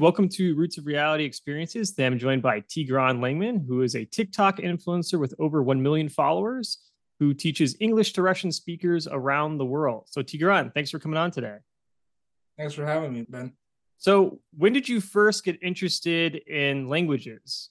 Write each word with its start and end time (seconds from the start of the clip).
welcome 0.00 0.30
to 0.30 0.54
Roots 0.54 0.78
of 0.78 0.86
Reality 0.86 1.24
Experiences. 1.24 1.90
Today 1.90 2.06
I'm 2.06 2.18
joined 2.18 2.40
by 2.40 2.62
Tigran 2.62 3.18
Langman, 3.18 3.66
who 3.66 3.82
is 3.82 3.94
a 3.94 4.06
TikTok 4.06 4.56
influencer 4.56 5.20
with 5.20 5.34
over 5.38 5.62
1 5.62 5.82
million 5.82 6.08
followers 6.08 6.78
who 7.18 7.34
teaches 7.34 7.76
English 7.80 8.14
to 8.14 8.22
Russian 8.22 8.50
speakers 8.50 9.06
around 9.06 9.58
the 9.58 9.66
world. 9.66 10.04
So, 10.06 10.22
Tigran, 10.22 10.72
thanks 10.72 10.90
for 10.90 10.98
coming 10.98 11.18
on 11.18 11.30
today. 11.30 11.58
Thanks 12.56 12.72
for 12.72 12.86
having 12.86 13.12
me, 13.12 13.26
Ben. 13.28 13.52
So, 13.98 14.40
when 14.56 14.72
did 14.72 14.88
you 14.88 15.02
first 15.02 15.44
get 15.44 15.58
interested 15.62 16.34
in 16.34 16.88
languages? 16.88 17.68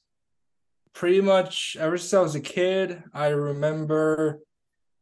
Pretty 0.94 1.22
much 1.22 1.78
ever 1.80 1.98
since 1.98 2.14
I 2.14 2.22
was 2.22 2.36
a 2.36 2.42
kid, 2.42 3.02
I 3.12 3.30
remember 3.30 4.42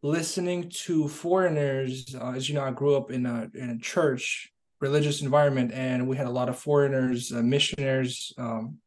listening 0.02 0.70
to 0.86 1.10
foreigners. 1.10 2.16
Uh, 2.16 2.32
as 2.32 2.48
you 2.48 2.56
know, 2.56 2.64
I 2.64 2.72
grew 2.72 2.96
up 2.96 3.12
in 3.12 3.26
a 3.26 3.50
in 3.54 3.72
a 3.72 3.78
church 3.78 4.54
religious 4.80 5.22
environment, 5.22 5.72
and 5.74 6.08
we 6.08 6.18
had 6.18 6.28
a 6.28 6.32
lot 6.32 6.50
of 6.50 6.58
foreigners, 6.58 7.32
uh, 7.32 7.42
missionaries, 7.42 8.32
um, 8.38 8.78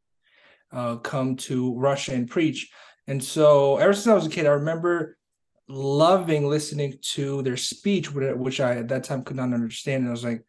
uh, 0.73 0.97
come 0.97 1.37
to 1.37 1.77
Russia 1.77 2.13
and 2.13 2.31
preach. 2.31 2.71
And 3.07 3.23
so, 3.23 3.77
ever 3.79 3.93
since 3.93 4.07
I 4.07 4.15
was 4.15 4.27
a 4.27 4.31
kid, 4.31 4.47
I 4.47 4.51
remember 4.51 5.17
loving 5.69 6.49
listening 6.49 6.95
to 7.01 7.43
their 7.43 7.57
speech, 7.57 8.13
which 8.13 8.61
I 8.61 8.77
at 8.77 8.89
that 8.89 9.05
time 9.05 9.23
could 9.23 9.37
not 9.37 9.53
understand. 9.53 10.03
And 10.03 10.09
I 10.09 10.13
was 10.13 10.25
like, 10.25 10.45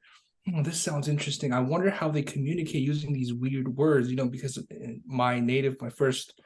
oh, 0.53 0.63
"This 0.63 0.81
sounds 0.81 1.07
interesting. 1.07 1.53
I 1.53 1.59
wonder 1.59 1.89
how 1.89 2.09
they 2.09 2.21
communicate 2.21 2.83
using 2.83 3.13
these 3.13 3.33
weird 3.33 3.75
words." 3.75 4.09
You 4.09 4.15
know, 4.15 4.27
because 4.27 4.59
my 5.05 5.39
native, 5.39 5.81
my 5.81 5.89
first 5.89 6.39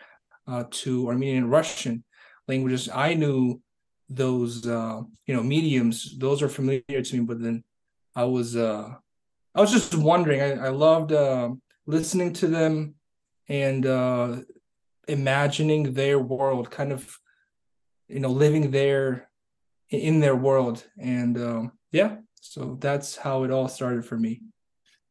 uh, 0.47 0.65
two 0.71 1.07
Armenian 1.07 1.43
and 1.43 1.51
Russian 1.51 2.03
languages, 2.47 2.89
I 2.93 3.13
knew 3.13 3.61
those 4.09 4.65
uh, 4.67 5.01
you 5.25 5.35
know 5.35 5.43
mediums; 5.43 6.17
those 6.17 6.41
are 6.41 6.49
familiar 6.49 7.01
to 7.01 7.17
me. 7.17 7.25
But 7.25 7.41
then 7.41 7.63
I 8.15 8.23
was 8.25 8.55
uh 8.55 8.93
I 9.53 9.61
was 9.61 9.71
just 9.71 9.95
wondering. 9.95 10.41
I, 10.41 10.67
I 10.67 10.69
loved 10.69 11.11
uh, 11.11 11.51
listening 11.85 12.33
to 12.33 12.47
them 12.47 12.95
and 13.47 13.85
uh 13.85 14.37
imagining 15.07 15.93
their 15.93 16.19
world, 16.19 16.71
kind 16.71 16.91
of 16.91 17.17
you 18.07 18.19
know 18.19 18.29
living 18.29 18.71
there 18.71 19.29
in 19.89 20.19
their 20.19 20.35
world. 20.35 20.83
And 20.99 21.37
um 21.37 21.71
yeah, 21.91 22.17
so 22.41 22.77
that's 22.79 23.15
how 23.15 23.43
it 23.43 23.51
all 23.51 23.67
started 23.67 24.05
for 24.05 24.17
me. 24.17 24.41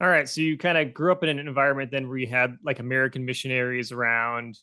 All 0.01 0.09
right. 0.09 0.29
So 0.29 0.41
you 0.41 0.59
kind 0.59 0.77
of 0.77 0.93
grew 0.93 1.13
up 1.13 1.23
in 1.23 1.29
an 1.29 1.39
environment 1.39 1.91
then 1.91 2.09
where 2.09 2.19
you 2.19 2.27
had 2.27 2.57
like 2.65 2.81
American 2.81 3.25
missionaries 3.25 3.93
around 3.93 4.59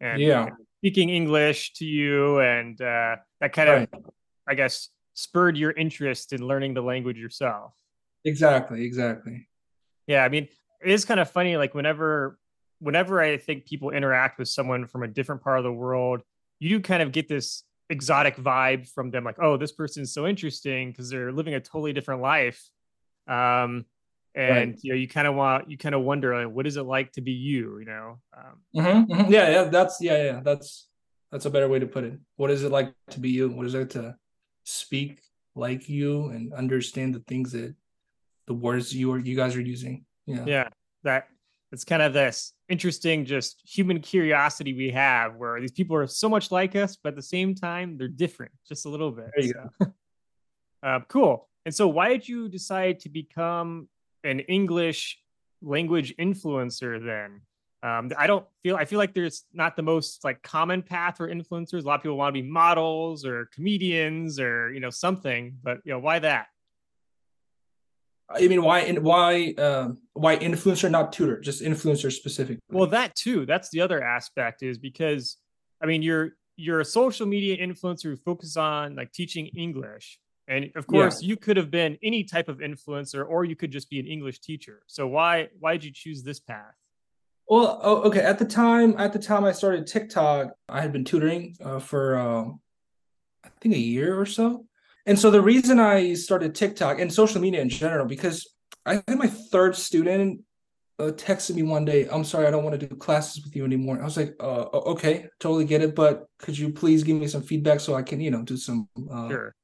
and 0.00 0.20
yeah. 0.20 0.50
speaking 0.80 1.08
English 1.08 1.72
to 1.74 1.84
you 1.84 2.40
and 2.40 2.80
uh 2.80 3.16
that 3.40 3.52
kind 3.52 3.68
right. 3.68 3.88
of 3.92 4.04
I 4.46 4.54
guess 4.54 4.88
spurred 5.14 5.56
your 5.56 5.72
interest 5.72 6.32
in 6.32 6.40
learning 6.46 6.74
the 6.74 6.80
language 6.80 7.18
yourself. 7.18 7.72
Exactly, 8.24 8.84
exactly. 8.84 9.48
Yeah, 10.06 10.24
I 10.24 10.28
mean, 10.28 10.48
it 10.84 10.90
is 10.90 11.04
kind 11.04 11.20
of 11.20 11.30
funny 11.30 11.56
like 11.56 11.74
whenever 11.74 12.38
whenever 12.80 13.20
I 13.20 13.36
think 13.36 13.66
people 13.66 13.90
interact 13.90 14.38
with 14.38 14.48
someone 14.48 14.86
from 14.86 15.02
a 15.02 15.08
different 15.08 15.42
part 15.42 15.58
of 15.58 15.64
the 15.64 15.72
world, 15.72 16.22
you 16.60 16.68
do 16.68 16.80
kind 16.80 17.02
of 17.02 17.12
get 17.12 17.28
this 17.28 17.64
exotic 17.90 18.36
vibe 18.36 18.88
from 18.88 19.10
them 19.10 19.24
like, 19.24 19.38
"Oh, 19.40 19.56
this 19.56 19.72
person's 19.72 20.12
so 20.12 20.26
interesting 20.26 20.90
because 20.90 21.10
they're 21.10 21.32
living 21.32 21.54
a 21.54 21.60
totally 21.60 21.92
different 21.92 22.22
life." 22.22 22.68
Um 23.26 23.84
and 24.34 24.70
right. 24.70 24.78
you 24.82 24.92
know 24.92 24.96
you 24.96 25.08
kind 25.08 25.26
of 25.26 25.34
want 25.34 25.70
you 25.70 25.76
kind 25.76 25.94
of 25.94 26.02
wonder 26.02 26.44
like 26.44 26.54
what 26.54 26.66
is 26.66 26.76
it 26.76 26.82
like 26.82 27.12
to 27.12 27.20
be 27.20 27.32
you 27.32 27.78
you 27.78 27.84
know 27.84 28.18
um, 28.36 28.62
mm-hmm, 28.76 29.12
mm-hmm. 29.12 29.32
yeah 29.32 29.50
yeah 29.50 29.64
that's 29.64 30.00
yeah 30.00 30.22
yeah 30.22 30.40
that's 30.44 30.88
that's 31.32 31.46
a 31.46 31.50
better 31.50 31.68
way 31.68 31.78
to 31.78 31.86
put 31.86 32.04
it 32.04 32.18
what 32.36 32.50
is 32.50 32.62
it 32.62 32.70
like 32.70 32.92
to 33.10 33.20
be 33.20 33.30
you 33.30 33.48
what 33.48 33.66
is 33.66 33.74
it 33.74 33.90
to 33.90 34.14
speak 34.64 35.20
like 35.54 35.88
you 35.88 36.26
and 36.26 36.52
understand 36.52 37.14
the 37.14 37.22
things 37.26 37.52
that 37.52 37.74
the 38.48 38.54
words 38.54 38.94
you 38.94 39.12
are 39.12 39.18
you 39.18 39.36
guys 39.36 39.54
are 39.54 39.60
using 39.60 40.04
yeah 40.26 40.44
yeah 40.46 40.68
that 41.04 41.28
it's 41.70 41.84
kind 41.84 42.02
of 42.02 42.14
this 42.14 42.54
interesting 42.68 43.24
just 43.24 43.62
human 43.64 44.00
curiosity 44.00 44.72
we 44.72 44.90
have 44.90 45.36
where 45.36 45.60
these 45.60 45.70
people 45.70 45.94
are 45.94 46.06
so 46.06 46.28
much 46.28 46.50
like 46.50 46.74
us 46.74 46.96
but 46.96 47.10
at 47.10 47.16
the 47.16 47.22
same 47.22 47.54
time 47.54 47.96
they're 47.96 48.08
different 48.08 48.50
just 48.66 48.86
a 48.86 48.88
little 48.88 49.12
bit 49.12 49.26
there 49.36 49.44
you 49.44 49.52
so. 49.52 49.86
go. 49.86 49.92
uh, 50.88 51.00
cool 51.08 51.48
and 51.66 51.74
so 51.74 51.86
why 51.86 52.08
did 52.08 52.26
you 52.26 52.48
decide 52.48 52.98
to 52.98 53.10
become 53.10 53.86
an 54.24 54.40
english 54.40 55.18
language 55.60 56.16
influencer 56.16 57.04
then 57.04 57.42
um, 57.80 58.10
I 58.18 58.26
don't 58.26 58.44
feel 58.64 58.74
I 58.74 58.84
feel 58.86 58.98
like 58.98 59.14
there's 59.14 59.44
not 59.52 59.76
the 59.76 59.82
most 59.82 60.24
like 60.24 60.42
common 60.42 60.82
path 60.82 61.16
for 61.16 61.32
influencers. 61.32 61.84
A 61.84 61.86
lot 61.86 61.94
of 61.94 62.02
people 62.02 62.16
want 62.16 62.34
to 62.34 62.42
be 62.42 62.48
models 62.48 63.24
or 63.24 63.48
comedians 63.54 64.40
or 64.40 64.72
you 64.72 64.80
know 64.80 64.90
something, 64.90 65.56
but 65.62 65.78
you 65.84 65.92
know 65.92 66.00
why 66.00 66.18
that? 66.18 66.48
I 68.30 68.46
mean, 68.46 68.62
why 68.62 68.90
why 68.92 69.54
uh, 69.56 69.90
why 70.12 70.36
influencer, 70.36 70.90
not 70.90 71.12
tutor, 71.12 71.40
just 71.40 71.62
influencer 71.62 72.12
specific? 72.12 72.58
Well, 72.70 72.86
that 72.88 73.14
too. 73.14 73.46
That's 73.46 73.70
the 73.70 73.80
other 73.80 74.02
aspect 74.02 74.62
is 74.62 74.78
because 74.78 75.38
I 75.82 75.86
mean, 75.86 76.02
you're 76.02 76.32
you're 76.56 76.80
a 76.80 76.84
social 76.84 77.26
media 77.26 77.56
influencer 77.56 78.04
who 78.04 78.16
focuses 78.16 78.56
on 78.56 78.96
like 78.96 79.12
teaching 79.12 79.46
English, 79.46 80.18
and 80.46 80.70
of 80.76 80.86
course, 80.86 81.22
yeah. 81.22 81.28
you 81.28 81.36
could 81.36 81.56
have 81.56 81.70
been 81.70 81.96
any 82.02 82.22
type 82.22 82.48
of 82.48 82.58
influencer, 82.58 83.26
or 83.26 83.44
you 83.44 83.56
could 83.56 83.70
just 83.70 83.88
be 83.88 83.98
an 83.98 84.06
English 84.06 84.40
teacher. 84.40 84.82
So 84.86 85.06
why 85.06 85.48
why 85.58 85.72
did 85.72 85.84
you 85.84 85.92
choose 85.92 86.22
this 86.22 86.38
path? 86.38 86.74
Well, 87.48 87.80
oh, 87.82 88.02
okay. 88.02 88.20
At 88.20 88.38
the 88.38 88.44
time, 88.44 88.94
at 88.98 89.14
the 89.14 89.18
time 89.18 89.44
I 89.44 89.52
started 89.52 89.86
TikTok, 89.86 90.52
I 90.68 90.82
had 90.82 90.92
been 90.92 91.04
tutoring 91.04 91.56
uh, 91.64 91.78
for 91.78 92.18
um, 92.18 92.60
I 93.42 93.48
think 93.60 93.74
a 93.74 93.78
year 93.78 94.20
or 94.20 94.26
so. 94.26 94.66
And 95.08 95.18
so 95.18 95.30
the 95.30 95.40
reason 95.40 95.80
I 95.80 96.12
started 96.12 96.54
TikTok 96.54 97.00
and 97.00 97.10
social 97.10 97.40
media 97.40 97.62
in 97.62 97.70
general, 97.70 98.04
because 98.04 98.46
I 98.84 98.98
think 98.98 99.18
my 99.18 99.26
third 99.26 99.74
student 99.74 100.42
uh, 100.98 101.12
texted 101.12 101.54
me 101.54 101.62
one 101.62 101.86
day, 101.86 102.06
I'm 102.12 102.24
sorry, 102.24 102.46
I 102.46 102.50
don't 102.50 102.62
want 102.62 102.78
to 102.78 102.86
do 102.86 102.94
classes 102.94 103.42
with 103.42 103.56
you 103.56 103.64
anymore. 103.64 103.98
I 104.02 104.04
was 104.04 104.18
like, 104.18 104.36
uh, 104.38 104.66
okay, 104.92 105.26
totally 105.40 105.64
get 105.64 105.80
it, 105.80 105.94
but 105.94 106.26
could 106.38 106.58
you 106.58 106.70
please 106.74 107.04
give 107.04 107.16
me 107.16 107.26
some 107.26 107.40
feedback 107.40 107.80
so 107.80 107.94
I 107.94 108.02
can, 108.02 108.20
you 108.20 108.30
know, 108.30 108.42
do 108.42 108.58
some 108.58 108.86
uh, 109.10 109.30
sure. 109.30 109.54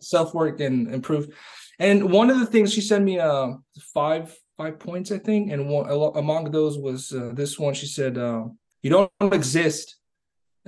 self 0.00 0.34
work 0.34 0.60
and 0.60 0.92
improve. 0.92 1.34
And 1.78 2.12
one 2.12 2.28
of 2.28 2.38
the 2.38 2.46
things 2.46 2.70
she 2.70 2.82
sent 2.82 3.06
me 3.06 3.18
uh, 3.18 3.54
five 3.94 4.36
five 4.58 4.78
points, 4.78 5.10
I 5.10 5.18
think, 5.18 5.50
and 5.50 5.66
one, 5.66 5.88
among 6.14 6.50
those 6.50 6.76
was 6.76 7.10
uh, 7.10 7.30
this 7.32 7.58
one. 7.58 7.72
She 7.72 7.86
said, 7.86 8.18
uh, 8.18 8.44
"You 8.82 8.90
don't 8.90 9.10
exist 9.32 9.96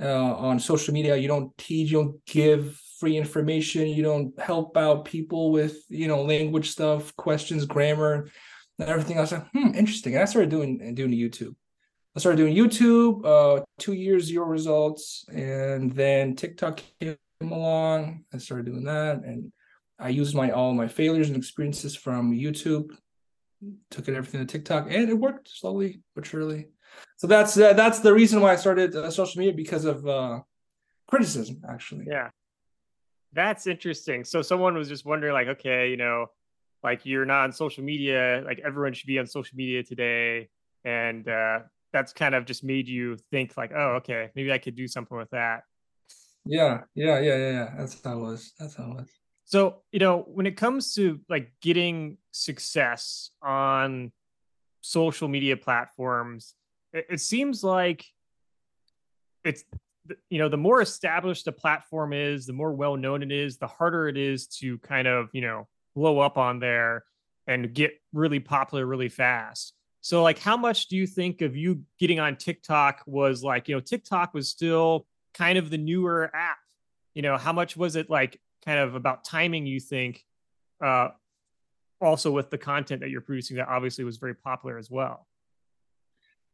uh, 0.01 0.33
on 0.35 0.59
social 0.59 0.93
media. 0.93 1.15
You 1.15 1.27
don't 1.27 1.55
teach. 1.57 1.91
You 1.91 2.01
don't 2.01 2.25
give 2.25 2.81
free 2.99 3.17
information. 3.17 3.87
You 3.87 4.03
don't 4.03 4.39
help 4.39 4.77
out 4.77 5.05
people 5.05 5.51
with 5.51 5.83
you 5.89 6.07
know 6.07 6.23
language 6.23 6.69
stuff, 6.69 7.15
questions, 7.15 7.65
grammar, 7.65 8.29
and 8.79 8.89
everything." 8.89 9.17
Was 9.17 9.31
like, 9.31 9.47
"Hmm, 9.51 9.73
interesting." 9.75 10.13
And 10.13 10.23
I 10.23 10.25
started 10.25 10.49
doing 10.49 10.95
doing 10.95 11.11
YouTube. 11.11 11.55
I 12.15 12.19
started 12.19 12.37
doing 12.37 12.55
YouTube. 12.55 13.25
Uh, 13.25 13.63
two 13.79 13.93
years, 13.93 14.25
zero 14.25 14.45
results, 14.45 15.25
and 15.29 15.91
then 15.91 16.35
TikTok 16.35 16.81
came 16.99 17.17
along. 17.41 18.25
I 18.33 18.37
started 18.37 18.65
doing 18.65 18.85
that, 18.85 19.17
and 19.23 19.51
I 19.99 20.09
used 20.09 20.35
my 20.35 20.51
all 20.51 20.73
my 20.73 20.87
failures 20.87 21.27
and 21.29 21.37
experiences 21.37 21.95
from 21.95 22.31
YouTube 22.31 22.91
took 23.89 24.07
it 24.07 24.15
everything 24.15 24.45
to 24.45 24.45
TikTok, 24.45 24.87
and 24.89 25.09
it 25.09 25.13
worked 25.13 25.49
slowly 25.49 26.01
but 26.15 26.25
surely. 26.25 26.67
So 27.17 27.27
that's 27.27 27.57
uh, 27.57 27.73
that's 27.73 27.99
the 27.99 28.13
reason 28.13 28.41
why 28.41 28.53
I 28.53 28.55
started 28.55 28.95
uh, 28.95 29.11
social 29.11 29.39
media 29.39 29.53
because 29.53 29.85
of 29.85 30.07
uh, 30.07 30.39
criticism, 31.07 31.61
actually. 31.69 32.05
Yeah, 32.07 32.29
that's 33.37 33.67
interesting. 33.67 34.23
So 34.23 34.41
someone 34.41 34.73
was 34.75 34.89
just 34.89 35.05
wondering, 35.05 35.31
like, 35.31 35.47
okay, 35.47 35.91
you 35.91 35.97
know, 35.97 36.31
like 36.83 37.05
you're 37.05 37.25
not 37.25 37.43
on 37.43 37.51
social 37.51 37.83
media, 37.83 38.41
like 38.43 38.59
everyone 38.65 38.93
should 38.93 39.05
be 39.05 39.19
on 39.19 39.27
social 39.27 39.55
media 39.55 39.83
today, 39.83 40.49
and 40.83 41.27
uh, 41.27 41.59
that's 41.93 42.13
kind 42.13 42.33
of 42.33 42.45
just 42.45 42.63
made 42.63 42.87
you 42.87 43.17
think, 43.29 43.55
like, 43.55 43.71
oh, 43.75 43.97
okay, 43.97 44.31
maybe 44.35 44.51
I 44.51 44.57
could 44.57 44.75
do 44.75 44.87
something 44.87 45.15
with 45.15 45.29
that. 45.29 45.61
Yeah, 46.45 46.81
yeah, 46.95 47.19
yeah, 47.19 47.37
yeah, 47.37 47.51
yeah. 47.51 47.73
That's 47.77 48.01
how 48.03 48.17
it 48.17 48.21
was. 48.21 48.53
That's 48.59 48.75
how 48.75 48.85
it 48.85 48.95
was. 48.95 49.09
So, 49.45 49.83
you 49.91 49.99
know, 49.99 50.25
when 50.27 50.47
it 50.47 50.57
comes 50.57 50.95
to 50.95 51.19
like 51.29 51.51
getting 51.61 52.17
success 52.31 53.29
on 53.41 54.11
social 54.81 55.27
media 55.27 55.57
platforms, 55.57 56.55
it, 56.91 57.05
it 57.11 57.21
seems 57.21 57.63
like 57.63 58.05
it's 59.43 59.63
you 60.29 60.39
know, 60.39 60.49
the 60.49 60.57
more 60.57 60.81
established 60.81 61.47
a 61.47 61.51
platform 61.51 62.13
is, 62.13 62.45
the 62.45 62.53
more 62.53 62.73
well 62.73 62.95
known 62.95 63.23
it 63.23 63.31
is, 63.31 63.57
the 63.57 63.67
harder 63.67 64.07
it 64.07 64.17
is 64.17 64.47
to 64.47 64.77
kind 64.79 65.07
of, 65.07 65.29
you 65.33 65.41
know, 65.41 65.67
blow 65.95 66.19
up 66.19 66.37
on 66.37 66.59
there 66.59 67.03
and 67.47 67.73
get 67.73 67.93
really 68.13 68.39
popular 68.39 68.85
really 68.85 69.09
fast. 69.09 69.73
So, 70.01 70.23
like, 70.23 70.39
how 70.39 70.57
much 70.57 70.87
do 70.87 70.95
you 70.95 71.07
think 71.07 71.41
of 71.41 71.55
you 71.55 71.83
getting 71.99 72.19
on 72.19 72.35
TikTok 72.35 73.03
was 73.05 73.43
like, 73.43 73.67
you 73.67 73.75
know, 73.75 73.81
TikTok 73.81 74.33
was 74.33 74.49
still 74.49 75.05
kind 75.33 75.57
of 75.57 75.69
the 75.69 75.77
newer 75.77 76.29
app? 76.33 76.57
You 77.13 77.21
know, 77.23 77.37
how 77.37 77.53
much 77.53 77.75
was 77.75 77.95
it 77.95 78.09
like 78.09 78.39
kind 78.63 78.79
of 78.79 78.95
about 78.95 79.23
timing 79.23 79.65
you 79.65 79.79
think 79.79 80.23
uh, 80.83 81.09
also 82.01 82.31
with 82.31 82.49
the 82.49 82.57
content 82.57 83.01
that 83.01 83.09
you're 83.09 83.21
producing 83.21 83.57
that 83.57 83.67
obviously 83.67 84.03
was 84.03 84.17
very 84.17 84.35
popular 84.35 84.77
as 84.77 84.89
well 84.89 85.27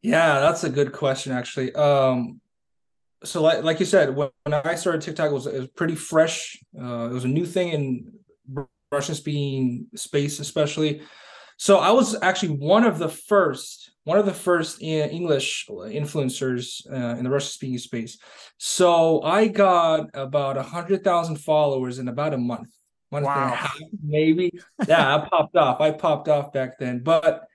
yeah 0.01 0.39
that's 0.39 0.63
a 0.63 0.69
good 0.69 0.91
question 0.91 1.31
actually 1.31 1.73
um 1.75 2.39
so 3.23 3.41
like, 3.41 3.63
like 3.63 3.79
you 3.79 3.85
said 3.85 4.15
when, 4.15 4.29
when 4.43 4.53
i 4.53 4.75
started 4.75 5.01
tiktok 5.01 5.31
it 5.31 5.33
was, 5.33 5.47
it 5.47 5.59
was 5.59 5.67
pretty 5.69 5.95
fresh 5.95 6.57
uh, 6.79 7.09
it 7.09 7.13
was 7.13 7.25
a 7.25 7.27
new 7.27 7.45
thing 7.45 7.69
in 7.69 8.11
russian 8.91 9.15
speaking 9.15 9.87
space 9.95 10.39
especially 10.39 11.01
so 11.57 11.77
I 11.77 11.91
was 11.91 12.15
actually 12.21 12.57
one 12.57 12.83
of 12.83 12.99
the 12.99 13.09
first, 13.09 13.91
one 14.03 14.17
of 14.17 14.25
the 14.25 14.33
first 14.33 14.81
English 14.81 15.67
influencers 15.69 16.85
uh, 16.91 17.17
in 17.17 17.23
the 17.23 17.29
Russian 17.29 17.49
speaking 17.49 17.77
space. 17.77 18.17
So 18.57 19.21
I 19.21 19.47
got 19.47 20.09
about 20.13 20.57
a 20.57 20.63
hundred 20.63 21.03
thousand 21.03 21.37
followers 21.37 21.99
in 21.99 22.07
about 22.07 22.33
a 22.33 22.37
month, 22.37 22.69
month 23.11 23.25
wow. 23.25 23.43
and 23.43 23.53
a 23.53 23.55
half, 23.55 23.77
maybe. 24.03 24.51
yeah, 24.87 25.15
I 25.15 25.27
popped 25.27 25.55
off. 25.55 25.79
I 25.79 25.91
popped 25.91 26.27
off 26.27 26.51
back 26.51 26.79
then, 26.79 26.99
but 26.99 27.45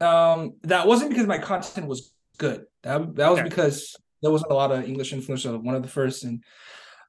um, 0.00 0.54
that 0.62 0.86
wasn't 0.86 1.10
because 1.10 1.26
my 1.26 1.38
content 1.38 1.86
was 1.86 2.12
good. 2.38 2.64
That 2.82 3.14
that 3.16 3.30
was 3.30 3.40
okay. 3.40 3.48
because 3.48 3.96
there 4.22 4.30
wasn't 4.30 4.52
a 4.52 4.54
lot 4.54 4.72
of 4.72 4.84
English 4.84 5.12
influencers. 5.12 5.62
One 5.62 5.74
of 5.74 5.82
the 5.82 5.88
first, 5.88 6.24
and 6.24 6.42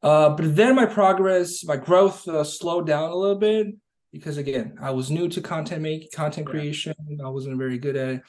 uh, 0.03 0.29
but 0.29 0.55
then 0.55 0.75
my 0.75 0.85
progress, 0.85 1.63
my 1.63 1.77
growth 1.77 2.27
uh, 2.27 2.43
slowed 2.43 2.87
down 2.87 3.11
a 3.11 3.15
little 3.15 3.37
bit 3.37 3.67
because 4.11 4.37
again, 4.37 4.77
I 4.81 4.91
was 4.91 5.09
new 5.09 5.27
to 5.29 5.41
content 5.41 5.81
making, 5.81 6.09
content 6.13 6.47
yeah. 6.47 6.51
creation. 6.51 6.93
I 7.23 7.29
wasn't 7.29 7.57
very 7.57 7.77
good 7.77 7.95
at 7.95 8.09
it. 8.09 8.23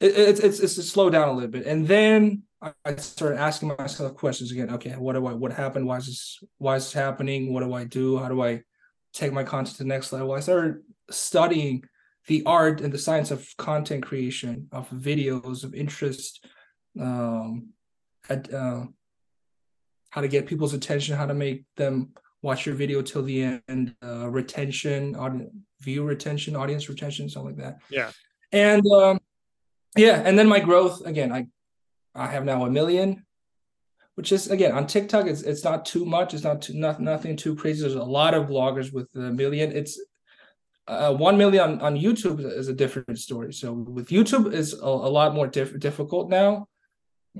it 0.00 0.16
it's 0.16 0.40
it's 0.40 0.60
it's 0.60 0.74
to 0.76 0.82
slow 0.82 1.10
down 1.10 1.28
a 1.28 1.32
little 1.32 1.50
bit, 1.50 1.66
and 1.66 1.86
then 1.86 2.42
I 2.84 2.94
started 2.96 3.38
asking 3.38 3.74
myself 3.78 4.14
questions 4.14 4.52
again. 4.52 4.70
Okay, 4.70 4.90
what 4.90 5.14
do 5.14 5.26
I? 5.26 5.32
What 5.32 5.52
happened? 5.52 5.86
Why 5.86 5.98
is 5.98 6.06
this? 6.06 6.44
Why 6.58 6.76
is 6.76 6.84
this 6.84 6.92
happening? 6.92 7.52
What 7.52 7.62
do 7.62 7.72
I 7.74 7.84
do? 7.84 8.18
How 8.18 8.28
do 8.28 8.42
I 8.42 8.62
take 9.12 9.32
my 9.32 9.44
content 9.44 9.76
to 9.76 9.82
the 9.82 9.88
next 9.88 10.12
level? 10.12 10.32
I 10.32 10.40
started 10.40 10.76
studying 11.10 11.84
the 12.28 12.42
art 12.46 12.80
and 12.80 12.92
the 12.92 12.98
science 12.98 13.30
of 13.30 13.46
content 13.58 14.04
creation, 14.04 14.68
of 14.70 14.88
videos, 14.90 15.64
of 15.64 15.74
interest, 15.74 16.46
um, 17.00 17.70
at 18.28 18.52
uh, 18.52 18.84
how 20.10 20.20
to 20.20 20.28
get 20.28 20.46
people's 20.46 20.74
attention, 20.74 21.16
how 21.16 21.26
to 21.26 21.34
make 21.34 21.64
them 21.76 22.12
watch 22.42 22.66
your 22.66 22.74
video 22.74 23.02
till 23.02 23.22
the 23.22 23.60
end, 23.68 23.94
uh, 24.04 24.28
retention, 24.28 25.16
audience, 25.16 25.50
view 25.80 26.04
retention, 26.04 26.56
audience 26.56 26.88
retention, 26.88 27.28
something 27.28 27.56
like 27.56 27.64
that. 27.64 27.78
Yeah. 27.88 28.10
And 28.52 28.84
um, 28.92 29.20
yeah, 29.96 30.22
and 30.24 30.38
then 30.38 30.48
my 30.48 30.60
growth 30.60 31.06
again, 31.06 31.32
I 31.32 31.46
I 32.14 32.26
have 32.26 32.44
now 32.44 32.64
a 32.64 32.70
million, 32.70 33.24
which 34.14 34.32
is 34.32 34.50
again 34.50 34.72
on 34.72 34.86
TikTok. 34.86 35.26
It's 35.26 35.42
it's 35.42 35.64
not 35.64 35.86
too 35.86 36.04
much. 36.04 36.34
It's 36.34 36.44
not 36.44 36.62
too 36.62 36.74
not 36.74 37.00
nothing 37.00 37.36
too 37.36 37.56
crazy. 37.56 37.80
There's 37.80 37.94
a 37.94 38.02
lot 38.02 38.34
of 38.34 38.48
bloggers 38.48 38.92
with 38.92 39.08
a 39.14 39.30
million. 39.32 39.72
It's 39.72 39.98
uh, 40.88 41.14
one 41.14 41.38
million 41.38 41.62
on, 41.62 41.80
on 41.80 41.96
YouTube 41.96 42.40
is 42.40 42.68
a 42.68 42.74
different 42.74 43.18
story. 43.18 43.52
So 43.52 43.72
with 43.72 44.08
YouTube 44.08 44.52
is 44.52 44.74
a, 44.74 44.86
a 44.86 45.10
lot 45.18 45.34
more 45.34 45.46
diff- 45.46 45.78
difficult 45.78 46.28
now. 46.28 46.68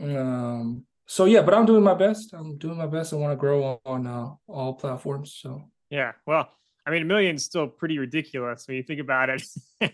Um, 0.01 0.85
so 1.07 1.25
yeah, 1.25 1.43
but 1.43 1.55
I'm 1.55 1.67
doing 1.67 1.83
my 1.83 1.95
best. 1.95 2.33
I'm 2.33 2.57
doing 2.59 2.79
my 2.79 2.87
best. 2.87 3.13
I 3.13 3.17
want 3.17 3.33
to 3.33 3.37
grow 3.37 3.81
on, 3.85 4.07
uh, 4.07 4.31
all 4.49 4.75
platforms. 4.75 5.35
So 5.41 5.65
yeah, 5.91 6.13
well, 6.27 6.49
I 6.87 6.91
mean, 6.91 7.03
a 7.03 7.07
million 7.07 7.37
is 7.37 7.45
still 7.45 7.69
pretty 7.69 7.99
ridiculous 7.99 8.67
when 8.67 8.77
you 8.77 8.83
think 8.83 9.01
about 9.01 9.29
it. 9.29 9.43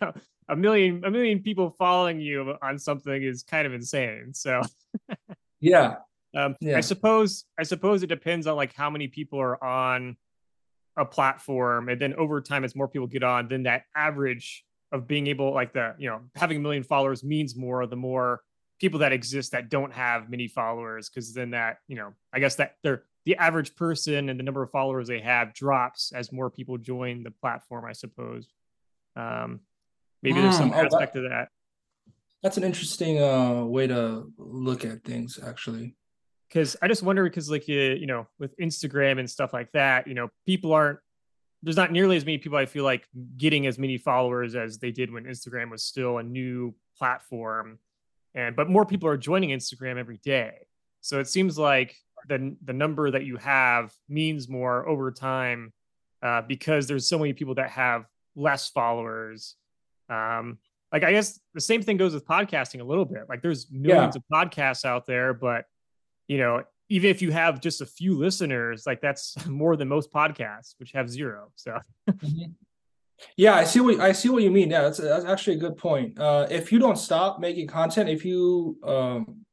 a 0.48 0.56
million, 0.56 1.04
a 1.04 1.10
million 1.10 1.42
people 1.42 1.74
following 1.78 2.20
you 2.20 2.54
on 2.62 2.78
something 2.78 3.22
is 3.22 3.42
kind 3.42 3.66
of 3.66 3.74
insane. 3.74 4.32
So 4.32 4.62
yeah. 5.60 5.96
Um, 6.36 6.56
yeah. 6.60 6.76
I 6.76 6.80
suppose, 6.80 7.44
I 7.58 7.62
suppose 7.62 8.02
it 8.02 8.08
depends 8.08 8.46
on 8.46 8.56
like 8.56 8.74
how 8.74 8.90
many 8.90 9.08
people 9.08 9.40
are 9.40 9.62
on 9.62 10.16
a 10.96 11.04
platform, 11.04 11.88
and 11.88 12.00
then 12.00 12.14
over 12.14 12.40
time, 12.40 12.64
as 12.64 12.74
more 12.74 12.88
people 12.88 13.06
get 13.06 13.22
on, 13.22 13.48
then 13.48 13.62
that 13.64 13.84
average 13.94 14.64
of 14.92 15.06
being 15.06 15.26
able, 15.26 15.54
like 15.54 15.72
the, 15.72 15.94
you 15.98 16.08
know, 16.08 16.20
having 16.34 16.58
a 16.58 16.60
million 16.60 16.82
followers 16.82 17.22
means 17.22 17.56
more. 17.56 17.86
The 17.86 17.96
more 17.96 18.40
people 18.78 19.00
that 19.00 19.12
exist 19.12 19.52
that 19.52 19.68
don't 19.68 19.92
have 19.92 20.30
many 20.30 20.48
followers 20.48 21.08
because 21.08 21.34
then 21.34 21.50
that 21.50 21.78
you 21.88 21.96
know 21.96 22.12
i 22.32 22.38
guess 22.38 22.56
that 22.56 22.76
they're 22.82 23.02
the 23.28 23.36
average 23.36 23.76
person 23.76 24.30
and 24.30 24.40
the 24.40 24.42
number 24.42 24.62
of 24.62 24.70
followers 24.70 25.06
they 25.06 25.20
have 25.20 25.52
drops 25.52 26.12
as 26.12 26.32
more 26.32 26.48
people 26.48 26.78
join 26.78 27.22
the 27.22 27.30
platform 27.30 27.84
i 27.84 27.92
suppose. 27.92 28.48
Um 29.16 29.60
maybe 30.22 30.38
mm, 30.38 30.44
there's 30.44 30.56
some 30.56 30.72
oh, 30.72 30.76
aspect 30.76 31.12
that, 31.12 31.24
of 31.24 31.30
that. 31.30 31.48
That's 32.42 32.56
an 32.56 32.64
interesting 32.64 33.22
uh 33.22 33.64
way 33.64 33.86
to 33.86 34.32
look 34.38 34.86
at 34.86 35.04
things 35.04 35.38
actually. 35.44 35.94
Because 36.48 36.74
i 36.80 36.88
just 36.88 37.02
wonder 37.02 37.22
because 37.22 37.50
like 37.50 37.68
you, 37.68 37.78
you 37.78 38.06
know 38.06 38.26
with 38.38 38.56
instagram 38.56 39.18
and 39.18 39.28
stuff 39.28 39.52
like 39.52 39.70
that 39.72 40.06
you 40.06 40.14
know 40.14 40.30
people 40.46 40.72
aren't 40.72 40.98
there's 41.62 41.76
not 41.76 41.92
nearly 41.92 42.16
as 42.16 42.24
many 42.24 42.38
people 42.38 42.56
i 42.56 42.64
feel 42.64 42.84
like 42.84 43.06
getting 43.36 43.66
as 43.66 43.78
many 43.78 43.98
followers 43.98 44.54
as 44.54 44.78
they 44.78 44.90
did 44.90 45.12
when 45.12 45.24
instagram 45.24 45.70
was 45.70 45.82
still 45.82 46.16
a 46.16 46.22
new 46.22 46.74
platform 46.96 47.78
and 48.34 48.56
but 48.56 48.68
more 48.68 48.86
people 48.86 49.08
are 49.08 49.16
joining 49.16 49.50
Instagram 49.50 49.98
every 49.98 50.18
day. 50.18 50.66
So 51.00 51.20
it 51.20 51.28
seems 51.28 51.58
like 51.58 51.96
the 52.28 52.56
the 52.64 52.72
number 52.72 53.10
that 53.10 53.24
you 53.24 53.36
have 53.36 53.92
means 54.08 54.48
more 54.48 54.88
over 54.88 55.10
time 55.10 55.72
uh, 56.22 56.42
because 56.42 56.86
there's 56.86 57.08
so 57.08 57.18
many 57.18 57.32
people 57.32 57.54
that 57.56 57.70
have 57.70 58.04
less 58.36 58.68
followers. 58.68 59.56
Um, 60.08 60.58
like 60.92 61.04
I 61.04 61.12
guess 61.12 61.38
the 61.54 61.60
same 61.60 61.82
thing 61.82 61.96
goes 61.96 62.14
with 62.14 62.26
podcasting 62.26 62.80
a 62.80 62.84
little 62.84 63.04
bit. 63.04 63.24
Like 63.28 63.42
there's 63.42 63.70
millions 63.70 64.16
yeah. 64.16 64.38
of 64.38 64.50
podcasts 64.50 64.84
out 64.84 65.06
there, 65.06 65.34
but 65.34 65.66
you 66.26 66.38
know, 66.38 66.62
even 66.88 67.10
if 67.10 67.20
you 67.20 67.30
have 67.30 67.60
just 67.60 67.80
a 67.80 67.86
few 67.86 68.16
listeners, 68.16 68.84
like 68.86 69.00
that's 69.00 69.34
more 69.46 69.76
than 69.76 69.88
most 69.88 70.12
podcasts, 70.12 70.74
which 70.78 70.92
have 70.92 71.10
zero. 71.10 71.50
So 71.56 71.78
mm-hmm. 72.08 72.52
Yeah, 73.36 73.54
I 73.54 73.64
see 73.64 73.80
what 73.80 74.00
I 74.00 74.12
see 74.12 74.28
what 74.28 74.42
you 74.42 74.50
mean. 74.50 74.70
Yeah, 74.70 74.82
that's, 74.82 74.98
that's 74.98 75.24
actually 75.24 75.56
a 75.56 75.60
good 75.60 75.76
point. 75.76 76.18
Uh, 76.18 76.46
if 76.50 76.70
you 76.72 76.78
don't 76.78 76.96
stop 76.96 77.40
making 77.40 77.66
content, 77.66 78.08
if 78.08 78.24
you 78.24 78.78
um, 78.84 79.44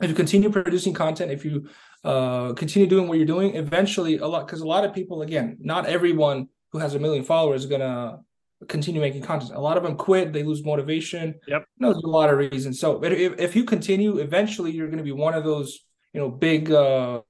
if 0.00 0.08
you 0.08 0.14
continue 0.14 0.50
producing 0.50 0.92
content, 0.92 1.30
if 1.30 1.44
you 1.44 1.68
uh, 2.04 2.52
continue 2.54 2.88
doing 2.88 3.08
what 3.08 3.18
you're 3.18 3.26
doing, 3.26 3.54
eventually 3.54 4.18
a 4.18 4.26
lot 4.26 4.46
because 4.46 4.60
a 4.60 4.66
lot 4.66 4.84
of 4.84 4.92
people, 4.92 5.22
again, 5.22 5.56
not 5.60 5.86
everyone 5.86 6.48
who 6.72 6.78
has 6.78 6.94
a 6.94 6.98
million 6.98 7.24
followers 7.24 7.64
is 7.64 7.70
gonna 7.70 8.20
continue 8.68 9.00
making 9.00 9.22
content. 9.22 9.52
A 9.54 9.60
lot 9.60 9.76
of 9.76 9.82
them 9.82 9.96
quit, 9.96 10.32
they 10.32 10.42
lose 10.42 10.64
motivation. 10.64 11.34
Yep, 11.46 11.64
you 11.78 11.86
know, 11.86 11.92
there's 11.92 12.04
a 12.04 12.08
lot 12.08 12.30
of 12.30 12.38
reasons. 12.38 12.80
So, 12.80 12.98
but 12.98 13.12
if 13.12 13.38
if 13.38 13.54
you 13.54 13.64
continue, 13.64 14.18
eventually 14.18 14.72
you're 14.72 14.88
going 14.88 14.98
to 14.98 15.04
be 15.04 15.12
one 15.12 15.34
of 15.34 15.44
those 15.44 15.80
you 16.12 16.20
know 16.20 16.30
big 16.30 16.72
uh, 16.72 17.22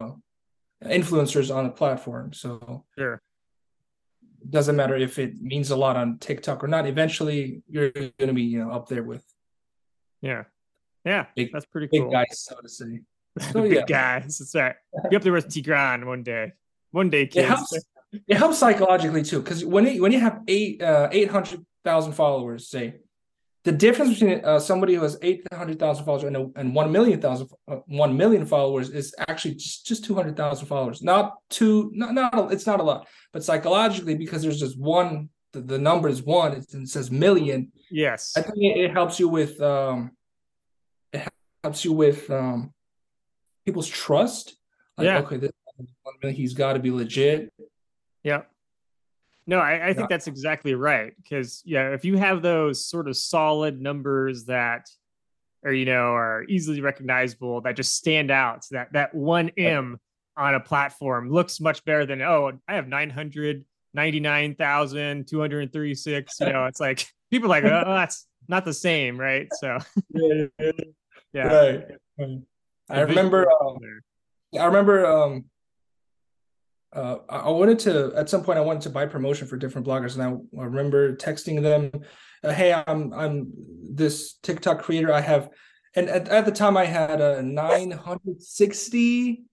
influencers 0.85 1.55
on 1.55 1.67
a 1.67 1.71
platform. 1.71 2.33
So 2.33 2.85
sure 2.99 3.21
doesn't 4.51 4.77
matter 4.77 4.97
if 4.97 5.19
it 5.19 5.41
means 5.41 5.71
a 5.71 5.77
lot 5.77 5.97
on 5.97 6.19
TikTok 6.19 6.63
or 6.63 6.69
not. 6.69 6.87
Eventually, 6.87 7.63
you're 7.69 7.91
going 7.91 8.13
to 8.19 8.33
be 8.33 8.43
you 8.43 8.65
know 8.65 8.71
up 8.71 8.89
there 8.89 9.03
with 9.03 9.25
yeah, 10.21 10.45
yeah. 11.05 11.27
Big, 11.35 11.53
that's 11.53 11.67
pretty 11.67 11.89
cool. 11.89 12.05
Big 12.05 12.13
guys, 12.13 12.41
so 12.41 12.57
to 12.61 12.69
say. 12.69 13.01
So, 13.53 13.61
big 13.61 13.73
yeah. 13.73 13.85
guys. 13.87 14.39
That's 14.39 14.55
right. 14.55 14.77
Be 15.11 15.17
up 15.17 15.23
there 15.23 15.33
with 15.35 15.49
Tigran 15.49 16.07
one 16.07 16.23
day. 16.23 16.55
One 16.91 17.11
day, 17.11 17.27
kids. 17.27 17.45
It 17.45 17.49
helps, 17.49 17.79
it 18.27 18.37
helps 18.39 18.59
psychologically 18.59 19.23
too, 19.23 19.43
because 19.43 19.63
when 19.63 19.87
you, 19.87 20.01
when 20.01 20.11
you 20.11 20.21
have 20.21 20.41
eight 20.49 20.81
uh, 20.81 21.11
eight 21.13 21.31
hundred 21.31 21.67
thousand 21.85 22.13
followers, 22.13 22.69
say 22.69 22.95
the 23.67 23.73
difference 23.73 24.21
between 24.21 24.45
uh, 24.45 24.61
somebody 24.61 24.95
who 24.95 25.03
has 25.03 25.19
800,000 25.21 26.05
followers 26.05 26.23
and, 26.23 26.37
a, 26.37 26.47
and 26.55 26.73
1 26.73 26.93
million, 26.93 27.21
thousand, 27.21 27.49
uh, 27.67 27.79
1 27.87 28.17
million 28.17 28.47
followers 28.47 28.91
is 28.91 29.13
actually 29.27 29.57
just, 29.57 29.85
just 29.85 30.05
200,000 30.05 30.69
followers. 30.69 31.03
Not 31.03 31.35
two, 31.51 31.91
not, 31.93 32.15
not, 32.15 32.53
it's 32.53 32.65
not 32.65 32.79
a 32.79 32.85
lot, 32.85 33.09
but 33.33 33.43
psychologically, 33.43 34.15
because 34.15 34.43
there's 34.43 34.61
just 34.61 34.79
one, 34.79 35.31
the, 35.53 35.63
the 35.63 35.79
number 35.79 36.09
is 36.09 36.23
one, 36.23 36.53
it, 36.53 36.65
it 36.73 36.89
says 36.89 37.11
million. 37.11 37.73
Yes. 37.91 38.35
I 38.37 38.43
think 38.43 38.59
it, 38.59 38.85
it 38.85 38.93
helps 38.93 39.19
you 39.19 39.27
with, 39.29 39.61
um, 39.61 40.13
it 41.13 41.29
helps 41.65 41.85
you 41.85 41.93
with 41.93 42.31
um, 42.31 42.73
people's 43.65 43.89
trust. 43.89 44.55
Like, 44.97 45.07
yeah. 45.07 45.19
okay, 45.19 45.39
this, 45.39 45.51
he's 46.23 46.55
got 46.55 46.75
to 46.75 46.79
be 46.79 46.93
legit. 46.93 47.53
Yeah. 48.23 48.43
No, 49.47 49.59
I, 49.59 49.89
I 49.89 49.95
think 49.95 50.09
that's 50.09 50.27
exactly 50.27 50.75
right. 50.75 51.13
Because 51.23 51.63
yeah, 51.65 51.93
if 51.93 52.05
you 52.05 52.17
have 52.17 52.43
those 52.43 52.85
sort 52.85 53.09
of 53.09 53.17
solid 53.17 53.81
numbers 53.81 54.47
that 54.47 54.89
are 55.65 55.73
you 55.73 55.85
know 55.85 56.15
are 56.15 56.45
easily 56.49 56.81
recognizable 56.81 57.61
that 57.61 57.77
just 57.77 57.95
stand 57.95 58.31
out, 58.31 58.65
so 58.65 58.77
that 58.77 58.93
that 58.93 59.15
one 59.15 59.51
M 59.57 60.01
on 60.37 60.55
a 60.55 60.61
platform 60.61 61.31
looks 61.31 61.61
much 61.61 61.85
better 61.85 62.05
than 62.05 62.23
oh 62.23 62.53
I 62.69 62.75
have 62.75 62.89
nine 62.89 63.11
hundred 63.11 63.65
ninety 63.95 64.19
nine 64.19 64.57
thousand 64.57 65.29
two 65.29 65.41
hundred 65.41 65.73
thirty 65.73 65.95
six. 65.95 66.41
You 66.41 66.53
know, 66.53 66.67
it's 66.67 66.81
like 66.81 67.07
people 67.31 67.49
like 67.49 67.65
oh 67.65 67.83
that's 67.87 68.27
not 68.49 68.65
the 68.65 68.75
same, 68.75 69.19
right? 69.19 69.49
So 69.61 69.79
yeah, 70.11 70.47
yeah. 71.33 71.47
Right. 71.47 71.85
I 72.89 73.01
remember. 73.01 73.51
Um, 73.51 73.79
I 74.59 74.65
remember 74.65 75.05
um, 75.05 75.45
uh, 76.97 77.19
I 77.29 77.51
wanted 77.51 77.79
to 77.81 78.13
at 78.17 78.31
some 78.31 78.43
point 78.43 78.59
I 78.59 78.63
wanted 78.63 78.83
to 78.83 78.91
buy 78.91 79.05
promotion 79.05 79.47
for 79.47 79.57
different 79.59 79.87
bloggers, 79.87 80.15
and 80.15 80.23
I, 80.23 80.61
I 80.61 80.65
remember 80.65 81.15
texting 81.15 81.63
them, 81.63 81.91
uh, 82.43 82.53
"Hey, 82.53 82.73
I'm 82.73 83.13
I'm 83.13 83.53
this 83.83 84.35
TikTok 84.43 84.81
creator. 84.81 85.13
I 85.13 85.21
have," 85.21 85.51
and 85.95 86.09
at, 86.09 86.29
at 86.29 86.47
the 86.47 86.53
time 86.53 86.77
I 86.77 86.87
had 86.87 87.21
a 87.21 87.43
nine 87.43 87.91
hundred 87.91 88.41
sixty 88.41 89.45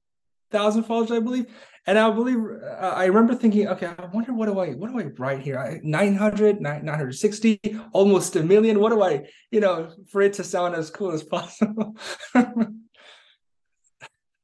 thousand 0.51 0.83
followers, 0.83 1.11
I 1.11 1.19
believe. 1.19 1.47
And 1.85 1.99
I 1.99 2.09
believe 2.11 2.37
uh, 2.37 2.93
I 2.95 3.05
remember 3.07 3.35
thinking, 3.35 3.67
okay, 3.67 3.87
I 3.87 4.05
wonder 4.05 4.33
what 4.33 4.45
do 4.45 4.57
I 4.57 4.69
what 4.69 4.89
do 4.89 4.99
I 5.01 5.03
write 5.17 5.41
here? 5.41 5.59
I, 5.59 5.81
900, 5.83 6.61
960, 6.61 7.59
almost 7.91 8.37
a 8.37 8.43
million. 8.43 8.79
What 8.79 8.93
do 8.93 9.03
I, 9.03 9.27
you 9.51 9.59
know, 9.59 9.91
for 10.09 10.21
it 10.21 10.31
to 10.33 10.45
sound 10.45 10.75
as 10.75 10.89
cool 10.89 11.11
as 11.11 11.23
possible? 11.23 11.97
that 12.33 12.71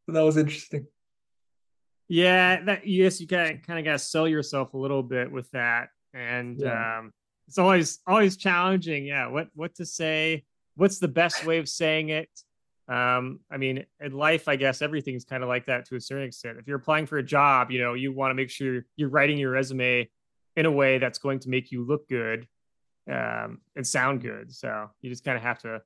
was 0.08 0.36
interesting. 0.36 0.88
Yeah, 2.10 2.64
that 2.64 2.88
yes, 2.88 3.22
you 3.22 3.28
kind 3.28 3.66
kind 3.66 3.78
of 3.78 3.86
got 3.86 3.94
to 3.94 4.00
sell 4.00 4.28
yourself 4.28 4.74
a 4.74 4.78
little 4.78 5.04
bit 5.04 5.32
with 5.32 5.50
that, 5.52 5.90
and 6.14 6.60
yeah. 6.60 6.98
um, 6.98 7.14
it's 7.48 7.60
always 7.60 8.00
always 8.08 8.36
challenging. 8.36 9.06
Yeah, 9.06 9.28
what 9.28 9.50
what 9.54 9.76
to 9.76 9.86
say? 9.86 10.44
What's 10.76 10.98
the 10.98 11.08
best 11.08 11.46
way 11.46 11.60
of 11.60 11.70
saying 11.70 12.10
it? 12.10 12.30
Um, 12.88 13.42
I 13.52 13.58
mean, 13.58 13.86
in 14.00 14.14
life, 14.14 14.48
I 14.48 14.56
guess 14.56 14.82
everything's 14.82 15.24
kind 15.24 15.44
of 15.44 15.50
like 15.50 15.68
that 15.68 15.86
to 15.90 15.96
a 15.96 16.02
certain 16.02 16.26
extent. 16.26 16.58
If 16.58 16.68
you're 16.68 16.78
applying 16.78 17.06
for 17.06 17.20
a 17.20 17.24
job, 17.24 17.70
you 17.70 17.80
know, 17.80 17.94
you 17.94 18.12
want 18.12 18.32
to 18.32 18.36
make 18.36 18.50
sure 18.50 18.86
you're 18.96 19.10
writing 19.10 19.38
your 19.38 19.52
resume 19.52 20.10
in 20.56 20.66
a 20.66 20.72
way 20.72 20.98
that's 20.98 21.20
going 21.20 21.40
to 21.40 21.50
make 21.50 21.72
you 21.72 21.86
look 21.86 22.10
good 22.10 22.48
um, 23.08 23.60
and 23.76 23.86
sound 23.86 24.22
good. 24.22 24.52
So 24.52 24.90
you 25.02 25.12
just 25.12 25.24
kind 25.24 25.38
of 25.38 25.44
have 25.44 25.60
to. 25.60 25.82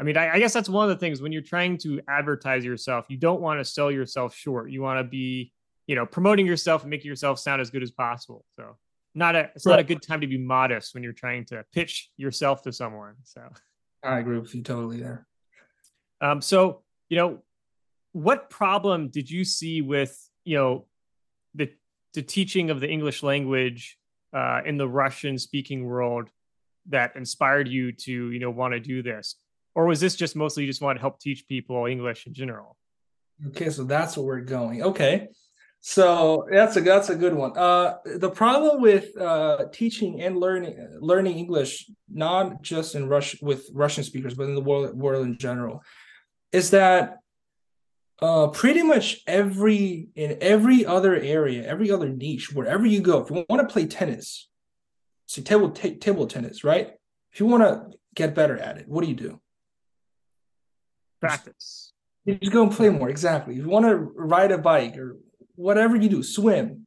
I 0.00 0.04
mean, 0.04 0.16
I, 0.16 0.34
I 0.34 0.38
guess 0.38 0.52
that's 0.52 0.68
one 0.68 0.88
of 0.88 0.96
the 0.96 1.00
things 1.00 1.20
when 1.20 1.32
you're 1.32 1.42
trying 1.42 1.76
to 1.78 2.00
advertise 2.08 2.64
yourself, 2.64 3.06
you 3.08 3.16
don't 3.16 3.40
want 3.40 3.58
to 3.60 3.64
sell 3.64 3.90
yourself 3.90 4.34
short. 4.34 4.70
You 4.70 4.80
want 4.80 4.98
to 5.00 5.04
be, 5.04 5.52
you 5.86 5.96
know, 5.96 6.06
promoting 6.06 6.46
yourself 6.46 6.82
and 6.82 6.90
making 6.90 7.08
yourself 7.08 7.38
sound 7.38 7.60
as 7.60 7.70
good 7.70 7.82
as 7.82 7.90
possible. 7.90 8.44
So 8.56 8.76
not 9.14 9.34
a 9.34 9.50
it's 9.54 9.66
right. 9.66 9.72
not 9.72 9.78
a 9.80 9.84
good 9.84 10.02
time 10.02 10.20
to 10.20 10.26
be 10.26 10.38
modest 10.38 10.94
when 10.94 11.02
you're 11.02 11.12
trying 11.12 11.44
to 11.46 11.64
pitch 11.72 12.10
yourself 12.16 12.62
to 12.62 12.72
someone. 12.72 13.14
So 13.24 13.42
I 14.04 14.18
agree 14.18 14.38
with 14.38 14.54
you 14.54 14.62
totally 14.62 15.00
there. 15.00 15.26
Um, 16.20 16.40
so 16.40 16.82
you 17.08 17.16
know, 17.16 17.38
what 18.12 18.50
problem 18.50 19.08
did 19.08 19.30
you 19.30 19.44
see 19.44 19.82
with 19.82 20.16
you 20.44 20.56
know 20.56 20.86
the 21.54 21.70
the 22.14 22.22
teaching 22.22 22.70
of 22.70 22.80
the 22.80 22.88
English 22.88 23.22
language 23.22 23.98
uh, 24.32 24.60
in 24.64 24.76
the 24.76 24.88
Russian 24.88 25.38
speaking 25.38 25.84
world 25.84 26.28
that 26.86 27.16
inspired 27.16 27.68
you 27.68 27.92
to 27.92 28.30
you 28.30 28.38
know 28.38 28.50
want 28.50 28.74
to 28.74 28.80
do 28.80 29.02
this, 29.02 29.34
or 29.78 29.86
was 29.86 30.00
this 30.00 30.16
just 30.16 30.34
mostly 30.34 30.64
you 30.64 30.68
just 30.68 30.82
want 30.82 30.96
to 30.96 31.00
help 31.00 31.20
teach 31.20 31.46
people 31.46 31.86
English 31.86 32.26
in 32.26 32.34
general? 32.34 32.76
Okay, 33.46 33.70
so 33.70 33.84
that's 33.84 34.16
where 34.16 34.26
we're 34.26 34.40
going. 34.40 34.82
Okay. 34.82 35.28
So 35.78 36.48
that's 36.50 36.76
a 36.76 36.80
that's 36.80 37.10
a 37.10 37.14
good 37.14 37.32
one. 37.32 37.56
Uh, 37.56 37.98
the 38.04 38.28
problem 38.28 38.82
with 38.82 39.16
uh, 39.16 39.66
teaching 39.72 40.20
and 40.20 40.36
learning 40.36 40.74
learning 40.98 41.38
English, 41.38 41.88
not 42.10 42.60
just 42.60 42.96
in 42.96 43.08
Rush 43.08 43.40
with 43.40 43.70
Russian 43.72 44.02
speakers, 44.02 44.34
but 44.34 44.48
in 44.48 44.56
the 44.56 44.60
world 44.60 44.98
world 44.98 45.24
in 45.24 45.38
general, 45.38 45.84
is 46.50 46.70
that 46.72 47.18
uh, 48.20 48.48
pretty 48.48 48.82
much 48.82 49.20
every 49.28 50.08
in 50.16 50.38
every 50.40 50.84
other 50.84 51.14
area, 51.14 51.64
every 51.64 51.92
other 51.92 52.08
niche, 52.08 52.52
wherever 52.52 52.84
you 52.84 53.00
go, 53.00 53.22
if 53.22 53.30
you 53.30 53.46
want 53.48 53.62
to 53.62 53.72
play 53.72 53.86
tennis, 53.86 54.48
say 55.26 55.42
table 55.42 55.70
t- 55.70 55.94
table 55.94 56.26
tennis, 56.26 56.64
right? 56.64 56.94
If 57.32 57.38
you 57.38 57.46
want 57.46 57.62
to 57.62 57.96
get 58.16 58.34
better 58.34 58.58
at 58.58 58.78
it, 58.78 58.88
what 58.88 59.04
do 59.04 59.08
you 59.08 59.14
do? 59.28 59.40
Practice. 61.20 61.92
You 62.24 62.34
just 62.34 62.52
go 62.52 62.62
and 62.62 62.72
play 62.72 62.90
more. 62.90 63.08
Exactly. 63.08 63.54
If 63.54 63.60
you 63.60 63.68
want 63.68 63.86
to 63.86 63.96
ride 63.96 64.52
a 64.52 64.58
bike 64.58 64.96
or 64.96 65.16
whatever 65.54 65.96
you 65.96 66.08
do, 66.08 66.22
swim, 66.22 66.86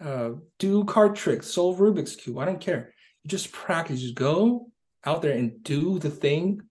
uh, 0.00 0.30
do 0.58 0.84
card 0.84 1.14
tricks, 1.16 1.52
solve 1.52 1.78
Rubik's 1.78 2.16
cube. 2.16 2.38
I 2.38 2.44
don't 2.44 2.60
care. 2.60 2.92
You 3.22 3.28
just 3.28 3.52
practice. 3.52 4.00
Just 4.00 4.14
go 4.14 4.70
out 5.04 5.22
there 5.22 5.32
and 5.32 5.62
do 5.62 5.98
the 5.98 6.10
thing 6.10 6.62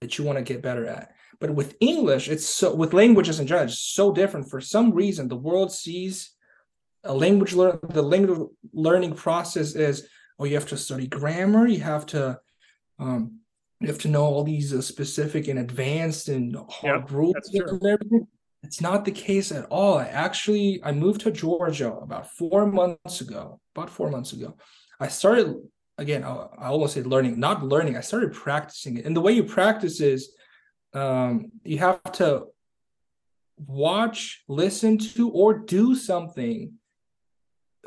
that 0.00 0.18
you 0.18 0.24
want 0.24 0.38
to 0.38 0.44
get 0.44 0.62
better 0.62 0.86
at. 0.86 1.12
But 1.40 1.54
with 1.54 1.76
English, 1.80 2.28
it's 2.28 2.46
so 2.46 2.74
with 2.74 2.92
languages 2.92 3.40
in 3.40 3.46
general, 3.46 3.66
it's 3.66 3.78
so 3.78 4.12
different. 4.12 4.50
For 4.50 4.60
some 4.60 4.92
reason, 4.92 5.28
the 5.28 5.36
world 5.36 5.72
sees 5.72 6.32
a 7.04 7.14
language 7.14 7.54
learn 7.54 7.78
the 7.88 8.02
language 8.02 8.48
learning 8.72 9.14
process 9.14 9.74
is 9.74 10.06
oh, 10.38 10.44
you 10.44 10.54
have 10.54 10.68
to 10.68 10.76
study 10.76 11.06
grammar, 11.06 11.66
you 11.66 11.80
have 11.80 12.06
to 12.06 12.38
um, 12.98 13.40
you 13.80 13.88
have 13.88 13.98
to 13.98 14.08
know 14.08 14.24
all 14.24 14.44
these 14.44 14.74
uh, 14.74 14.82
specific 14.82 15.48
and 15.48 15.58
advanced 15.58 16.28
and 16.28 16.54
hard 16.68 17.02
yep, 17.02 17.10
rules 17.10 17.34
and 17.52 17.86
everything. 17.86 18.26
It's 18.62 18.80
not 18.80 19.06
the 19.06 19.10
case 19.10 19.50
at 19.52 19.64
all. 19.70 19.98
I 19.98 20.04
actually 20.06 20.80
I 20.84 20.92
moved 20.92 21.22
to 21.22 21.30
Georgia 21.30 21.92
about 21.92 22.30
four 22.30 22.66
months 22.66 23.22
ago. 23.22 23.58
About 23.74 23.88
four 23.88 24.10
months 24.10 24.34
ago, 24.34 24.56
I 25.00 25.08
started 25.08 25.56
again. 25.96 26.24
I, 26.24 26.46
I 26.58 26.66
almost 26.66 26.94
say 26.94 27.02
learning, 27.02 27.40
not 27.40 27.64
learning. 27.64 27.96
I 27.96 28.02
started 28.02 28.34
practicing 28.34 28.98
it, 28.98 29.06
and 29.06 29.16
the 29.16 29.22
way 29.22 29.32
you 29.32 29.44
practice 29.44 30.00
is 30.02 30.34
um, 30.92 31.50
you 31.64 31.78
have 31.78 32.02
to 32.12 32.44
watch, 33.66 34.42
listen 34.46 34.98
to, 34.98 35.30
or 35.30 35.54
do 35.54 35.94
something 35.94 36.74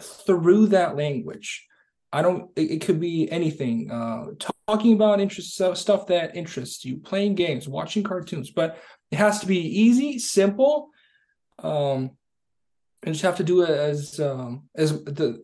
through 0.01 0.67
that 0.67 0.95
language. 0.95 1.67
I 2.13 2.21
don't. 2.21 2.51
It, 2.55 2.71
it 2.71 2.81
could 2.85 2.99
be 2.99 3.29
anything. 3.31 3.89
Uh, 3.89 4.27
talking 4.67 4.93
about 4.93 5.19
interest 5.19 5.55
stuff 5.73 6.07
that 6.07 6.35
interests 6.35 6.85
you, 6.85 6.97
playing 6.97 7.33
games, 7.33 7.67
watching 7.67 8.03
cartoons, 8.03 8.51
but 8.51 8.77
it 9.11 9.17
has 9.17 9.39
to 9.39 9.47
be 9.47 9.59
easy, 9.59 10.19
simple, 10.19 10.89
um, 11.59 12.11
and 13.01 13.15
just 13.15 13.23
have 13.23 13.37
to 13.37 13.43
do 13.43 13.63
it 13.63 13.69
as 13.71 14.19
um, 14.19 14.69
as 14.75 14.91
the, 15.03 15.43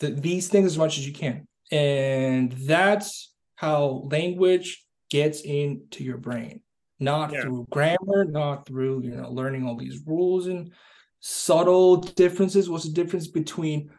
the 0.00 0.10
these 0.10 0.48
things 0.48 0.66
as 0.66 0.76
much 0.76 0.98
as 0.98 1.06
you 1.06 1.12
can, 1.12 1.46
and 1.70 2.50
that's 2.50 3.32
how 3.54 4.02
language 4.10 4.84
gets 5.10 5.42
into 5.42 6.02
your 6.02 6.18
brain, 6.18 6.62
not 6.98 7.32
yeah. 7.32 7.42
through 7.42 7.64
grammar, 7.70 8.24
not 8.24 8.66
through 8.66 9.04
you 9.04 9.12
know 9.12 9.30
learning 9.30 9.64
all 9.64 9.76
these 9.76 10.02
rules 10.04 10.48
and 10.48 10.72
subtle 11.20 11.98
differences. 11.98 12.68
What's 12.68 12.84
the 12.86 12.92
difference 12.92 13.28
between 13.28 13.90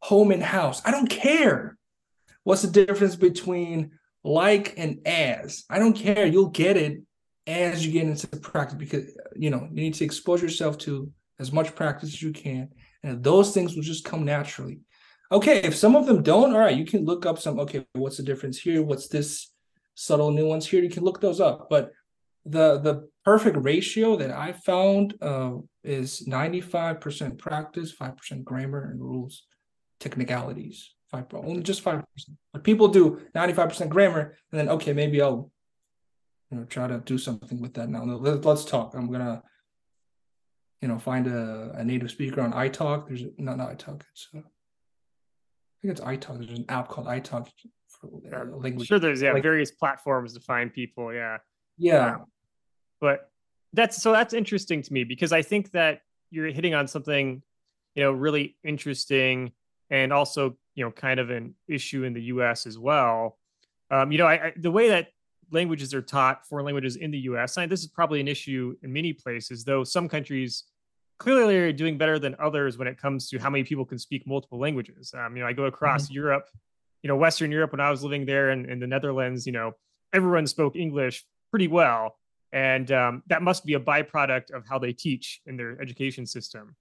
home 0.00 0.30
and 0.30 0.42
house? 0.42 0.82
I 0.84 0.90
don't 0.90 1.08
care. 1.08 1.76
What's 2.44 2.62
the 2.62 2.86
difference 2.86 3.16
between 3.16 3.92
like 4.24 4.74
and 4.76 5.06
as? 5.06 5.64
I 5.70 5.78
don't 5.78 5.94
care. 5.94 6.26
You'll 6.26 6.48
get 6.48 6.76
it 6.76 7.02
as 7.46 7.84
you 7.84 7.92
get 7.92 8.06
into 8.06 8.26
practice 8.28 8.78
because 8.78 9.04
you 9.34 9.50
know 9.50 9.68
you 9.72 9.82
need 9.82 9.94
to 9.94 10.04
expose 10.04 10.42
yourself 10.42 10.78
to 10.78 11.10
as 11.38 11.52
much 11.52 11.74
practice 11.74 12.10
as 12.10 12.22
you 12.22 12.32
can 12.32 12.68
and 13.02 13.22
those 13.24 13.52
things 13.52 13.74
will 13.74 13.82
just 13.82 14.04
come 14.04 14.24
naturally 14.24 14.80
okay 15.32 15.58
if 15.62 15.74
some 15.74 15.96
of 15.96 16.06
them 16.06 16.22
don't 16.22 16.52
all 16.52 16.58
right 16.58 16.76
you 16.76 16.84
can 16.84 17.04
look 17.04 17.26
up 17.26 17.38
some 17.38 17.58
okay 17.58 17.84
what's 17.94 18.18
the 18.18 18.22
difference 18.22 18.58
here 18.58 18.82
what's 18.82 19.08
this 19.08 19.52
subtle 19.94 20.30
nuance 20.30 20.66
here 20.66 20.82
you 20.82 20.90
can 20.90 21.02
look 21.02 21.20
those 21.20 21.40
up 21.40 21.68
but 21.70 21.90
the 22.44 22.78
the 22.80 23.08
perfect 23.24 23.56
ratio 23.56 24.16
that 24.16 24.30
i 24.30 24.52
found 24.52 25.14
uh, 25.20 25.52
is 25.82 26.26
95% 26.28 27.38
practice 27.38 27.94
5% 27.94 28.44
grammar 28.44 28.90
and 28.90 29.00
rules 29.00 29.44
technicalities 30.00 30.94
five 31.10 31.26
only 31.34 31.62
just 31.62 31.84
5% 31.84 32.04
but 32.52 32.64
people 32.64 32.88
do 32.88 33.20
95% 33.34 33.88
grammar 33.88 34.36
and 34.50 34.58
then 34.58 34.68
okay 34.68 34.92
maybe 34.92 35.20
i'll 35.20 35.50
you 36.50 36.58
know 36.58 36.64
try 36.64 36.86
to 36.86 36.98
do 36.98 37.16
something 37.18 37.60
with 37.60 37.74
that 37.74 37.88
now. 37.88 38.04
Let, 38.04 38.44
us 38.44 38.64
talk. 38.64 38.94
I'm 38.94 39.10
gonna 39.10 39.42
you 40.82 40.88
know 40.88 40.98
find 40.98 41.26
a, 41.26 41.72
a 41.76 41.84
native 41.84 42.10
speaker 42.10 42.40
on 42.40 42.52
italk. 42.52 43.08
There's 43.08 43.24
not 43.38 43.58
not 43.58 43.78
italk 43.78 44.02
it's 44.12 44.28
uh, 44.34 44.38
i 44.38 44.42
think 45.82 45.92
it's 45.92 46.00
italk. 46.00 46.38
There's 46.38 46.58
an 46.58 46.64
app 46.68 46.88
called 46.88 47.06
italk 47.06 47.48
for 47.88 48.08
language. 48.56 48.88
sure 48.88 48.98
there's 48.98 49.22
yeah 49.22 49.32
like, 49.32 49.42
various 49.42 49.70
platforms 49.70 50.34
to 50.34 50.40
find 50.40 50.72
people 50.72 51.12
yeah. 51.12 51.38
Yeah. 51.78 52.14
Um, 52.16 52.24
but 53.00 53.30
that's 53.72 54.02
so 54.02 54.12
that's 54.12 54.34
interesting 54.34 54.82
to 54.82 54.92
me 54.92 55.04
because 55.04 55.32
i 55.32 55.42
think 55.42 55.70
that 55.70 56.00
you're 56.30 56.48
hitting 56.48 56.74
on 56.74 56.88
something 56.88 57.42
you 57.94 58.02
know 58.02 58.12
really 58.12 58.56
interesting 58.64 59.52
and 59.90 60.12
also 60.12 60.56
you 60.74 60.84
know 60.84 60.90
kind 60.90 61.20
of 61.20 61.30
an 61.30 61.54
issue 61.68 62.04
in 62.04 62.12
the 62.12 62.22
us 62.22 62.66
as 62.66 62.78
well 62.78 63.38
um, 63.90 64.12
you 64.12 64.18
know 64.18 64.26
I, 64.26 64.46
I 64.46 64.52
the 64.56 64.70
way 64.70 64.88
that 64.88 65.08
languages 65.52 65.94
are 65.94 66.02
taught, 66.02 66.46
foreign 66.46 66.64
languages 66.64 66.96
in 66.96 67.10
the 67.10 67.18
US. 67.20 67.56
And 67.56 67.70
this 67.70 67.80
is 67.80 67.88
probably 67.88 68.20
an 68.20 68.28
issue 68.28 68.76
in 68.82 68.92
many 68.92 69.12
places, 69.12 69.64
though 69.64 69.84
some 69.84 70.08
countries 70.08 70.64
clearly 71.18 71.56
are 71.58 71.72
doing 71.72 71.98
better 71.98 72.18
than 72.18 72.34
others 72.38 72.78
when 72.78 72.88
it 72.88 72.98
comes 72.98 73.28
to 73.28 73.38
how 73.38 73.50
many 73.50 73.64
people 73.64 73.84
can 73.84 73.98
speak 73.98 74.26
multiple 74.26 74.58
languages. 74.58 75.12
Um, 75.16 75.36
you 75.36 75.42
know, 75.42 75.48
I 75.48 75.52
go 75.52 75.64
across 75.64 76.04
mm-hmm. 76.04 76.14
Europe, 76.14 76.48
you 77.02 77.08
know, 77.08 77.16
Western 77.16 77.50
Europe 77.50 77.72
when 77.72 77.80
I 77.80 77.90
was 77.90 78.02
living 78.02 78.24
there 78.24 78.50
in, 78.50 78.68
in 78.70 78.80
the 78.80 78.86
Netherlands, 78.86 79.46
you 79.46 79.52
know, 79.52 79.72
everyone 80.12 80.46
spoke 80.46 80.76
English 80.76 81.24
pretty 81.50 81.68
well. 81.68 82.16
And 82.52 82.90
um, 82.90 83.22
that 83.28 83.42
must 83.42 83.64
be 83.64 83.74
a 83.74 83.80
byproduct 83.80 84.50
of 84.50 84.66
how 84.68 84.78
they 84.78 84.92
teach 84.92 85.40
in 85.46 85.56
their 85.56 85.80
education 85.80 86.26
system. 86.26 86.74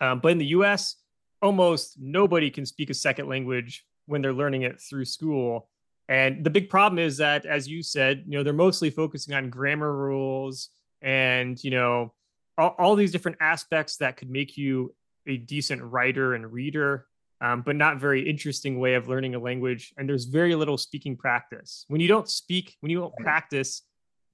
Um, 0.00 0.20
but 0.20 0.32
in 0.32 0.38
the 0.38 0.46
US, 0.46 0.96
almost 1.46 1.96
nobody 1.98 2.50
can 2.50 2.66
speak 2.66 2.90
a 2.90 2.94
second 2.94 3.28
language 3.28 3.86
when 4.06 4.20
they're 4.20 4.32
learning 4.32 4.62
it 4.62 4.80
through 4.80 5.04
school. 5.04 5.68
And 6.08 6.44
the 6.44 6.50
big 6.50 6.68
problem 6.68 6.98
is 6.98 7.16
that, 7.16 7.46
as 7.46 7.66
you 7.66 7.82
said, 7.82 8.24
you 8.26 8.36
know, 8.36 8.44
they're 8.44 8.52
mostly 8.52 8.90
focusing 8.90 9.34
on 9.34 9.50
grammar 9.50 9.92
rules 9.96 10.68
and, 11.00 11.62
you 11.64 11.70
know, 11.70 12.12
all, 12.58 12.74
all 12.78 12.96
these 12.96 13.10
different 13.10 13.38
aspects 13.40 13.96
that 13.96 14.16
could 14.16 14.30
make 14.30 14.56
you 14.56 14.94
a 15.26 15.36
decent 15.36 15.82
writer 15.82 16.34
and 16.34 16.52
reader, 16.52 17.06
um, 17.40 17.62
but 17.62 17.74
not 17.74 17.98
very 17.98 18.28
interesting 18.28 18.78
way 18.78 18.94
of 18.94 19.08
learning 19.08 19.34
a 19.34 19.38
language. 19.38 19.92
And 19.96 20.08
there's 20.08 20.26
very 20.26 20.54
little 20.54 20.78
speaking 20.78 21.16
practice. 21.16 21.84
When 21.88 22.00
you 22.00 22.08
don't 22.08 22.28
speak, 22.28 22.76
when 22.80 22.90
you 22.90 23.00
don't 23.00 23.16
practice, 23.16 23.82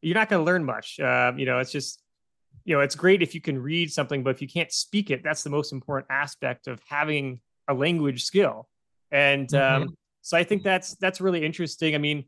you're 0.02 0.14
not 0.14 0.28
going 0.28 0.40
to 0.40 0.44
learn 0.44 0.64
much. 0.64 1.00
Uh, 1.00 1.32
you 1.36 1.46
know, 1.46 1.58
it's 1.60 1.72
just, 1.72 2.01
you 2.64 2.74
know, 2.74 2.80
it's 2.80 2.94
great 2.94 3.22
if 3.22 3.34
you 3.34 3.40
can 3.40 3.60
read 3.60 3.92
something, 3.92 4.22
but 4.22 4.30
if 4.30 4.42
you 4.42 4.48
can't 4.48 4.72
speak 4.72 5.10
it, 5.10 5.22
that's 5.22 5.42
the 5.42 5.50
most 5.50 5.72
important 5.72 6.10
aspect 6.10 6.68
of 6.68 6.80
having 6.88 7.40
a 7.68 7.74
language 7.74 8.24
skill. 8.24 8.68
And 9.10 9.48
mm-hmm. 9.48 9.82
um, 9.84 9.96
so 10.20 10.36
I 10.36 10.44
think 10.44 10.62
that's 10.62 10.94
that's 10.96 11.20
really 11.20 11.44
interesting. 11.44 11.94
I 11.94 11.98
mean, 11.98 12.24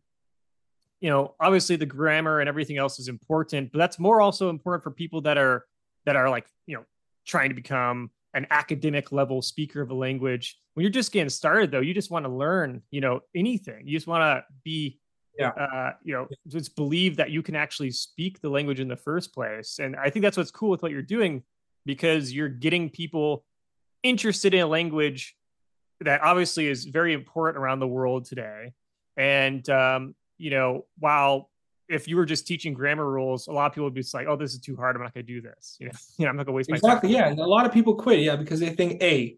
you 1.01 1.11
know, 1.11 1.35
obviously 1.39 1.77
the 1.77 1.87
grammar 1.87 2.41
and 2.41 2.49
everything 2.49 2.79
else 2.79 2.99
is 2.99 3.09
important, 3.09 3.73
but 3.73 3.79
that's 3.79 3.99
more 3.99 4.21
also 4.21 4.51
important 4.51 4.83
for 4.83 4.91
people 4.91 5.21
that 5.23 5.39
are 5.39 5.65
that 6.05 6.17
are 6.17 6.29
like, 6.29 6.47
you 6.67 6.77
know, 6.77 6.85
trying 7.27 7.51
to 7.51 7.55
become 7.55 8.11
an 8.35 8.47
academic 8.51 9.13
level 9.13 9.41
speaker 9.41 9.81
of 9.81 9.91
a 9.91 9.95
language. 9.95 10.59
When 10.75 10.83
you're 10.83 10.91
just 10.91 11.13
getting 11.13 11.31
started, 11.31 11.71
though, 11.71 11.81
you 11.81 11.95
just 11.95 12.11
want 12.11 12.25
to 12.27 12.33
learn, 12.33 12.83
you 12.91 13.01
know, 13.01 13.21
anything. 13.35 13.87
You 13.87 13.97
just 13.97 14.09
want 14.09 14.23
to 14.23 14.45
be, 14.65 14.99
yeah, 15.39 15.49
uh, 15.49 15.93
you 16.03 16.15
know, 16.15 16.29
just 16.49 16.77
believe 16.77 17.17
that 17.17 17.31
you 17.31 17.43
can 17.43 17.57
actually 17.57 17.91
speak 17.91 18.41
the 18.41 18.49
language 18.49 18.81
in 18.81 18.89
the 18.89 18.97
first 18.97 19.35
place. 19.35 19.79
And 19.81 19.97
I 19.97 20.11
think 20.11 20.23
that's 20.23 20.37
what's 20.37 20.51
cool 20.51 20.71
with 20.71 20.83
what 20.83 20.93
you're 20.93 21.03
doing 21.03 21.43
because 21.85 22.33
you're 22.33 22.49
getting 22.49 22.91
people 22.91 23.45
interested 24.03 24.55
in 24.55 24.61
a 24.61 24.67
language 24.67 25.37
that 26.01 26.23
obviously 26.23 26.69
is 26.69 26.85
very 26.85 27.15
important 27.15 27.63
around 27.63 27.81
the 27.81 27.89
world 27.89 28.27
today. 28.27 28.73
And 29.17 29.69
um, 29.69 30.15
you 30.39 30.51
know, 30.51 30.87
while 30.99 31.51
if 31.89 32.09
you 32.09 32.17
were 32.17 32.25
just 32.25 32.47
teaching 32.47 32.73
grammar 32.73 33.09
rules, 33.09 33.47
a 33.47 33.53
lot 33.53 33.67
of 33.67 33.73
people 33.73 33.85
would 33.85 33.95
be 33.95 34.05
like, 34.13 34.27
"Oh, 34.27 34.37
this 34.37 34.55
is 34.55 34.61
too 34.61 34.77
hard. 34.77 34.97
I'm 34.97 35.03
not 35.03 35.15
going 35.15 35.27
to 35.27 35.33
do 35.33 35.41
this." 35.41 35.77
You 35.81 35.87
know, 35.87 35.93
you 36.19 36.25
know, 36.25 36.31
I'm 36.31 36.37
not 36.37 36.47
going 36.47 36.55
to 36.55 36.57
waste 36.57 36.71
exactly, 36.71 36.89
my 36.89 36.91
time. 36.91 36.99
Exactly. 36.99 37.13
Yeah, 37.13 37.29
and 37.31 37.39
a 37.41 37.47
lot 37.47 37.67
of 37.67 37.73
people 37.73 37.95
quit. 37.95 38.21
Yeah, 38.21 38.37
because 38.37 38.61
they 38.61 38.71
think 38.71 39.03
a 39.03 39.37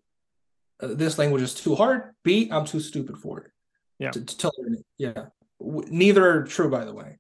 uh, 0.81 0.89
this 0.89 1.19
language 1.19 1.43
is 1.43 1.55
too 1.55 1.75
hard. 1.75 2.15
B 2.23 2.49
I'm 2.51 2.65
too 2.65 2.81
stupid 2.81 3.19
for 3.19 3.41
it. 3.41 3.51
Yeah. 3.99 4.11
To, 4.11 4.25
to 4.25 4.53
learn 4.59 4.75
it. 4.75 4.87
Yeah. 4.99 5.27
Neither 5.61 6.29
are 6.29 6.45
true, 6.45 6.71
by 6.71 6.85
the 6.85 6.93
way. 6.93 7.19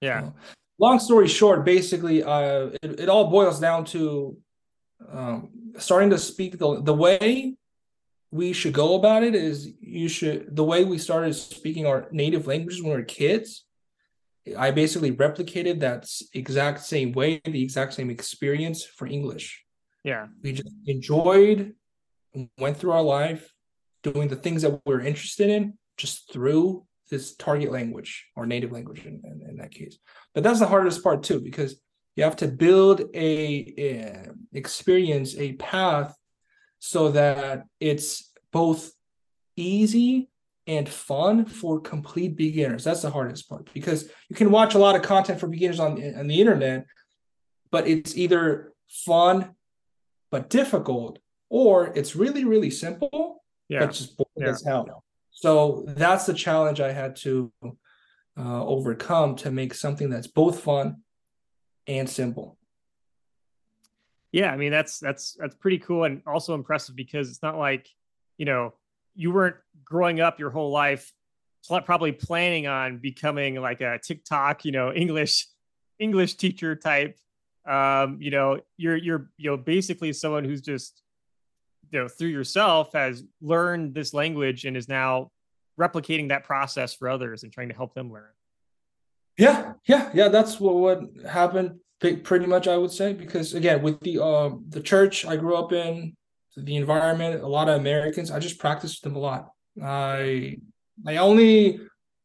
Yeah. 0.00 0.20
So, 0.20 0.34
long 0.78 0.98
story 0.98 1.28
short, 1.28 1.64
basically, 1.64 2.22
uh, 2.22 2.70
it, 2.82 3.00
it 3.00 3.08
all 3.08 3.30
boils 3.30 3.60
down 3.60 3.84
to 3.86 4.36
um, 5.10 5.50
starting 5.78 6.10
to 6.10 6.18
speak 6.18 6.58
the 6.58 6.80
the 6.82 6.94
way 6.94 7.56
we 8.30 8.52
should 8.52 8.72
go 8.72 8.94
about 8.94 9.22
it 9.22 9.34
is 9.34 9.72
you 9.80 10.08
should 10.08 10.54
the 10.54 10.64
way 10.64 10.84
we 10.84 10.98
started 10.98 11.34
speaking 11.34 11.86
our 11.86 12.08
native 12.10 12.46
languages 12.46 12.82
when 12.82 12.92
we 12.92 12.98
were 12.98 13.04
kids 13.04 13.64
i 14.58 14.70
basically 14.70 15.12
replicated 15.12 15.80
that 15.80 16.08
exact 16.34 16.80
same 16.80 17.12
way 17.12 17.40
the 17.44 17.62
exact 17.62 17.94
same 17.94 18.10
experience 18.10 18.84
for 18.84 19.06
english 19.06 19.64
yeah 20.04 20.26
we 20.42 20.52
just 20.52 20.74
enjoyed 20.86 21.74
went 22.58 22.76
through 22.76 22.92
our 22.92 23.02
life 23.02 23.52
doing 24.02 24.28
the 24.28 24.36
things 24.36 24.62
that 24.62 24.70
we 24.70 24.78
we're 24.86 25.00
interested 25.00 25.48
in 25.48 25.74
just 25.96 26.32
through 26.32 26.84
this 27.10 27.34
target 27.36 27.70
language 27.70 28.26
or 28.36 28.46
native 28.46 28.72
language 28.72 29.04
in, 29.06 29.20
in, 29.24 29.48
in 29.50 29.56
that 29.56 29.70
case 29.70 29.98
but 30.34 30.42
that's 30.42 30.58
the 30.58 30.66
hardest 30.66 31.02
part 31.02 31.22
too 31.22 31.40
because 31.40 31.80
you 32.16 32.24
have 32.24 32.36
to 32.36 32.48
build 32.48 33.02
a, 33.14 33.74
a 33.78 34.30
experience 34.52 35.36
a 35.36 35.52
path 35.54 36.16
so 36.78 37.10
that 37.10 37.64
it's 37.78 38.32
both 38.52 38.92
easy 39.56 40.28
and 40.66 40.88
fun 40.88 41.44
for 41.44 41.80
complete 41.80 42.36
beginners. 42.36 42.84
That's 42.84 43.02
the 43.02 43.10
hardest 43.10 43.48
part 43.48 43.70
because 43.72 44.10
you 44.28 44.36
can 44.36 44.50
watch 44.50 44.74
a 44.74 44.78
lot 44.78 44.96
of 44.96 45.02
content 45.02 45.38
for 45.38 45.46
beginners 45.46 45.78
on, 45.78 45.92
on 46.16 46.26
the 46.26 46.40
internet, 46.40 46.86
but 47.70 47.86
it's 47.86 48.16
either 48.16 48.72
fun 48.88 49.54
but 50.30 50.50
difficult, 50.50 51.18
or 51.48 51.92
it's 51.94 52.16
really, 52.16 52.44
really 52.44 52.70
simple, 52.70 53.42
yeah. 53.68 53.80
but 53.80 53.92
just 53.92 54.16
boring 54.16 54.28
yeah. 54.38 54.48
as 54.48 54.64
hell. 54.64 55.04
So 55.36 55.84
that's 55.86 56.24
the 56.24 56.32
challenge 56.32 56.80
I 56.80 56.92
had 56.92 57.14
to 57.16 57.52
uh, 57.62 58.64
overcome 58.64 59.36
to 59.36 59.50
make 59.50 59.74
something 59.74 60.08
that's 60.08 60.26
both 60.26 60.60
fun 60.60 61.02
and 61.86 62.08
simple. 62.08 62.56
Yeah, 64.32 64.50
I 64.50 64.56
mean 64.56 64.72
that's 64.72 64.98
that's 64.98 65.36
that's 65.38 65.54
pretty 65.54 65.78
cool 65.78 66.04
and 66.04 66.22
also 66.26 66.54
impressive 66.54 66.96
because 66.96 67.28
it's 67.28 67.42
not 67.42 67.58
like 67.58 67.86
you 68.38 68.46
know 68.46 68.72
you 69.14 69.30
weren't 69.30 69.56
growing 69.84 70.20
up 70.20 70.40
your 70.40 70.50
whole 70.50 70.70
life 70.70 71.12
probably 71.84 72.12
planning 72.12 72.66
on 72.66 72.98
becoming 72.98 73.56
like 73.56 73.80
a 73.80 73.98
TikTok, 74.02 74.64
you 74.64 74.72
know, 74.72 74.92
English 74.94 75.48
English 75.98 76.34
teacher 76.34 76.74
type. 76.76 77.18
Um, 77.68 78.18
you 78.22 78.30
know, 78.30 78.60
you're 78.78 78.96
you're 78.96 79.30
you 79.36 79.50
know 79.50 79.58
basically 79.58 80.14
someone 80.14 80.44
who's 80.44 80.62
just 80.62 81.02
you 81.90 82.00
know 82.00 82.08
through 82.08 82.28
yourself 82.28 82.92
has 82.92 83.22
learned 83.40 83.94
this 83.94 84.12
language 84.14 84.64
and 84.64 84.76
is 84.76 84.88
now 84.88 85.30
replicating 85.78 86.28
that 86.28 86.44
process 86.44 86.94
for 86.94 87.08
others 87.08 87.42
and 87.42 87.52
trying 87.52 87.68
to 87.68 87.74
help 87.74 87.94
them 87.94 88.12
learn. 88.12 88.30
Yeah, 89.38 89.74
yeah, 89.86 90.10
yeah. 90.14 90.28
That's 90.28 90.58
what 90.58 90.74
what 90.76 91.00
happened 91.28 91.80
pretty 92.00 92.46
much. 92.46 92.66
I 92.68 92.76
would 92.76 92.92
say 92.92 93.12
because 93.12 93.54
again, 93.54 93.82
with 93.82 94.00
the 94.00 94.22
um 94.22 94.64
the 94.68 94.80
church 94.80 95.26
I 95.26 95.36
grew 95.36 95.56
up 95.56 95.72
in, 95.72 96.16
the 96.56 96.76
environment, 96.76 97.42
a 97.42 97.46
lot 97.46 97.68
of 97.68 97.78
Americans, 97.78 98.30
I 98.30 98.38
just 98.38 98.58
practiced 98.58 99.02
them 99.02 99.16
a 99.16 99.18
lot. 99.18 99.50
I 99.82 100.56
I 101.06 101.16
only 101.18 101.80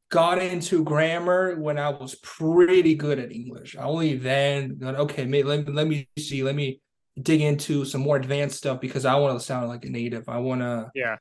got 0.09 0.39
into 0.39 0.83
grammar 0.83 1.55
when 1.59 1.77
I 1.77 1.89
was 1.89 2.15
pretty 2.15 2.95
good 2.95 3.19
at 3.19 3.31
English. 3.31 3.75
I 3.77 3.83
only 3.83 4.15
then 4.17 4.77
got 4.77 4.95
okay, 4.95 5.25
let, 5.43 5.67
let 5.73 5.87
me 5.87 6.07
see, 6.17 6.43
let 6.43 6.55
me 6.55 6.81
dig 7.19 7.41
into 7.41 7.85
some 7.85 8.01
more 8.01 8.15
advanced 8.15 8.57
stuff 8.57 8.79
because 8.79 9.05
I 9.05 9.15
want 9.15 9.39
to 9.39 9.45
sound 9.45 9.67
like 9.67 9.85
a 9.85 9.89
native. 9.89 10.29
I 10.29 10.37
want 10.37 10.61
to 10.61 10.91
yeah, 10.95 11.15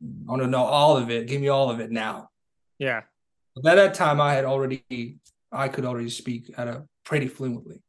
I 0.00 0.30
want 0.30 0.42
to 0.42 0.48
know 0.48 0.64
all 0.64 0.96
of 0.96 1.10
it. 1.10 1.26
Give 1.26 1.40
me 1.40 1.48
all 1.48 1.70
of 1.70 1.80
it 1.80 1.90
now. 1.90 2.30
Yeah. 2.78 3.02
But 3.54 3.66
at 3.66 3.74
that 3.76 3.94
time, 3.94 4.20
I 4.20 4.34
had 4.34 4.44
already 4.44 5.18
I 5.52 5.68
could 5.68 5.84
already 5.84 6.10
speak 6.10 6.52
at 6.56 6.68
a 6.68 6.84
pretty 7.04 7.28
fluently. 7.28 7.82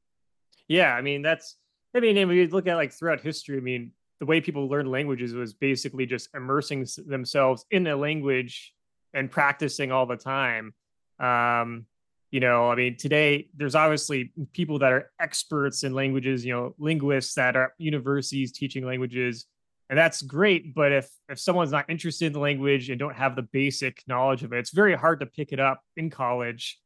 Yeah, 0.67 0.93
I 0.93 1.01
mean 1.01 1.21
that's 1.21 1.57
I 1.95 2.01
mean, 2.01 2.17
if 2.17 2.27
we 2.27 2.45
look 2.47 2.67
at 2.67 2.75
like 2.75 2.91
throughout 2.91 3.21
history, 3.21 3.57
I 3.57 3.61
mean, 3.61 3.91
the 4.19 4.25
way 4.25 4.41
people 4.41 4.67
learned 4.67 4.91
languages 4.91 5.33
was 5.33 5.53
basically 5.53 6.05
just 6.05 6.29
immersing 6.35 6.85
themselves 7.07 7.65
in 7.71 7.87
a 7.87 7.95
language 7.95 8.73
and 9.13 9.31
practicing 9.31 9.91
all 9.91 10.05
the 10.05 10.17
time. 10.17 10.73
Um, 11.19 11.85
you 12.35 12.41
know, 12.41 12.69
I 12.69 12.75
mean, 12.75 12.97
today 12.97 13.47
there's 13.55 13.75
obviously 13.75 14.33
people 14.51 14.79
that 14.79 14.91
are 14.91 15.09
experts 15.21 15.85
in 15.85 15.93
languages, 15.93 16.43
you 16.43 16.51
know, 16.51 16.75
linguists 16.77 17.35
that 17.35 17.55
are 17.55 17.73
universities 17.77 18.51
teaching 18.51 18.85
languages, 18.85 19.45
and 19.89 19.97
that's 19.97 20.21
great. 20.21 20.75
But 20.75 20.91
if 20.91 21.09
if 21.29 21.39
someone's 21.39 21.71
not 21.71 21.89
interested 21.89 22.25
in 22.25 22.33
the 22.33 22.39
language 22.39 22.89
and 22.89 22.99
don't 22.99 23.15
have 23.15 23.37
the 23.37 23.43
basic 23.43 24.03
knowledge 24.05 24.43
of 24.43 24.51
it, 24.51 24.59
it's 24.59 24.71
very 24.71 24.95
hard 24.95 25.21
to 25.21 25.25
pick 25.25 25.53
it 25.53 25.61
up 25.61 25.81
in 25.95 26.09
college. 26.09 26.77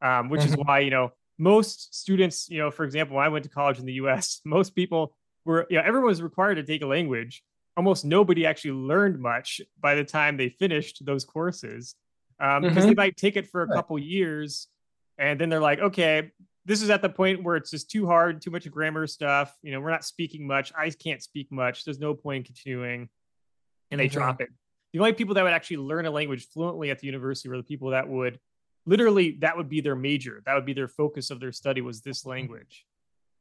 Um, 0.00 0.30
which 0.30 0.40
mm-hmm. 0.40 0.54
is 0.54 0.56
why 0.56 0.78
you 0.78 0.88
know 0.88 1.12
most 1.36 1.94
students, 1.94 2.48
you 2.48 2.56
know, 2.56 2.70
for 2.70 2.86
example, 2.86 3.16
when 3.16 3.26
I 3.26 3.28
went 3.28 3.44
to 3.44 3.50
college 3.50 3.78
in 3.78 3.84
the 3.84 4.00
U.S., 4.04 4.40
most 4.46 4.74
people 4.74 5.14
were 5.44 5.66
you 5.68 5.76
know, 5.76 5.82
everyone 5.84 6.08
was 6.08 6.22
required 6.22 6.54
to 6.54 6.62
take 6.62 6.80
a 6.80 6.86
language. 6.86 7.42
Almost 7.76 8.06
nobody 8.06 8.46
actually 8.46 8.70
learned 8.70 9.20
much 9.20 9.60
by 9.78 9.94
the 9.94 10.04
time 10.04 10.38
they 10.38 10.48
finished 10.48 11.04
those 11.04 11.26
courses 11.26 11.96
because 12.38 12.56
um, 12.56 12.64
mm-hmm. 12.64 12.80
they 12.80 12.94
might 12.94 13.18
take 13.18 13.36
it 13.36 13.46
for 13.50 13.60
a 13.60 13.68
couple 13.68 13.98
years 13.98 14.68
and 15.18 15.40
then 15.40 15.48
they're 15.48 15.60
like, 15.60 15.78
okay, 15.78 16.30
this 16.64 16.82
is 16.82 16.90
at 16.90 17.00
the 17.00 17.08
point 17.08 17.42
where 17.44 17.56
it's 17.56 17.70
just 17.70 17.90
too 17.90 18.06
hard, 18.06 18.42
too 18.42 18.50
much 18.50 18.68
grammar 18.70 19.06
stuff. 19.06 19.56
You 19.62 19.72
know, 19.72 19.80
we're 19.80 19.90
not 19.90 20.04
speaking 20.04 20.46
much. 20.46 20.72
I 20.76 20.90
can't 20.90 21.22
speak 21.22 21.50
much. 21.52 21.84
There's 21.84 22.00
no 22.00 22.12
point 22.12 22.38
in 22.38 22.44
continuing. 22.44 23.08
And 23.90 24.00
they 24.00 24.06
mm-hmm. 24.06 24.18
drop 24.18 24.40
it. 24.40 24.48
The 24.92 24.98
only 24.98 25.12
people 25.12 25.34
that 25.34 25.44
would 25.44 25.52
actually 25.52 25.78
learn 25.78 26.06
a 26.06 26.10
language 26.10 26.48
fluently 26.48 26.90
at 26.90 26.98
the 26.98 27.06
university 27.06 27.48
were 27.48 27.56
the 27.56 27.62
people 27.62 27.90
that 27.90 28.08
would 28.08 28.40
literally, 28.84 29.38
that 29.42 29.56
would 29.56 29.68
be 29.68 29.80
their 29.80 29.94
major. 29.94 30.42
That 30.44 30.54
would 30.54 30.66
be 30.66 30.72
their 30.72 30.88
focus 30.88 31.30
of 31.30 31.38
their 31.38 31.52
study 31.52 31.82
was 31.82 32.00
this 32.00 32.26
language. 32.26 32.84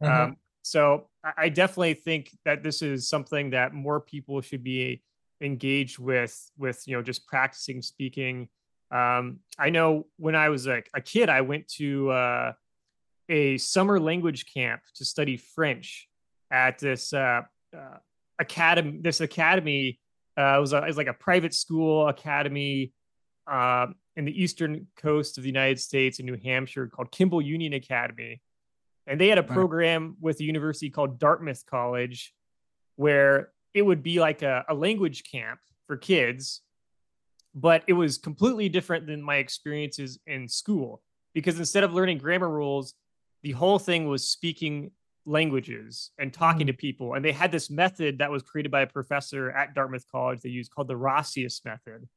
Mm-hmm. 0.03 0.21
Um, 0.21 0.37
so 0.61 1.07
I 1.37 1.49
definitely 1.49 1.95
think 1.95 2.29
that 2.45 2.61
this 2.61 2.81
is 2.81 3.07
something 3.07 3.51
that 3.51 3.73
more 3.73 3.99
people 3.99 4.41
should 4.41 4.63
be 4.63 5.01
engaged 5.41 5.97
with, 5.97 6.39
with 6.57 6.83
you 6.87 6.95
know 6.95 7.01
just 7.01 7.27
practicing 7.27 7.81
speaking. 7.81 8.49
Um, 8.91 9.39
I 9.57 9.69
know 9.69 10.07
when 10.17 10.35
I 10.35 10.49
was 10.49 10.67
a, 10.67 10.83
a 10.93 11.01
kid, 11.01 11.29
I 11.29 11.41
went 11.41 11.67
to 11.77 12.11
uh, 12.11 12.53
a 13.29 13.57
summer 13.57 13.99
language 13.99 14.45
camp 14.53 14.81
to 14.95 15.05
study 15.05 15.37
French 15.37 16.07
at 16.51 16.79
this 16.79 17.13
uh, 17.13 17.41
uh, 17.75 17.97
academy. 18.39 18.99
This 19.01 19.21
academy 19.21 19.99
uh, 20.37 20.57
was, 20.59 20.73
a, 20.73 20.77
it 20.77 20.87
was 20.87 20.97
like 20.97 21.07
a 21.07 21.13
private 21.13 21.53
school 21.53 22.07
academy 22.07 22.93
uh, 23.47 23.87
in 24.15 24.25
the 24.25 24.43
eastern 24.43 24.87
coast 24.95 25.37
of 25.37 25.43
the 25.43 25.49
United 25.49 25.79
States 25.79 26.19
in 26.19 26.25
New 26.25 26.37
Hampshire 26.43 26.87
called 26.87 27.11
Kimball 27.11 27.41
Union 27.41 27.73
Academy 27.73 28.41
and 29.07 29.21
they 29.21 29.27
had 29.27 29.37
a 29.37 29.43
program 29.43 30.17
with 30.19 30.39
a 30.39 30.43
university 30.43 30.89
called 30.89 31.19
Dartmouth 31.19 31.65
College 31.65 32.33
where 32.95 33.51
it 33.73 33.83
would 33.83 34.01
be 34.01 34.19
like 34.19 34.41
a, 34.41 34.65
a 34.69 34.73
language 34.73 35.23
camp 35.29 35.59
for 35.85 35.97
kids, 35.97 36.61
but 37.55 37.83
it 37.87 37.93
was 37.93 38.17
completely 38.17 38.67
different 38.67 39.07
than 39.07 39.21
my 39.21 39.37
experiences 39.37 40.19
in 40.27 40.47
school 40.47 41.01
because 41.33 41.57
instead 41.57 41.83
of 41.83 41.93
learning 41.93 42.17
grammar 42.17 42.49
rules, 42.49 42.93
the 43.43 43.53
whole 43.53 43.79
thing 43.79 44.07
was 44.07 44.29
speaking 44.29 44.91
languages 45.25 46.11
and 46.19 46.33
talking 46.33 46.67
mm. 46.67 46.71
to 46.71 46.73
people. 46.73 47.13
And 47.13 47.23
they 47.23 47.31
had 47.31 47.51
this 47.51 47.69
method 47.69 48.19
that 48.19 48.29
was 48.29 48.43
created 48.43 48.71
by 48.71 48.81
a 48.81 48.87
professor 48.87 49.51
at 49.51 49.73
Dartmouth 49.73 50.05
College 50.11 50.41
they 50.41 50.49
used 50.49 50.73
called 50.73 50.87
the 50.87 50.95
Rassias 50.95 51.63
method, 51.63 52.07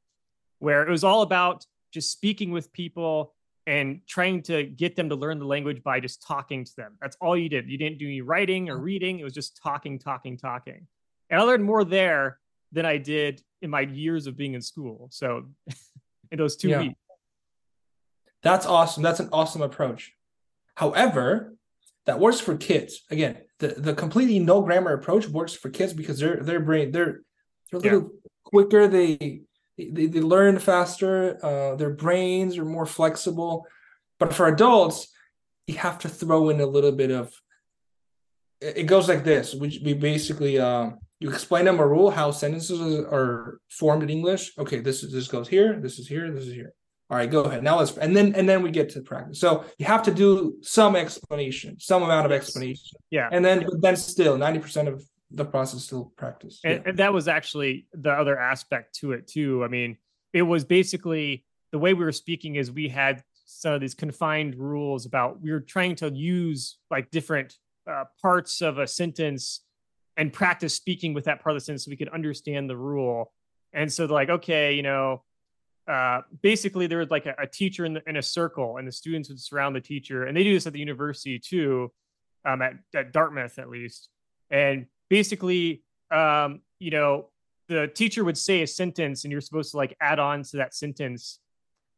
where 0.58 0.82
it 0.82 0.90
was 0.90 1.04
all 1.04 1.22
about 1.22 1.64
just 1.92 2.10
speaking 2.10 2.50
with 2.50 2.72
people 2.72 3.34
and 3.66 4.00
trying 4.06 4.42
to 4.42 4.64
get 4.64 4.96
them 4.96 5.10
to 5.10 5.14
learn 5.14 5.38
the 5.38 5.44
language 5.44 5.82
by 5.82 6.00
just 6.00 6.26
talking 6.26 6.64
to 6.64 6.76
them. 6.76 6.96
That's 7.00 7.16
all 7.20 7.36
you 7.36 7.48
did. 7.48 7.68
You 7.68 7.78
didn't 7.78 7.98
do 7.98 8.06
any 8.06 8.22
writing 8.22 8.70
or 8.70 8.78
reading. 8.78 9.18
It 9.18 9.24
was 9.24 9.34
just 9.34 9.60
talking, 9.62 9.98
talking, 9.98 10.38
talking. 10.38 10.86
And 11.30 11.40
I 11.40 11.44
learned 11.44 11.64
more 11.64 11.84
there 11.84 12.38
than 12.72 12.86
I 12.86 12.98
did 12.98 13.42
in 13.62 13.70
my 13.70 13.80
years 13.80 14.26
of 14.26 14.36
being 14.36 14.54
in 14.54 14.62
school. 14.62 15.08
So 15.10 15.46
in 16.30 16.38
those 16.38 16.56
two 16.56 16.68
yeah. 16.68 16.80
weeks. 16.80 17.00
That's 18.42 18.66
awesome. 18.66 19.02
That's 19.02 19.20
an 19.20 19.30
awesome 19.32 19.62
approach. 19.62 20.12
However, 20.74 21.54
that 22.06 22.20
works 22.20 22.40
for 22.40 22.56
kids. 22.56 23.02
Again, 23.10 23.38
the, 23.58 23.68
the 23.68 23.94
completely 23.94 24.38
no 24.38 24.62
grammar 24.62 24.92
approach 24.92 25.28
works 25.28 25.54
for 25.54 25.70
kids 25.70 25.92
because 25.92 26.20
their 26.20 26.36
their 26.36 26.60
brain 26.60 26.92
they're 26.92 27.22
they're 27.70 27.80
a 27.80 27.82
little 27.82 28.10
yeah. 28.12 28.30
quicker. 28.44 28.86
They, 28.86 29.42
they 29.76 30.06
they 30.06 30.20
learn 30.20 30.58
faster. 30.58 31.38
Uh, 31.44 31.74
their 31.74 31.90
brains 31.90 32.56
are 32.58 32.64
more 32.64 32.86
flexible. 32.86 33.66
But 34.18 34.32
for 34.32 34.46
adults, 34.46 35.08
you 35.66 35.76
have 35.76 35.98
to 36.00 36.08
throw 36.08 36.48
in 36.48 36.60
a 36.60 36.66
little 36.66 36.92
bit 36.92 37.10
of. 37.10 37.32
It 38.60 38.84
goes 38.84 39.08
like 39.08 39.24
this. 39.24 39.54
We 39.54 39.80
we 39.84 39.94
basically 39.94 40.58
uh, 40.58 40.90
you 41.20 41.30
explain 41.30 41.64
them 41.64 41.80
a 41.80 41.86
rule 41.86 42.10
how 42.10 42.30
sentences 42.30 42.80
are 42.80 43.60
formed 43.70 44.02
in 44.02 44.10
English. 44.10 44.52
Okay, 44.58 44.80
this 44.80 45.02
is 45.02 45.12
this 45.12 45.28
goes 45.28 45.48
here. 45.48 45.80
This 45.80 45.98
is 45.98 46.06
here. 46.06 46.30
This 46.30 46.46
is 46.46 46.54
here. 46.54 46.72
All 47.10 47.16
right, 47.16 47.30
go 47.30 47.42
ahead. 47.42 47.62
Now 47.62 47.78
let's 47.78 47.96
and 47.96 48.14
then 48.14 48.34
and 48.34 48.48
then 48.48 48.62
we 48.62 48.70
get 48.70 48.90
to 48.90 49.00
practice. 49.00 49.40
So 49.40 49.64
you 49.78 49.86
have 49.86 50.02
to 50.04 50.14
do 50.14 50.56
some 50.62 50.94
explanation, 50.94 51.80
some 51.80 52.02
amount 52.02 52.26
of 52.26 52.32
explanation. 52.32 52.98
Yeah. 53.10 53.28
And 53.32 53.44
then 53.44 53.64
but 53.64 53.80
then 53.80 53.96
still 53.96 54.36
90% 54.36 54.88
of 54.88 55.04
the 55.30 55.44
process 55.44 55.84
still 55.84 56.12
practice. 56.16 56.60
And, 56.64 56.82
yeah. 56.82 56.90
and 56.90 56.98
that 56.98 57.12
was 57.12 57.26
actually 57.26 57.86
the 57.92 58.12
other 58.12 58.38
aspect 58.38 58.96
to 59.00 59.12
it 59.12 59.26
too. 59.26 59.64
I 59.64 59.68
mean, 59.68 59.96
it 60.32 60.42
was 60.42 60.64
basically 60.64 61.44
the 61.72 61.78
way 61.78 61.94
we 61.94 62.04
were 62.04 62.12
speaking 62.12 62.56
is 62.56 62.70
we 62.70 62.88
had 62.88 63.22
some 63.46 63.72
of 63.72 63.80
these 63.80 63.94
confined 63.94 64.54
rules 64.54 65.06
about 65.06 65.40
we 65.40 65.50
were 65.50 65.60
trying 65.60 65.96
to 65.96 66.10
use 66.10 66.78
like 66.90 67.10
different 67.10 67.56
uh, 67.90 68.04
parts 68.20 68.60
of 68.60 68.78
a 68.78 68.86
sentence 68.86 69.62
and 70.18 70.32
practice 70.32 70.74
speaking 70.74 71.14
with 71.14 71.24
that 71.24 71.40
part 71.40 71.54
of 71.54 71.56
the 71.56 71.64
sentence 71.64 71.84
so 71.84 71.90
we 71.90 71.96
could 71.96 72.08
understand 72.10 72.68
the 72.68 72.76
rule. 72.76 73.32
And 73.72 73.90
so 73.90 74.04
like, 74.06 74.28
okay, 74.28 74.74
you 74.74 74.82
know, 74.82 75.22
uh, 75.86 76.20
basically 76.42 76.86
there 76.86 76.98
was 76.98 77.10
like 77.10 77.24
a, 77.24 77.34
a 77.38 77.46
teacher 77.46 77.86
in, 77.86 77.94
the, 77.94 78.02
in, 78.06 78.16
a 78.16 78.22
circle 78.22 78.76
and 78.76 78.86
the 78.86 78.92
students 78.92 79.30
would 79.30 79.40
surround 79.40 79.74
the 79.74 79.80
teacher 79.80 80.24
and 80.24 80.36
they 80.36 80.44
do 80.44 80.52
this 80.52 80.66
at 80.66 80.74
the 80.74 80.78
university 80.78 81.38
too 81.38 81.90
um, 82.44 82.60
at, 82.60 82.74
at 82.94 83.10
dartmouth 83.10 83.58
at 83.58 83.70
least 83.70 84.10
and 84.50 84.84
basically 85.08 85.82
um, 86.10 86.60
you 86.78 86.90
know 86.90 87.30
the 87.68 87.88
teacher 87.88 88.22
would 88.22 88.36
say 88.36 88.60
a 88.60 88.66
sentence 88.66 89.24
and 89.24 89.32
you're 89.32 89.40
supposed 89.40 89.70
to 89.70 89.78
like 89.78 89.96
add 89.98 90.18
on 90.18 90.42
to 90.42 90.58
that 90.58 90.74
sentence 90.74 91.38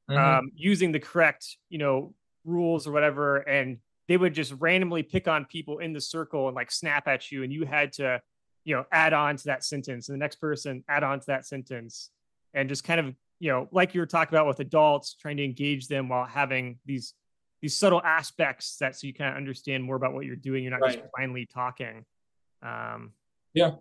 mm-hmm. 0.08 0.20
um, 0.20 0.52
using 0.54 0.92
the 0.92 1.00
correct 1.00 1.56
you 1.68 1.78
know 1.78 2.14
rules 2.44 2.86
or 2.86 2.92
whatever 2.92 3.38
and 3.38 3.78
they 4.10 4.18
would 4.18 4.34
just 4.34 4.52
randomly 4.58 5.02
pick 5.02 5.26
on 5.26 5.46
people 5.46 5.78
in 5.78 5.94
the 5.94 6.00
circle 6.00 6.48
and 6.48 6.54
like 6.54 6.70
snap 6.70 7.08
at 7.08 7.30
you 7.30 7.44
and 7.44 7.52
you 7.52 7.64
had 7.64 7.92
to 7.92 8.20
you 8.64 8.74
know 8.74 8.84
add 8.92 9.14
on 9.14 9.36
to 9.36 9.44
that 9.44 9.64
sentence 9.64 10.08
and 10.08 10.14
the 10.14 10.18
next 10.18 10.36
person 10.36 10.84
add 10.88 11.02
on 11.02 11.20
to 11.20 11.26
that 11.28 11.46
sentence 11.46 12.10
and 12.52 12.68
just 12.68 12.84
kind 12.84 13.00
of 13.00 13.14
you 13.40 13.50
know, 13.50 13.68
like 13.72 13.94
you 13.94 14.00
were 14.00 14.06
talking 14.06 14.34
about 14.34 14.46
with 14.46 14.60
adults, 14.60 15.14
trying 15.14 15.38
to 15.38 15.44
engage 15.44 15.88
them 15.88 16.08
while 16.08 16.26
having 16.26 16.78
these 16.84 17.14
these 17.62 17.76
subtle 17.76 18.00
aspects 18.02 18.76
that 18.76 18.96
so 18.96 19.06
you 19.06 19.12
kind 19.12 19.30
of 19.30 19.36
understand 19.36 19.82
more 19.82 19.96
about 19.96 20.14
what 20.14 20.24
you're 20.24 20.36
doing. 20.36 20.62
You're 20.62 20.72
not 20.72 20.82
right. 20.82 20.98
just 20.98 21.10
blindly 21.14 21.46
talking. 21.46 22.04
Um, 22.62 23.12
yeah, 23.54 23.72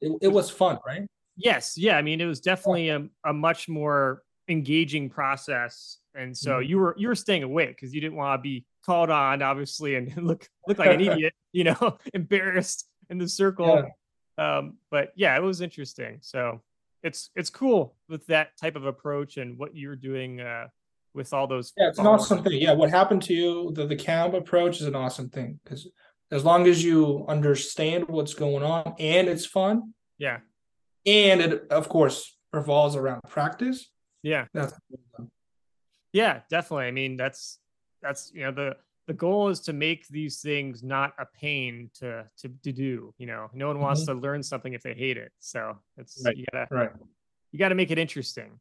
it, 0.00 0.12
it 0.22 0.28
was 0.28 0.50
fun, 0.50 0.78
right? 0.86 1.06
Yes, 1.36 1.76
yeah. 1.76 1.96
I 1.96 2.02
mean, 2.02 2.20
it 2.20 2.26
was 2.26 2.40
definitely 2.40 2.90
a, 2.90 3.08
a 3.24 3.32
much 3.32 3.68
more 3.68 4.22
engaging 4.48 5.08
process, 5.08 5.98
and 6.14 6.36
so 6.36 6.52
mm-hmm. 6.52 6.68
you 6.68 6.78
were 6.78 6.94
you 6.98 7.08
were 7.08 7.14
staying 7.14 7.42
awake 7.42 7.70
because 7.70 7.94
you 7.94 8.02
didn't 8.02 8.16
want 8.16 8.38
to 8.38 8.42
be 8.42 8.66
called 8.90 9.10
on, 9.10 9.40
obviously, 9.40 9.94
and 9.94 10.12
look 10.26 10.48
look 10.66 10.78
like 10.78 10.90
an 10.90 11.00
idiot, 11.12 11.34
you 11.52 11.64
know, 11.64 11.98
embarrassed 12.14 12.88
in 13.08 13.18
the 13.18 13.28
circle. 13.28 13.84
Yeah. 14.38 14.58
Um, 14.58 14.78
but 14.90 15.12
yeah, 15.14 15.36
it 15.36 15.42
was 15.42 15.60
interesting. 15.60 16.18
So 16.22 16.60
it's 17.02 17.30
it's 17.36 17.50
cool 17.50 17.94
with 18.08 18.26
that 18.26 18.56
type 18.60 18.74
of 18.74 18.86
approach 18.86 19.36
and 19.36 19.58
what 19.58 19.76
you're 19.76 19.96
doing 19.96 20.40
uh, 20.40 20.66
with 21.14 21.32
all 21.32 21.46
those. 21.46 21.72
Yeah, 21.76 21.88
it's 21.88 22.00
an 22.00 22.06
awesome 22.06 22.42
thing. 22.42 22.60
Yeah, 22.60 22.72
what 22.72 22.90
happened 22.90 23.22
to 23.24 23.34
you? 23.34 23.72
The 23.72 23.86
the 23.86 23.96
camp 23.96 24.34
approach 24.34 24.80
is 24.80 24.86
an 24.86 24.96
awesome 24.96 25.28
thing 25.28 25.60
because 25.62 25.88
as 26.32 26.44
long 26.44 26.66
as 26.66 26.82
you 26.82 27.24
understand 27.28 28.08
what's 28.08 28.34
going 28.34 28.64
on 28.64 28.94
and 28.98 29.28
it's 29.28 29.46
fun. 29.46 29.94
Yeah. 30.18 30.38
And 31.06 31.40
it 31.40 31.66
of 31.70 31.88
course 31.88 32.36
revolves 32.52 32.96
around 32.96 33.22
practice. 33.28 33.88
Yeah. 34.22 34.46
That's 34.52 34.74
yeah, 36.12 36.40
definitely. 36.50 36.86
I 36.86 36.90
mean, 36.90 37.16
that's 37.16 37.60
that's 38.02 38.32
you 38.34 38.42
know 38.42 38.52
the 38.52 38.76
the 39.06 39.14
goal 39.14 39.48
is 39.48 39.60
to 39.60 39.72
make 39.72 40.06
these 40.08 40.40
things 40.40 40.82
not 40.82 41.14
a 41.18 41.26
pain 41.26 41.90
to 41.94 42.24
to, 42.38 42.48
to 42.62 42.72
do 42.72 43.12
you 43.18 43.26
know 43.26 43.48
no 43.52 43.66
one 43.68 43.80
wants 43.80 44.02
mm-hmm. 44.02 44.14
to 44.14 44.20
learn 44.20 44.42
something 44.42 44.72
if 44.72 44.82
they 44.82 44.94
hate 44.94 45.16
it 45.16 45.32
so 45.40 45.76
it's 45.96 46.22
right. 46.24 46.36
you 46.36 46.44
gotta 46.52 46.66
right 46.70 46.90
you 47.50 47.58
gotta 47.58 47.74
make 47.74 47.90
it 47.90 47.98
interesting 47.98 48.60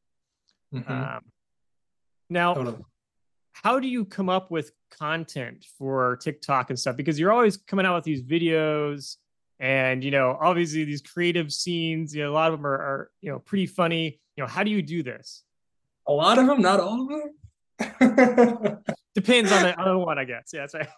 mm-hmm. 0.73 0.91
um, 0.91 1.21
now 2.29 2.53
totally. 2.53 2.83
how 3.53 3.79
do 3.79 3.87
you 3.87 4.05
come 4.05 4.29
up 4.29 4.49
with 4.49 4.71
content 4.89 5.65
for 5.77 6.17
tiktok 6.17 6.69
and 6.69 6.79
stuff 6.79 6.95
because 6.95 7.19
you're 7.19 7.31
always 7.31 7.57
coming 7.57 7.85
out 7.85 7.95
with 7.95 8.03
these 8.03 8.23
videos 8.23 9.17
and 9.59 10.03
you 10.03 10.11
know 10.11 10.37
obviously 10.41 10.83
these 10.83 11.01
creative 11.01 11.51
scenes 11.51 12.15
you 12.15 12.23
know 12.23 12.31
a 12.31 12.33
lot 12.33 12.51
of 12.51 12.57
them 12.57 12.65
are, 12.65 12.73
are 12.73 13.11
you 13.21 13.31
know 13.31 13.39
pretty 13.39 13.67
funny 13.67 14.19
you 14.35 14.43
know 14.43 14.47
how 14.47 14.63
do 14.63 14.71
you 14.71 14.81
do 14.81 15.03
this 15.03 15.43
a 16.07 16.11
lot 16.11 16.39
of 16.39 16.47
them 16.47 16.61
not 16.61 16.79
all 16.79 17.03
of 17.03 17.09
them 17.09 17.33
Depends 19.15 19.51
on 19.51 19.63
the 19.63 19.75
other 19.79 19.97
one, 19.97 20.19
I 20.19 20.25
guess. 20.25 20.51
Yeah, 20.53 20.61
that's 20.61 20.73
right. 20.73 20.89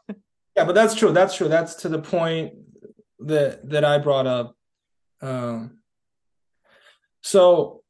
yeah, 0.55 0.65
but 0.65 0.75
that's 0.75 0.95
true. 0.95 1.11
That's 1.11 1.35
true. 1.35 1.47
That's 1.47 1.75
to 1.75 1.89
the 1.89 1.99
point 1.99 2.53
that 3.19 3.69
that 3.69 3.85
I 3.85 3.97
brought 3.99 4.27
up. 4.27 4.55
Um, 5.21 5.79
so 7.21 7.83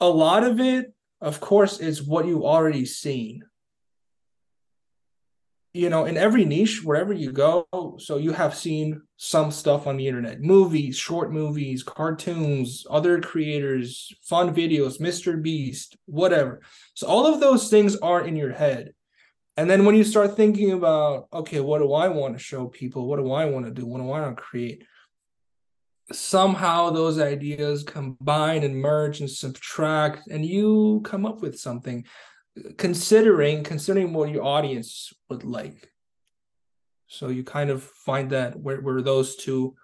a 0.00 0.08
lot 0.08 0.44
of 0.44 0.60
it, 0.60 0.92
of 1.20 1.40
course, 1.40 1.80
is 1.80 2.02
what 2.02 2.26
you've 2.26 2.44
already 2.44 2.84
seen 2.84 3.42
you 5.72 5.88
know 5.88 6.04
in 6.04 6.16
every 6.16 6.44
niche 6.44 6.82
wherever 6.82 7.12
you 7.12 7.30
go 7.30 7.66
so 7.98 8.16
you 8.16 8.32
have 8.32 8.54
seen 8.54 9.02
some 9.16 9.50
stuff 9.50 9.86
on 9.86 9.96
the 9.96 10.08
internet. 10.08 10.40
Movies 10.40 10.96
short 10.96 11.32
movies 11.32 11.82
cartoons 11.82 12.86
other 12.90 13.20
creators 13.20 14.12
fun 14.22 14.54
videos 14.54 15.00
mr 15.00 15.40
beast 15.40 15.96
whatever. 16.06 16.60
So 16.94 17.06
all 17.06 17.26
of 17.26 17.40
those 17.40 17.68
things 17.68 17.96
are 17.96 18.24
in 18.24 18.36
your 18.36 18.52
head. 18.52 18.94
And 19.56 19.68
then 19.68 19.84
when 19.84 19.94
you 19.94 20.04
start 20.04 20.36
thinking 20.36 20.72
about 20.72 21.28
okay 21.32 21.60
what 21.60 21.78
do 21.78 21.92
i 21.92 22.08
want 22.08 22.36
to 22.36 22.42
show 22.42 22.66
people? 22.66 23.06
What 23.06 23.18
do 23.18 23.30
i 23.32 23.44
want 23.44 23.66
to 23.66 23.70
do? 23.70 23.86
What 23.86 23.98
do 23.98 24.04
i 24.04 24.06
want 24.06 24.36
to 24.36 24.42
create? 24.42 24.84
Somehow 26.12 26.90
those 26.90 27.20
ideas 27.20 27.84
combine 27.84 28.64
and 28.64 28.74
merge 28.74 29.20
and 29.20 29.30
subtract 29.30 30.26
and 30.28 30.44
you 30.44 31.02
come 31.04 31.24
up 31.24 31.40
with 31.40 31.60
something 31.60 32.04
considering 32.76 33.62
considering 33.62 34.12
what 34.12 34.30
your 34.30 34.44
audience 34.44 35.12
would 35.28 35.44
like. 35.44 35.90
So 37.06 37.28
you 37.28 37.42
kind 37.42 37.70
of 37.70 37.82
find 37.82 38.30
that 38.30 38.58
where, 38.58 38.80
where 38.80 39.02
those 39.02 39.36
two 39.36 39.74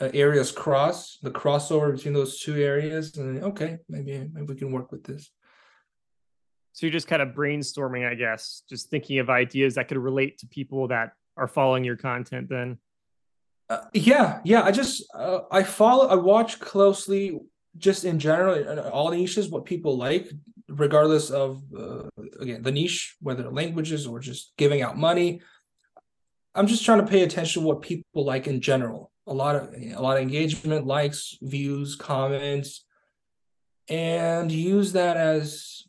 uh, 0.00 0.08
areas 0.14 0.50
cross 0.50 1.18
the 1.22 1.30
crossover 1.30 1.94
between 1.94 2.14
those 2.14 2.40
two 2.40 2.56
areas 2.56 3.16
and 3.18 3.44
okay 3.44 3.78
maybe 3.90 4.26
maybe 4.32 4.46
we 4.46 4.54
can 4.54 4.72
work 4.72 4.90
with 4.90 5.04
this. 5.04 5.30
So 6.72 6.86
you're 6.86 6.92
just 6.92 7.08
kind 7.08 7.20
of 7.20 7.34
brainstorming 7.34 8.08
i 8.10 8.14
guess 8.14 8.62
just 8.68 8.90
thinking 8.90 9.18
of 9.18 9.28
ideas 9.28 9.74
that 9.74 9.88
could 9.88 9.98
relate 9.98 10.38
to 10.38 10.46
people 10.46 10.88
that 10.88 11.12
are 11.36 11.48
following 11.48 11.84
your 11.84 11.96
content 11.96 12.48
then? 12.48 12.78
Uh, 13.68 13.84
yeah 13.92 14.40
yeah 14.44 14.62
i 14.62 14.70
just 14.70 15.04
uh, 15.14 15.40
i 15.50 15.62
follow 15.62 16.08
i 16.08 16.14
watch 16.14 16.58
closely 16.58 17.38
just 17.76 18.04
in 18.04 18.18
general 18.18 18.80
all 18.90 19.10
niches 19.10 19.48
what 19.48 19.64
people 19.64 19.96
like 19.96 20.30
regardless 20.76 21.30
of 21.30 21.62
uh, 21.76 22.08
again 22.40 22.62
the 22.62 22.72
niche 22.72 23.16
whether 23.20 23.50
languages 23.50 24.06
or 24.06 24.18
just 24.18 24.52
giving 24.56 24.82
out 24.82 24.96
money 24.96 25.40
i'm 26.54 26.66
just 26.66 26.84
trying 26.84 27.04
to 27.04 27.06
pay 27.06 27.22
attention 27.22 27.62
to 27.62 27.68
what 27.68 27.82
people 27.82 28.24
like 28.24 28.46
in 28.46 28.60
general. 28.60 29.10
A 29.26 29.32
lot 29.32 29.54
of 29.54 29.72
a 29.74 30.00
lot 30.00 30.16
of 30.16 30.22
engagement 30.22 30.86
likes 30.86 31.36
views 31.40 31.94
comments 31.94 32.84
and 33.88 34.50
use 34.50 34.92
that 34.92 35.16
as 35.16 35.84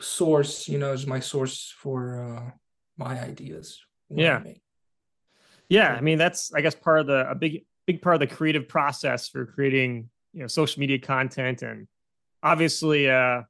source 0.00 0.68
you 0.68 0.78
know 0.78 0.92
as 0.92 1.06
my 1.06 1.18
source 1.18 1.74
for 1.76 2.22
uh 2.22 2.50
my 2.96 3.20
ideas. 3.20 3.80
Yeah. 4.10 4.42
yeah 5.68 5.92
i 5.92 6.00
mean 6.00 6.18
that's 6.18 6.52
i 6.54 6.60
guess 6.62 6.74
part 6.74 7.00
of 7.00 7.06
the 7.06 7.30
a 7.30 7.34
big 7.34 7.64
big 7.86 8.00
part 8.00 8.14
of 8.14 8.20
the 8.20 8.34
creative 8.34 8.68
process 8.68 9.28
for 9.28 9.44
creating 9.44 10.08
you 10.32 10.40
know 10.40 10.46
social 10.46 10.80
media 10.80 10.98
content 10.98 11.62
and 11.62 11.86
obviously 12.42 13.10
uh 13.10 13.42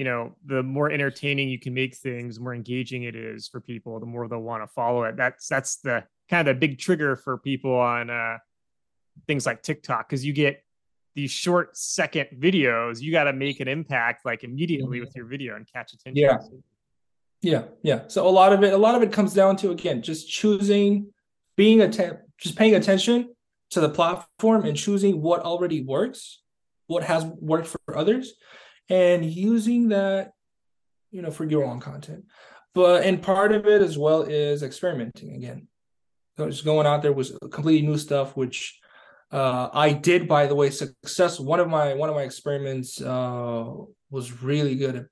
you 0.00 0.04
know 0.04 0.34
the 0.46 0.62
more 0.62 0.90
entertaining 0.90 1.50
you 1.50 1.58
can 1.58 1.74
make 1.74 1.94
things 1.94 2.36
the 2.36 2.40
more 2.40 2.54
engaging 2.54 3.02
it 3.02 3.14
is 3.14 3.46
for 3.46 3.60
people 3.60 4.00
the 4.00 4.06
more 4.06 4.26
they'll 4.28 4.38
want 4.38 4.62
to 4.62 4.66
follow 4.66 5.02
it. 5.04 5.14
That's 5.14 5.46
that's 5.46 5.76
the 5.76 6.04
kind 6.30 6.48
of 6.48 6.54
the 6.54 6.58
big 6.58 6.78
trigger 6.78 7.16
for 7.16 7.36
people 7.36 7.74
on 7.74 8.08
uh 8.08 8.38
things 9.26 9.44
like 9.44 9.62
tiktok 9.62 10.08
because 10.08 10.24
you 10.24 10.32
get 10.32 10.64
these 11.14 11.30
short 11.30 11.76
second 11.76 12.28
videos 12.38 13.02
you 13.02 13.12
got 13.12 13.24
to 13.24 13.34
make 13.34 13.60
an 13.60 13.68
impact 13.68 14.24
like 14.24 14.42
immediately 14.42 15.00
mm-hmm. 15.00 15.04
with 15.04 15.14
your 15.14 15.26
video 15.26 15.54
and 15.54 15.70
catch 15.70 15.92
attention. 15.92 16.16
Yeah. 16.16 16.38
Yeah 17.42 17.64
yeah. 17.82 18.08
So 18.08 18.26
a 18.26 18.30
lot 18.30 18.54
of 18.54 18.64
it 18.64 18.72
a 18.72 18.78
lot 18.78 18.94
of 18.94 19.02
it 19.02 19.12
comes 19.12 19.34
down 19.34 19.56
to 19.56 19.70
again 19.70 20.00
just 20.00 20.30
choosing 20.30 21.12
being 21.56 21.82
atten- 21.82 22.20
just 22.38 22.56
paying 22.56 22.74
attention 22.74 23.34
to 23.72 23.80
the 23.80 23.90
platform 23.90 24.64
and 24.64 24.78
choosing 24.78 25.20
what 25.20 25.42
already 25.42 25.84
works 25.84 26.40
what 26.86 27.02
has 27.02 27.26
worked 27.38 27.66
for 27.66 27.98
others 27.98 28.32
and 28.90 29.24
using 29.24 29.88
that 29.88 30.32
you 31.10 31.22
know 31.22 31.30
for 31.30 31.44
your 31.44 31.64
own 31.64 31.80
content 31.80 32.24
but 32.74 33.04
and 33.04 33.22
part 33.22 33.52
of 33.52 33.66
it 33.66 33.80
as 33.80 33.96
well 33.96 34.22
is 34.22 34.62
experimenting 34.62 35.34
again 35.34 35.66
So 36.40 36.48
just 36.48 36.64
going 36.64 36.86
out 36.86 37.02
there 37.02 37.12
was 37.12 37.36
completely 37.50 37.86
new 37.86 37.98
stuff, 37.98 38.34
which 38.34 38.80
uh, 39.30 39.68
I 39.72 39.92
did, 39.92 40.26
by 40.26 40.46
the 40.46 40.54
way, 40.54 40.70
success. 40.70 41.38
One 41.38 41.60
of 41.60 41.68
my 41.68 41.92
one 41.94 42.08
of 42.08 42.16
my 42.16 42.22
experiments 42.22 43.00
uh, 43.00 43.66
was 44.10 44.42
really 44.42 44.74
good. 44.74 45.06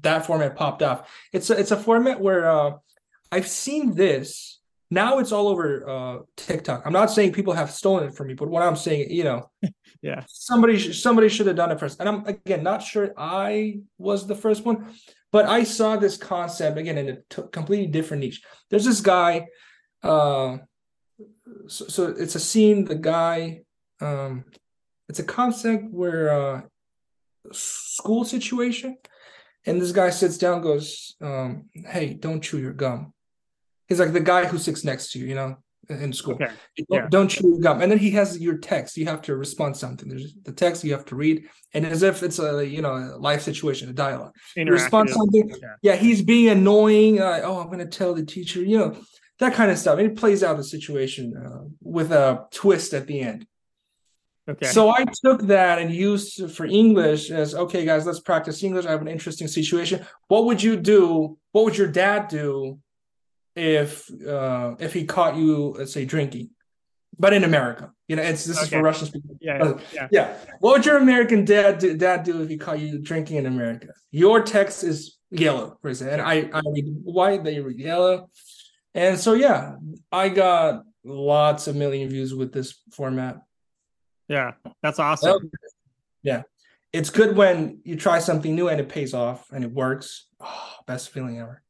That 0.00 0.26
format 0.26 0.56
popped 0.56 0.82
off. 0.82 1.08
It's 1.32 1.50
a, 1.50 1.58
it's 1.58 1.70
a 1.70 1.76
format 1.76 2.20
where 2.20 2.50
uh, 2.50 2.72
I've 3.30 3.46
seen 3.46 3.94
this. 3.94 4.57
Now 4.90 5.18
it's 5.18 5.32
all 5.32 5.48
over 5.48 5.88
uh, 5.88 6.18
TikTok. 6.36 6.82
I'm 6.86 6.92
not 6.92 7.10
saying 7.10 7.32
people 7.32 7.52
have 7.52 7.70
stolen 7.70 8.08
it 8.08 8.14
from 8.14 8.28
me, 8.28 8.34
but 8.34 8.48
what 8.48 8.62
I'm 8.62 8.76
saying, 8.76 9.10
you 9.10 9.24
know, 9.24 9.50
yeah, 10.02 10.24
somebody 10.28 10.92
somebody 10.92 11.28
should 11.28 11.46
have 11.46 11.56
done 11.56 11.70
it 11.70 11.78
first. 11.78 12.00
And 12.00 12.08
I'm 12.08 12.26
again 12.26 12.62
not 12.62 12.82
sure 12.82 13.12
I 13.16 13.80
was 13.98 14.26
the 14.26 14.34
first 14.34 14.64
one, 14.64 14.94
but 15.30 15.44
I 15.44 15.64
saw 15.64 15.96
this 15.96 16.16
concept 16.16 16.78
again 16.78 16.96
in 16.96 17.08
a 17.08 17.16
t- 17.28 17.48
completely 17.52 17.88
different 17.88 18.22
niche. 18.22 18.42
There's 18.70 18.84
this 18.84 19.00
guy. 19.00 19.46
Uh, 20.02 20.58
so, 21.66 21.86
so 21.88 22.06
it's 22.06 22.34
a 22.34 22.40
scene. 22.40 22.84
The 22.84 22.94
guy. 22.94 23.62
Um, 24.00 24.44
it's 25.08 25.18
a 25.18 25.24
concept 25.24 25.84
where 25.90 26.30
uh, 26.30 26.60
school 27.52 28.24
situation, 28.24 28.96
and 29.66 29.80
this 29.80 29.92
guy 29.92 30.10
sits 30.10 30.38
down, 30.38 30.62
goes, 30.62 31.14
um, 31.20 31.68
"Hey, 31.74 32.14
don't 32.14 32.42
chew 32.42 32.58
your 32.58 32.72
gum." 32.72 33.12
He's 33.88 34.00
like 34.00 34.12
the 34.12 34.20
guy 34.20 34.46
who 34.46 34.58
sits 34.58 34.84
next 34.84 35.12
to 35.12 35.18
you, 35.18 35.26
you 35.26 35.34
know, 35.34 35.56
in 35.88 36.12
school. 36.12 36.34
Okay. 36.34 36.50
Don't, 36.76 36.86
yeah. 36.90 37.06
don't 37.10 37.28
chew 37.28 37.58
gum. 37.60 37.80
And 37.80 37.90
then 37.90 37.98
he 37.98 38.10
has 38.10 38.38
your 38.38 38.58
text. 38.58 38.96
You 38.96 39.06
have 39.06 39.22
to 39.22 39.36
respond 39.36 39.76
something. 39.76 40.08
There's 40.08 40.34
the 40.42 40.52
text 40.52 40.84
you 40.84 40.92
have 40.92 41.06
to 41.06 41.16
read, 41.16 41.48
and 41.72 41.86
as 41.86 42.02
if 42.02 42.22
it's 42.22 42.38
a 42.38 42.66
you 42.66 42.82
know 42.82 42.94
a 42.94 43.16
life 43.16 43.42
situation, 43.42 43.88
a 43.88 43.92
dialogue. 43.92 44.34
Respond 44.56 45.10
something. 45.10 45.48
Yeah. 45.48 45.74
yeah. 45.82 45.96
he's 45.96 46.22
being 46.22 46.50
annoying. 46.50 47.20
Uh, 47.20 47.40
oh, 47.44 47.60
I'm 47.60 47.68
going 47.68 47.78
to 47.78 47.86
tell 47.86 48.14
the 48.14 48.24
teacher. 48.24 48.62
You 48.62 48.78
know 48.78 48.96
that 49.38 49.54
kind 49.54 49.70
of 49.70 49.78
stuff. 49.78 49.98
And 49.98 50.08
it 50.08 50.16
plays 50.16 50.42
out 50.42 50.56
the 50.56 50.64
situation 50.64 51.34
uh, 51.36 51.68
with 51.80 52.12
a 52.12 52.46
twist 52.52 52.92
at 52.92 53.06
the 53.06 53.20
end. 53.20 53.46
Okay. 54.48 54.66
So 54.66 54.88
I 54.88 55.04
took 55.24 55.42
that 55.42 55.78
and 55.78 55.92
used 55.92 56.52
for 56.52 56.64
English 56.64 57.30
as 57.30 57.54
okay, 57.54 57.84
guys, 57.84 58.06
let's 58.06 58.20
practice 58.20 58.62
English. 58.62 58.86
I 58.86 58.90
have 58.90 59.02
an 59.02 59.08
interesting 59.08 59.46
situation. 59.46 60.06
What 60.28 60.46
would 60.46 60.62
you 60.62 60.76
do? 60.76 61.38
What 61.52 61.66
would 61.66 61.76
your 61.76 61.88
dad 61.88 62.28
do 62.28 62.78
if 63.58 64.08
uh, 64.26 64.76
if 64.78 64.92
he 64.92 65.04
caught 65.04 65.36
you, 65.36 65.74
let's 65.78 65.92
say, 65.92 66.04
drinking, 66.04 66.50
but 67.18 67.32
in 67.32 67.44
America. 67.44 67.90
You 68.06 68.16
know, 68.16 68.22
it's 68.22 68.44
this 68.44 68.56
okay. 68.56 68.64
is 68.64 68.70
for 68.70 68.82
Russian 68.82 69.06
speakers. 69.08 69.36
Yeah, 69.40 69.74
yeah, 69.92 70.08
yeah. 70.10 70.36
What 70.60 70.76
would 70.76 70.86
your 70.86 70.96
American 70.98 71.44
dad 71.44 71.78
do, 71.78 71.96
dad 71.96 72.22
do 72.22 72.40
if 72.42 72.48
he 72.48 72.56
caught 72.56 72.78
you 72.78 72.98
drinking 72.98 73.36
in 73.36 73.46
America? 73.46 73.88
Your 74.10 74.42
text 74.42 74.84
is 74.84 75.18
yellow, 75.30 75.76
for 75.82 75.88
example, 75.88 76.20
and 76.20 76.22
I 76.22 76.48
I 76.56 76.62
read 76.64 76.86
white, 77.02 77.44
they 77.44 77.60
read 77.60 77.78
yellow, 77.78 78.30
and 78.94 79.18
so 79.18 79.34
yeah, 79.34 79.76
I 80.10 80.28
got 80.30 80.84
lots 81.04 81.66
of 81.66 81.76
million 81.76 82.08
views 82.08 82.34
with 82.34 82.52
this 82.52 82.80
format. 82.92 83.40
Yeah, 84.28 84.52
that's 84.82 84.98
awesome. 84.98 85.50
Yeah, 86.22 86.42
it's 86.92 87.10
good 87.10 87.36
when 87.36 87.80
you 87.84 87.96
try 87.96 88.20
something 88.20 88.54
new 88.54 88.68
and 88.68 88.80
it 88.80 88.88
pays 88.88 89.12
off 89.12 89.50
and 89.50 89.64
it 89.64 89.72
works. 89.72 90.28
Oh, 90.40 90.74
best 90.86 91.10
feeling 91.10 91.38
ever. 91.38 91.62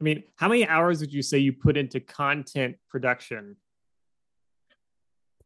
I 0.00 0.04
mean, 0.04 0.22
how 0.36 0.48
many 0.48 0.66
hours 0.66 1.00
would 1.00 1.12
you 1.12 1.22
say 1.22 1.38
you 1.38 1.52
put 1.52 1.76
into 1.76 2.00
content 2.00 2.76
production? 2.88 3.56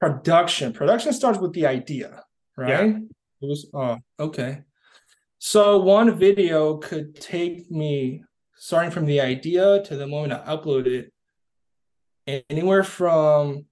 Production. 0.01 0.73
Production 0.73 1.13
starts 1.13 1.39
with 1.39 1.53
the 1.53 1.67
idea, 1.67 2.25
right? 2.57 2.69
Yeah. 2.69 2.99
It 3.43 3.47
was 3.47 3.69
oh, 3.75 3.99
okay. 4.21 4.63
So 5.39 5.79
one 5.81 6.17
video 6.17 6.77
could 6.77 7.21
take 7.21 7.71
me 7.71 8.23
starting 8.57 8.91
from 8.91 9.07
the 9.07 9.21
idea 9.21 9.83
to 9.83 9.97
the 9.97 10.07
moment 10.07 10.33
I 10.33 10.57
upload 10.57 10.87
it, 10.87 11.13
anywhere 12.49 12.85
from 12.85 13.67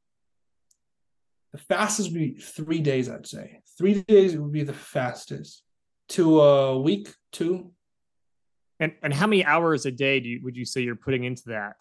the 1.53 1.59
fastest 1.59 2.11
would 2.11 2.18
be 2.18 2.35
three 2.35 2.81
days, 2.81 3.09
I'd 3.09 3.27
say. 3.27 3.61
Three 3.79 4.03
days 4.03 4.37
would 4.37 4.53
be 4.53 4.64
the 4.64 4.75
fastest 4.75 5.62
to 6.11 6.40
a 6.40 6.81
week, 6.81 7.09
two, 7.31 7.73
and 8.83 8.92
and 9.03 9.14
how 9.14 9.27
many 9.27 9.45
hours 9.45 9.87
a 9.87 9.92
day 9.92 10.18
do 10.21 10.29
you, 10.29 10.40
would 10.42 10.57
you 10.57 10.64
say 10.64 10.81
you're 10.83 10.97
putting 10.97 11.25
into 11.25 11.45
that 11.47 11.77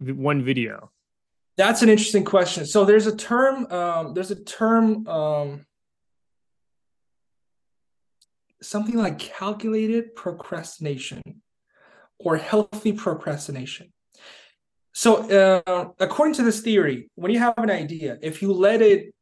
one 0.00 0.42
video? 0.42 0.90
That's 1.58 1.82
an 1.82 1.90
interesting 1.90 2.24
question. 2.24 2.64
So 2.64 2.84
there's 2.86 3.06
a 3.06 3.14
term. 3.14 3.70
Um, 3.70 4.14
there's 4.14 4.30
a 4.30 4.42
term. 4.42 5.06
Um, 5.06 5.66
something 8.62 8.96
like 8.96 9.18
calculated 9.18 10.14
procrastination 10.14 11.20
or 12.18 12.36
healthy 12.36 12.92
procrastination. 12.92 13.92
So, 14.94 15.62
uh, 15.66 15.88
according 15.98 16.34
to 16.34 16.42
this 16.42 16.60
theory, 16.60 17.10
when 17.16 17.32
you 17.32 17.40
have 17.40 17.54
an 17.58 17.70
idea, 17.70 18.18
if 18.22 18.40
you 18.40 18.52
let 18.52 18.80
it 18.80 19.14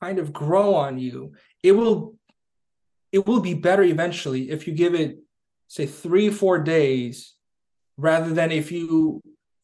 kind 0.00 0.18
of 0.18 0.32
grow 0.32 0.74
on 0.74 0.98
you, 0.98 1.34
it 1.62 1.72
will 1.72 2.14
it 3.12 3.26
will 3.26 3.40
be 3.40 3.54
better 3.54 3.84
eventually 3.84 4.50
if 4.50 4.66
you 4.66 4.72
give 4.72 4.94
it 4.94 5.18
say 5.74 5.86
three 5.86 6.30
four 6.30 6.58
days 6.58 7.34
rather 7.96 8.32
than 8.32 8.52
if 8.52 8.70
you 8.70 9.22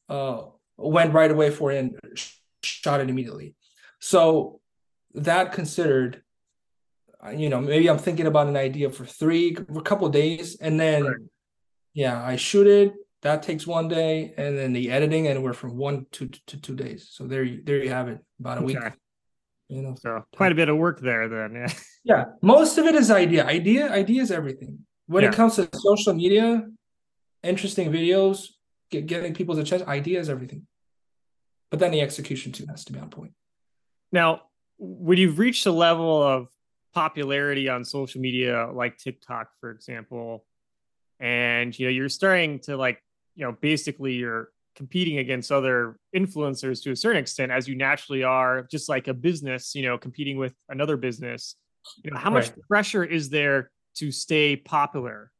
uh, 0.08 0.42
went 0.76 1.12
right 1.12 1.30
away 1.30 1.50
for 1.50 1.70
it 1.70 1.78
and 1.78 2.26
shot 2.64 3.00
it 3.00 3.08
immediately. 3.08 3.54
So 4.00 4.60
that 5.14 5.52
considered 5.52 6.22
you 7.36 7.50
know 7.50 7.60
maybe 7.60 7.90
i'm 7.90 7.98
thinking 7.98 8.26
about 8.26 8.46
an 8.46 8.56
idea 8.56 8.88
for 8.88 9.04
three 9.04 9.54
a 9.76 9.82
couple 9.82 10.08
days 10.08 10.56
and 10.58 10.80
then 10.80 11.04
right. 11.04 11.16
yeah 11.92 12.24
i 12.24 12.34
shoot 12.34 12.66
it 12.66 12.94
that 13.22 13.42
takes 13.42 13.66
one 13.66 13.88
day 13.88 14.32
and 14.36 14.56
then 14.56 14.72
the 14.72 14.90
editing 14.90 15.28
and 15.28 15.42
we're 15.42 15.52
from 15.52 15.76
one 15.76 16.06
to, 16.12 16.28
to 16.46 16.60
two 16.60 16.74
days. 16.74 17.08
So 17.10 17.26
there 17.26 17.42
you 17.42 17.62
there 17.62 17.82
you 17.82 17.90
have 17.90 18.08
it 18.08 18.18
about 18.38 18.58
a 18.58 18.62
okay. 18.62 18.66
week 18.66 18.92
you 19.68 19.82
know 19.82 19.94
so 20.00 20.24
quite 20.34 20.52
a 20.52 20.54
bit 20.54 20.68
of 20.68 20.76
work 20.76 21.00
there 21.00 21.28
then 21.28 21.54
yeah. 21.54 21.72
Yeah 22.04 22.24
most 22.42 22.78
of 22.78 22.86
it 22.86 22.94
is 22.94 23.10
idea. 23.10 23.44
Idea 23.44 23.90
idea 23.90 24.22
is 24.22 24.30
everything 24.30 24.80
when 25.10 25.24
yeah. 25.24 25.30
it 25.30 25.34
comes 25.34 25.56
to 25.56 25.68
social 25.72 26.14
media, 26.14 26.68
interesting 27.42 27.90
videos, 27.90 28.46
get, 28.92 29.06
getting 29.06 29.34
people's 29.34 29.58
attention, 29.58 29.88
ideas, 29.88 30.28
everything. 30.28 30.68
But 31.68 31.80
then 31.80 31.90
the 31.90 32.00
execution 32.00 32.52
too 32.52 32.66
has 32.68 32.84
to 32.84 32.92
be 32.92 33.00
on 33.00 33.10
point. 33.10 33.32
Now, 34.12 34.42
when 34.78 35.18
you've 35.18 35.40
reached 35.40 35.66
a 35.66 35.72
level 35.72 36.22
of 36.22 36.46
popularity 36.94 37.68
on 37.68 37.84
social 37.84 38.20
media, 38.20 38.70
like 38.72 38.98
TikTok, 38.98 39.48
for 39.60 39.72
example, 39.72 40.44
and 41.18 41.76
you 41.76 41.86
know 41.86 41.90
you're 41.90 42.08
starting 42.08 42.60
to 42.60 42.76
like 42.76 43.02
you 43.34 43.44
know 43.44 43.52
basically 43.60 44.12
you're 44.12 44.50
competing 44.76 45.18
against 45.18 45.50
other 45.50 45.96
influencers 46.14 46.84
to 46.84 46.92
a 46.92 46.96
certain 46.96 47.20
extent 47.20 47.50
as 47.50 47.66
you 47.66 47.74
naturally 47.74 48.22
are 48.22 48.62
just 48.70 48.88
like 48.88 49.08
a 49.08 49.12
business 49.12 49.74
you 49.74 49.82
know 49.82 49.98
competing 49.98 50.38
with 50.38 50.54
another 50.70 50.96
business 50.96 51.56
you 52.02 52.10
know 52.10 52.16
how 52.16 52.30
much 52.30 52.48
right. 52.48 52.58
pressure 52.68 53.04
is 53.04 53.28
there 53.28 53.70
to 53.96 54.10
stay 54.10 54.56
popular? 54.56 55.32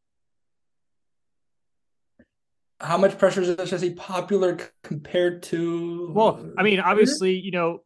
How 2.80 2.96
much 2.96 3.18
pressure 3.18 3.42
is 3.42 3.56
to 3.56 3.78
stay 3.78 3.92
popular 3.92 4.58
compared 4.82 5.42
to? 5.44 6.10
Well, 6.14 6.52
I 6.56 6.62
mean, 6.62 6.80
obviously, 6.80 7.34
you 7.34 7.50
know, 7.50 7.82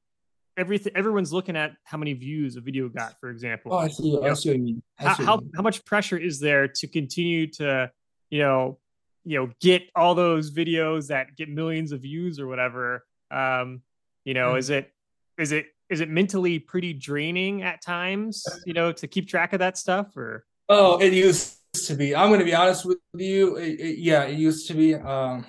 everything. 0.56 0.92
Everyone's 0.94 1.32
looking 1.32 1.56
at 1.56 1.72
how 1.82 1.98
many 1.98 2.12
views 2.12 2.56
a 2.56 2.60
video 2.60 2.88
got, 2.88 3.18
for 3.20 3.30
example. 3.30 3.72
Oh, 3.72 3.78
I 3.78 3.88
see. 3.88 4.10
You 4.10 4.22
I 4.22 4.34
see 4.34 4.50
what 4.50 4.58
you 4.58 4.62
mean. 4.62 4.82
How, 4.96 5.14
how, 5.14 5.40
how 5.56 5.62
much 5.62 5.84
pressure 5.84 6.16
is 6.16 6.38
there 6.38 6.68
to 6.68 6.86
continue 6.86 7.48
to, 7.52 7.90
you 8.30 8.40
know, 8.40 8.78
you 9.24 9.38
know, 9.38 9.50
get 9.60 9.82
all 9.96 10.14
those 10.14 10.52
videos 10.52 11.08
that 11.08 11.36
get 11.36 11.48
millions 11.48 11.92
of 11.92 12.02
views 12.02 12.38
or 12.38 12.46
whatever? 12.46 13.04
Um, 13.30 13.82
you 14.24 14.34
know, 14.34 14.50
mm-hmm. 14.50 14.58
is 14.58 14.70
it 14.70 14.92
is 15.38 15.52
it 15.52 15.66
is 15.90 16.00
it 16.00 16.08
mentally 16.08 16.58
pretty 16.58 16.92
draining 16.92 17.62
at 17.62 17.82
times? 17.82 18.44
You 18.64 18.74
know, 18.74 18.92
to 18.92 19.06
keep 19.06 19.28
track 19.28 19.52
of 19.52 19.58
that 19.58 19.76
stuff 19.76 20.16
or 20.16 20.44
Oh, 20.68 20.98
it 20.98 21.12
used 21.12 21.58
to 21.86 21.94
be. 21.94 22.14
I'm 22.16 22.28
going 22.28 22.40
to 22.40 22.46
be 22.46 22.54
honest 22.54 22.84
with 22.84 22.98
you. 23.14 23.56
It, 23.56 23.80
it, 23.80 23.98
yeah, 23.98 24.24
it 24.24 24.38
used 24.38 24.68
to 24.68 24.74
be. 24.74 24.94
Um, 24.94 25.46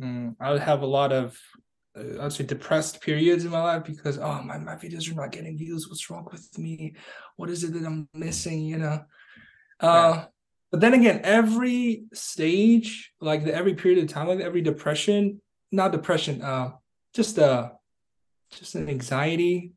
mm, 0.00 0.34
I 0.40 0.52
would 0.52 0.62
have 0.62 0.82
a 0.82 0.86
lot 0.86 1.12
of, 1.12 1.38
uh, 1.96 2.24
I'd 2.24 2.32
say, 2.32 2.44
depressed 2.44 3.00
periods 3.00 3.44
in 3.44 3.50
my 3.50 3.62
life 3.62 3.84
because 3.84 4.18
oh, 4.18 4.42
my 4.42 4.58
my 4.58 4.74
videos 4.74 5.10
are 5.10 5.14
not 5.14 5.32
getting 5.32 5.56
views. 5.56 5.88
What's 5.88 6.10
wrong 6.10 6.26
with 6.30 6.58
me? 6.58 6.94
What 7.36 7.50
is 7.50 7.62
it 7.64 7.72
that 7.74 7.86
I'm 7.86 8.08
missing? 8.14 8.62
You 8.62 8.78
know. 8.78 9.04
Uh, 9.80 10.26
But 10.70 10.80
then 10.80 10.92
again, 10.92 11.20
every 11.24 12.04
stage, 12.12 13.12
like 13.20 13.44
the, 13.44 13.54
every 13.54 13.74
period 13.74 14.04
of 14.04 14.10
time, 14.12 14.28
like 14.28 14.40
every 14.40 14.60
depression, 14.60 15.40
not 15.72 15.92
depression, 15.92 16.42
uh, 16.42 16.72
just 17.14 17.38
uh, 17.38 17.70
just 18.50 18.74
an 18.74 18.88
anxiety 18.88 19.72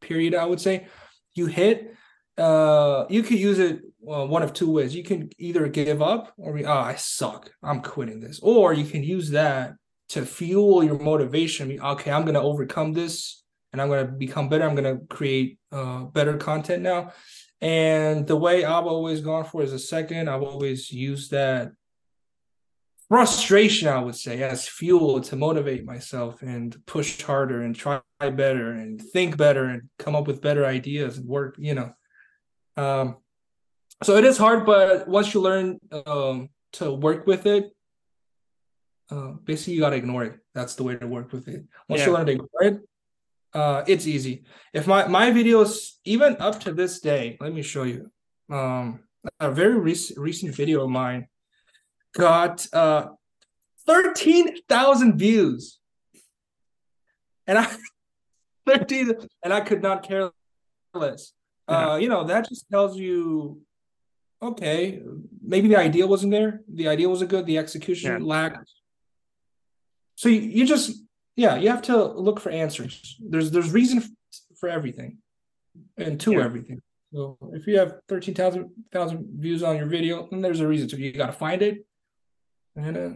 period, 0.00 0.34
I 0.36 0.44
would 0.44 0.60
say, 0.60 0.86
you 1.34 1.46
hit. 1.46 1.94
Uh, 2.36 3.06
you 3.10 3.24
could 3.24 3.40
use 3.40 3.58
it 3.58 3.82
well, 4.08 4.26
one 4.26 4.42
of 4.42 4.54
two 4.54 4.70
ways. 4.70 4.94
You 4.94 5.02
can 5.02 5.28
either 5.36 5.68
give 5.68 6.00
up 6.00 6.32
or 6.38 6.54
be, 6.54 6.64
oh, 6.64 6.72
I 6.72 6.94
suck. 6.94 7.50
I'm 7.62 7.82
quitting 7.82 8.20
this. 8.20 8.40
Or 8.40 8.72
you 8.72 8.86
can 8.86 9.02
use 9.02 9.28
that 9.30 9.74
to 10.10 10.24
fuel 10.24 10.82
your 10.82 10.98
motivation. 10.98 11.78
Okay, 11.78 12.10
I'm 12.10 12.22
going 12.22 12.34
to 12.34 12.40
overcome 12.40 12.94
this 12.94 13.44
and 13.70 13.82
I'm 13.82 13.88
going 13.88 14.06
to 14.06 14.10
become 14.10 14.48
better. 14.48 14.64
I'm 14.66 14.74
going 14.74 14.98
to 14.98 15.04
create 15.14 15.58
uh, 15.70 16.04
better 16.04 16.38
content 16.38 16.82
now. 16.82 17.12
And 17.60 18.26
the 18.26 18.36
way 18.36 18.64
I've 18.64 18.86
always 18.86 19.20
gone 19.20 19.44
for 19.44 19.62
is 19.62 19.74
a 19.74 19.78
second. 19.78 20.30
I've 20.30 20.42
always 20.42 20.90
used 20.90 21.32
that 21.32 21.72
frustration, 23.10 23.88
I 23.88 23.98
would 23.98 24.16
say, 24.16 24.42
as 24.42 24.66
fuel 24.66 25.20
to 25.20 25.36
motivate 25.36 25.84
myself 25.84 26.40
and 26.40 26.74
push 26.86 27.20
harder 27.20 27.60
and 27.60 27.76
try 27.76 28.00
better 28.20 28.72
and 28.72 29.02
think 29.02 29.36
better 29.36 29.64
and 29.64 29.82
come 29.98 30.16
up 30.16 30.26
with 30.26 30.40
better 30.40 30.64
ideas 30.64 31.18
and 31.18 31.28
work, 31.28 31.56
you 31.58 31.74
know. 31.74 31.92
Um, 32.78 33.16
so 34.02 34.16
it 34.16 34.24
is 34.24 34.38
hard, 34.38 34.66
but 34.66 35.08
once 35.08 35.34
you 35.34 35.40
learn 35.40 35.78
um, 36.06 36.50
to 36.74 36.92
work 36.92 37.26
with 37.26 37.46
it, 37.46 37.72
uh, 39.10 39.32
basically 39.44 39.74
you 39.74 39.80
got 39.80 39.90
to 39.90 39.96
ignore 39.96 40.24
it. 40.24 40.38
That's 40.54 40.74
the 40.74 40.84
way 40.84 40.96
to 40.96 41.06
work 41.06 41.32
with 41.32 41.48
it. 41.48 41.64
Once 41.88 42.00
yeah. 42.00 42.06
you 42.06 42.12
learn 42.12 42.26
to 42.26 42.32
ignore 42.32 42.62
it, 42.62 42.80
uh, 43.54 43.82
it's 43.86 44.06
easy. 44.06 44.44
If 44.72 44.86
my 44.86 45.06
my 45.08 45.30
videos, 45.30 45.94
even 46.04 46.36
up 46.38 46.60
to 46.60 46.72
this 46.72 47.00
day, 47.00 47.36
let 47.40 47.52
me 47.52 47.62
show 47.62 47.84
you. 47.84 48.10
Um, 48.50 49.00
a 49.40 49.50
very 49.50 49.78
recent 49.78 50.18
recent 50.18 50.54
video 50.54 50.84
of 50.84 50.90
mine 50.90 51.28
got 52.14 52.66
uh 52.72 53.08
13,000 53.88 55.18
views. 55.18 55.78
And 57.46 57.58
I 57.58 57.76
13 58.66 59.14
and 59.42 59.52
I 59.52 59.62
could 59.62 59.82
not 59.82 60.06
care 60.06 60.30
less. 60.92 61.32
Yeah. 61.68 61.92
Uh, 61.92 61.96
you 61.96 62.08
know, 62.08 62.24
that 62.24 62.48
just 62.48 62.68
tells 62.70 62.98
you 62.98 63.62
okay, 64.40 65.02
maybe 65.42 65.68
the 65.68 65.76
idea 65.76 66.06
wasn't 66.06 66.32
there. 66.32 66.60
The 66.72 66.88
idea 66.88 67.08
wasn't 67.08 67.30
good, 67.30 67.46
the 67.46 67.58
execution 67.58 68.10
yeah. 68.12 68.18
lacked. 68.26 68.70
So 70.16 70.28
you, 70.28 70.40
you 70.40 70.66
just 70.66 71.02
yeah, 71.36 71.56
you 71.56 71.68
have 71.68 71.82
to 71.82 72.04
look 72.04 72.40
for 72.40 72.50
answers. 72.50 73.16
There's 73.20 73.50
there's 73.50 73.72
reason 73.72 74.02
for 74.58 74.68
everything 74.68 75.18
and 75.96 76.20
to 76.20 76.32
yeah. 76.32 76.44
everything. 76.44 76.80
So 77.12 77.38
if 77.52 77.66
you 77.66 77.78
have 77.78 78.00
13,000 78.08 78.70
views 79.38 79.62
on 79.62 79.76
your 79.76 79.86
video, 79.86 80.28
then 80.30 80.42
there's 80.42 80.60
a 80.60 80.68
reason. 80.68 80.88
So 80.90 80.96
you 80.96 81.12
got 81.12 81.28
to 81.28 81.32
find 81.32 81.62
it 81.62 81.86
and 82.76 82.96
uh, 82.96 83.10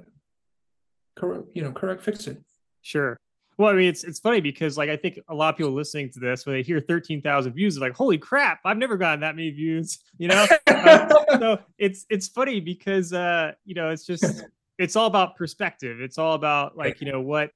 correct, 1.15 1.49
you 1.55 1.63
know, 1.63 1.73
correct, 1.73 2.03
fix 2.03 2.27
it. 2.27 2.39
Sure. 2.81 3.19
Well, 3.59 3.71
I 3.71 3.75
mean, 3.75 3.89
it's 3.89 4.03
it's 4.03 4.19
funny 4.19 4.41
because 4.41 4.79
like 4.79 4.89
I 4.89 4.97
think 4.97 5.19
a 5.29 5.35
lot 5.35 5.51
of 5.51 5.59
people 5.59 5.73
listening 5.73 6.11
to 6.13 6.21
this 6.21 6.47
when 6.47 6.57
they 6.57 6.63
hear 6.63 6.81
thirteen 6.81 7.21
thousand 7.21 7.53
views, 7.53 7.75
they're 7.75 7.87
like, 7.87 7.97
"Holy 7.97 8.17
crap! 8.17 8.61
I've 8.65 8.79
never 8.79 8.97
gotten 8.97 9.21
that 9.21 9.37
many 9.37 9.51
views." 9.51 9.99
You 10.19 10.29
know, 10.29 10.47
uh, 10.67 11.09
so 11.39 11.59
it's 11.79 12.07
it's 12.11 12.29
funny 12.29 12.61
because 12.61 13.13
uh, 13.13 13.53
you 13.65 13.75
know 13.75 13.91
it's 13.91 14.05
just 14.05 14.45
it's 14.79 14.97
all 14.97 15.07
about 15.07 15.37
perspective. 15.37 16.01
It's 16.01 16.19
all 16.19 16.35
about 16.35 16.77
like 16.77 17.01
you 17.01 17.11
know 17.11 17.21
what 17.21 17.51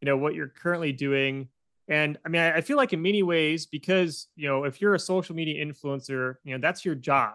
you 0.00 0.06
know 0.06 0.16
what 0.16 0.34
you're 0.34 0.48
currently 0.48 0.92
doing, 0.92 1.48
and 1.88 2.18
I 2.24 2.28
mean, 2.28 2.42
I, 2.42 2.56
I 2.56 2.60
feel 2.60 2.76
like 2.76 2.92
in 2.92 3.02
many 3.02 3.22
ways 3.22 3.66
because 3.66 4.28
you 4.36 4.48
know 4.48 4.64
if 4.64 4.80
you're 4.80 4.94
a 4.94 4.98
social 4.98 5.34
media 5.34 5.64
influencer, 5.64 6.36
you 6.44 6.54
know 6.54 6.60
that's 6.60 6.84
your 6.84 6.94
job. 6.94 7.34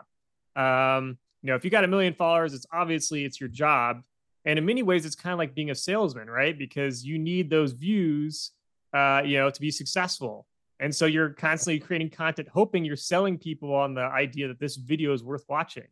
Um, 0.56 1.18
you 1.42 1.50
know, 1.50 1.56
if 1.56 1.64
you 1.64 1.72
got 1.72 1.84
a 1.84 1.88
million 1.88 2.14
followers, 2.14 2.54
it's 2.54 2.66
obviously 2.72 3.24
it's 3.24 3.40
your 3.40 3.50
job. 3.50 4.04
And 4.46 4.58
in 4.58 4.66
many 4.66 4.84
ways, 4.84 5.06
it's 5.06 5.16
kind 5.16 5.34
of 5.34 5.40
like 5.40 5.54
being 5.54 5.70
a 5.70 5.76
salesman, 5.76 6.30
right? 6.30 6.58
Because 6.58 7.06
you 7.06 7.20
need 7.20 7.50
those 7.50 7.72
views, 7.74 8.52
uh, 8.94 9.22
you 9.24 9.38
know, 9.38 9.50
to 9.50 9.62
be 9.62 9.72
successful. 9.72 10.48
And 10.80 10.96
so 10.96 11.06
you're 11.06 11.32
constantly 11.32 11.80
creating 11.80 12.12
content, 12.12 12.48
hoping 12.48 12.86
you're 12.86 12.96
selling 12.96 13.38
people 13.38 13.76
on 13.76 13.94
the 13.94 14.02
idea 14.02 14.48
that 14.48 14.60
this 14.60 14.78
video 14.78 15.14
is 15.14 15.24
worth 15.24 15.44
watching. 15.50 15.88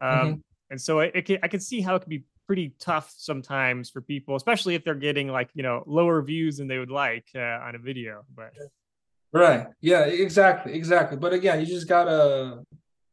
Um, 0.00 0.10
mm-hmm. 0.10 0.40
And 0.70 0.80
so 0.80 1.00
it, 1.00 1.12
it 1.14 1.22
can, 1.26 1.38
I 1.42 1.48
can 1.48 1.60
see 1.60 1.82
how 1.82 1.96
it 1.96 2.00
can 2.00 2.10
be 2.10 2.24
pretty 2.46 2.74
tough 2.80 3.12
sometimes 3.16 3.90
for 3.90 4.00
people, 4.00 4.36
especially 4.36 4.74
if 4.74 4.84
they're 4.84 4.94
getting 4.94 5.28
like 5.28 5.50
you 5.54 5.62
know 5.62 5.82
lower 5.86 6.20
views 6.22 6.56
than 6.56 6.66
they 6.66 6.78
would 6.78 6.90
like 6.90 7.26
uh, 7.34 7.38
on 7.38 7.74
a 7.74 7.78
video. 7.78 8.24
But 8.34 8.52
right, 9.32 9.66
yeah, 9.80 10.04
exactly, 10.04 10.74
exactly. 10.74 11.18
But 11.18 11.32
again, 11.32 11.60
you 11.60 11.66
just 11.66 11.88
gotta 11.88 12.64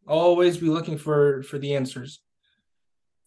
always 0.07 0.57
be 0.57 0.67
looking 0.67 0.97
for 0.97 1.43
for 1.43 1.57
the 1.57 1.75
answers. 1.75 2.21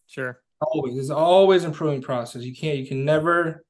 Sure. 0.07 0.39
Always. 0.61 0.97
It's 0.97 1.09
always 1.09 1.63
improving 1.63 2.01
process. 2.01 2.43
You 2.43 2.55
can't 2.55 2.77
you 2.77 2.85
can 2.85 3.05
never 3.05 3.63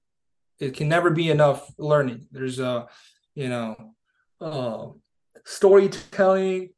it 0.60 0.76
can 0.76 0.88
never 0.88 1.10
be 1.10 1.30
enough 1.30 1.72
learning. 1.78 2.28
There's 2.32 2.60
a 2.60 2.88
you 3.36 3.50
know 3.50 3.96
uh 4.44 4.88
storytelling 5.46 6.70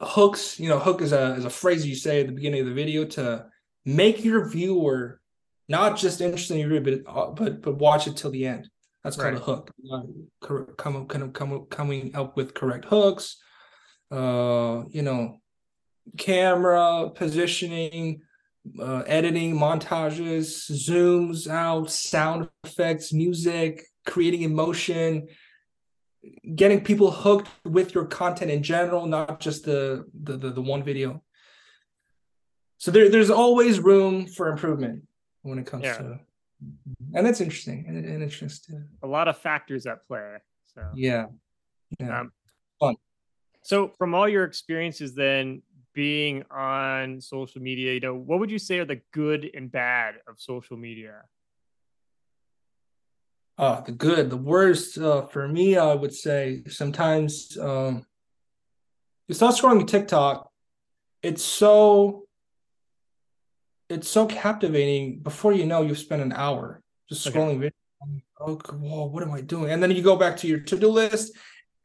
hooks, 0.00 0.58
you 0.60 0.68
know, 0.68 0.78
hook 0.78 1.00
is 1.02 1.12
a 1.12 1.34
is 1.34 1.44
a 1.44 1.50
phrase 1.50 1.86
you 1.86 1.94
say 1.94 2.20
at 2.20 2.26
the 2.26 2.32
beginning 2.32 2.60
of 2.60 2.66
the 2.66 2.74
video 2.74 3.04
to 3.04 3.46
make 3.84 4.24
your 4.24 4.48
viewer 4.48 5.20
not 5.68 5.96
just 5.96 6.20
interested 6.20 6.54
in 6.54 6.60
your 6.60 6.80
video, 6.80 7.02
but 7.04 7.12
uh, 7.12 7.30
but 7.30 7.62
but 7.62 7.76
watch 7.76 8.06
it 8.06 8.16
till 8.16 8.30
the 8.30 8.46
end. 8.46 8.68
That's 9.02 9.16
called 9.16 9.34
right. 9.34 9.42
a 9.42 9.44
hook. 9.44 9.70
Uh, 9.92 10.02
come, 10.78 11.06
kind 11.06 11.24
of 11.24 11.32
come, 11.34 11.66
coming 11.66 12.16
up 12.16 12.36
with 12.36 12.54
correct 12.54 12.86
hooks, 12.86 13.36
uh, 14.10 14.84
you 14.88 15.02
know, 15.02 15.40
camera 16.16 17.10
positioning, 17.14 18.22
uh, 18.80 19.02
editing, 19.06 19.56
montages, 19.56 20.70
zooms 20.70 21.48
out, 21.48 21.90
sound 21.90 22.48
effects, 22.64 23.12
music, 23.12 23.84
creating 24.06 24.42
emotion, 24.42 25.28
getting 26.54 26.82
people 26.82 27.10
hooked 27.10 27.48
with 27.64 27.94
your 27.94 28.04
content 28.06 28.50
in 28.50 28.62
general, 28.62 29.06
not 29.06 29.40
just 29.40 29.64
the 29.64 30.06
the 30.22 30.36
the, 30.36 30.50
the 30.50 30.62
one 30.62 30.82
video. 30.82 31.22
So 32.78 32.90
there, 32.90 33.08
there's 33.08 33.30
always 33.30 33.80
room 33.80 34.26
for 34.26 34.48
improvement 34.48 35.04
when 35.42 35.58
it 35.58 35.66
comes 35.66 35.84
yeah. 35.84 35.96
to, 35.96 36.20
and 37.14 37.26
that's 37.26 37.40
interesting 37.40 37.86
and, 37.88 38.04
and 38.04 38.22
interesting. 38.22 38.88
A 39.02 39.06
lot 39.06 39.28
of 39.28 39.38
factors 39.38 39.86
at 39.86 40.06
play. 40.06 40.36
So 40.74 40.82
yeah, 40.94 41.26
yeah. 41.98 42.20
Um, 42.20 42.32
fun. 42.78 42.96
So, 43.62 43.88
from 43.96 44.14
all 44.14 44.28
your 44.28 44.44
experiences, 44.44 45.14
then 45.14 45.62
being 45.94 46.44
on 46.50 47.20
social 47.20 47.62
media, 47.62 47.94
you 47.94 48.00
know, 48.00 48.14
what 48.14 48.40
would 48.40 48.50
you 48.50 48.58
say 48.58 48.78
are 48.78 48.84
the 48.84 49.00
good 49.12 49.50
and 49.54 49.70
bad 49.70 50.16
of 50.26 50.38
social 50.38 50.76
media? 50.76 51.22
Uh, 53.56 53.80
the 53.82 53.92
good, 53.92 54.30
the 54.30 54.36
worst 54.36 54.98
uh, 54.98 55.22
for 55.26 55.46
me, 55.46 55.76
I 55.76 55.94
would 55.94 56.12
say 56.12 56.62
sometimes 56.68 57.56
um, 57.56 58.04
you 59.28 59.34
start 59.34 59.54
scrolling 59.54 59.86
TikTok. 59.86 60.50
It's 61.22 61.42
so 61.42 62.24
it's 63.88 64.08
so 64.08 64.26
captivating. 64.26 65.20
Before 65.20 65.52
you 65.52 65.66
know, 65.66 65.82
you've 65.82 65.98
spent 65.98 66.22
an 66.22 66.32
hour 66.32 66.82
just 67.08 67.26
scrolling 67.26 67.56
okay. 67.56 67.58
video. 67.58 68.22
Oh, 68.40 68.56
whoa, 68.56 69.04
what 69.06 69.22
am 69.22 69.32
I 69.32 69.40
doing? 69.40 69.70
And 69.70 69.82
then 69.82 69.90
you 69.92 70.02
go 70.02 70.16
back 70.16 70.36
to 70.38 70.48
your 70.48 70.58
to 70.58 70.78
do 70.78 70.88
list, 70.88 71.32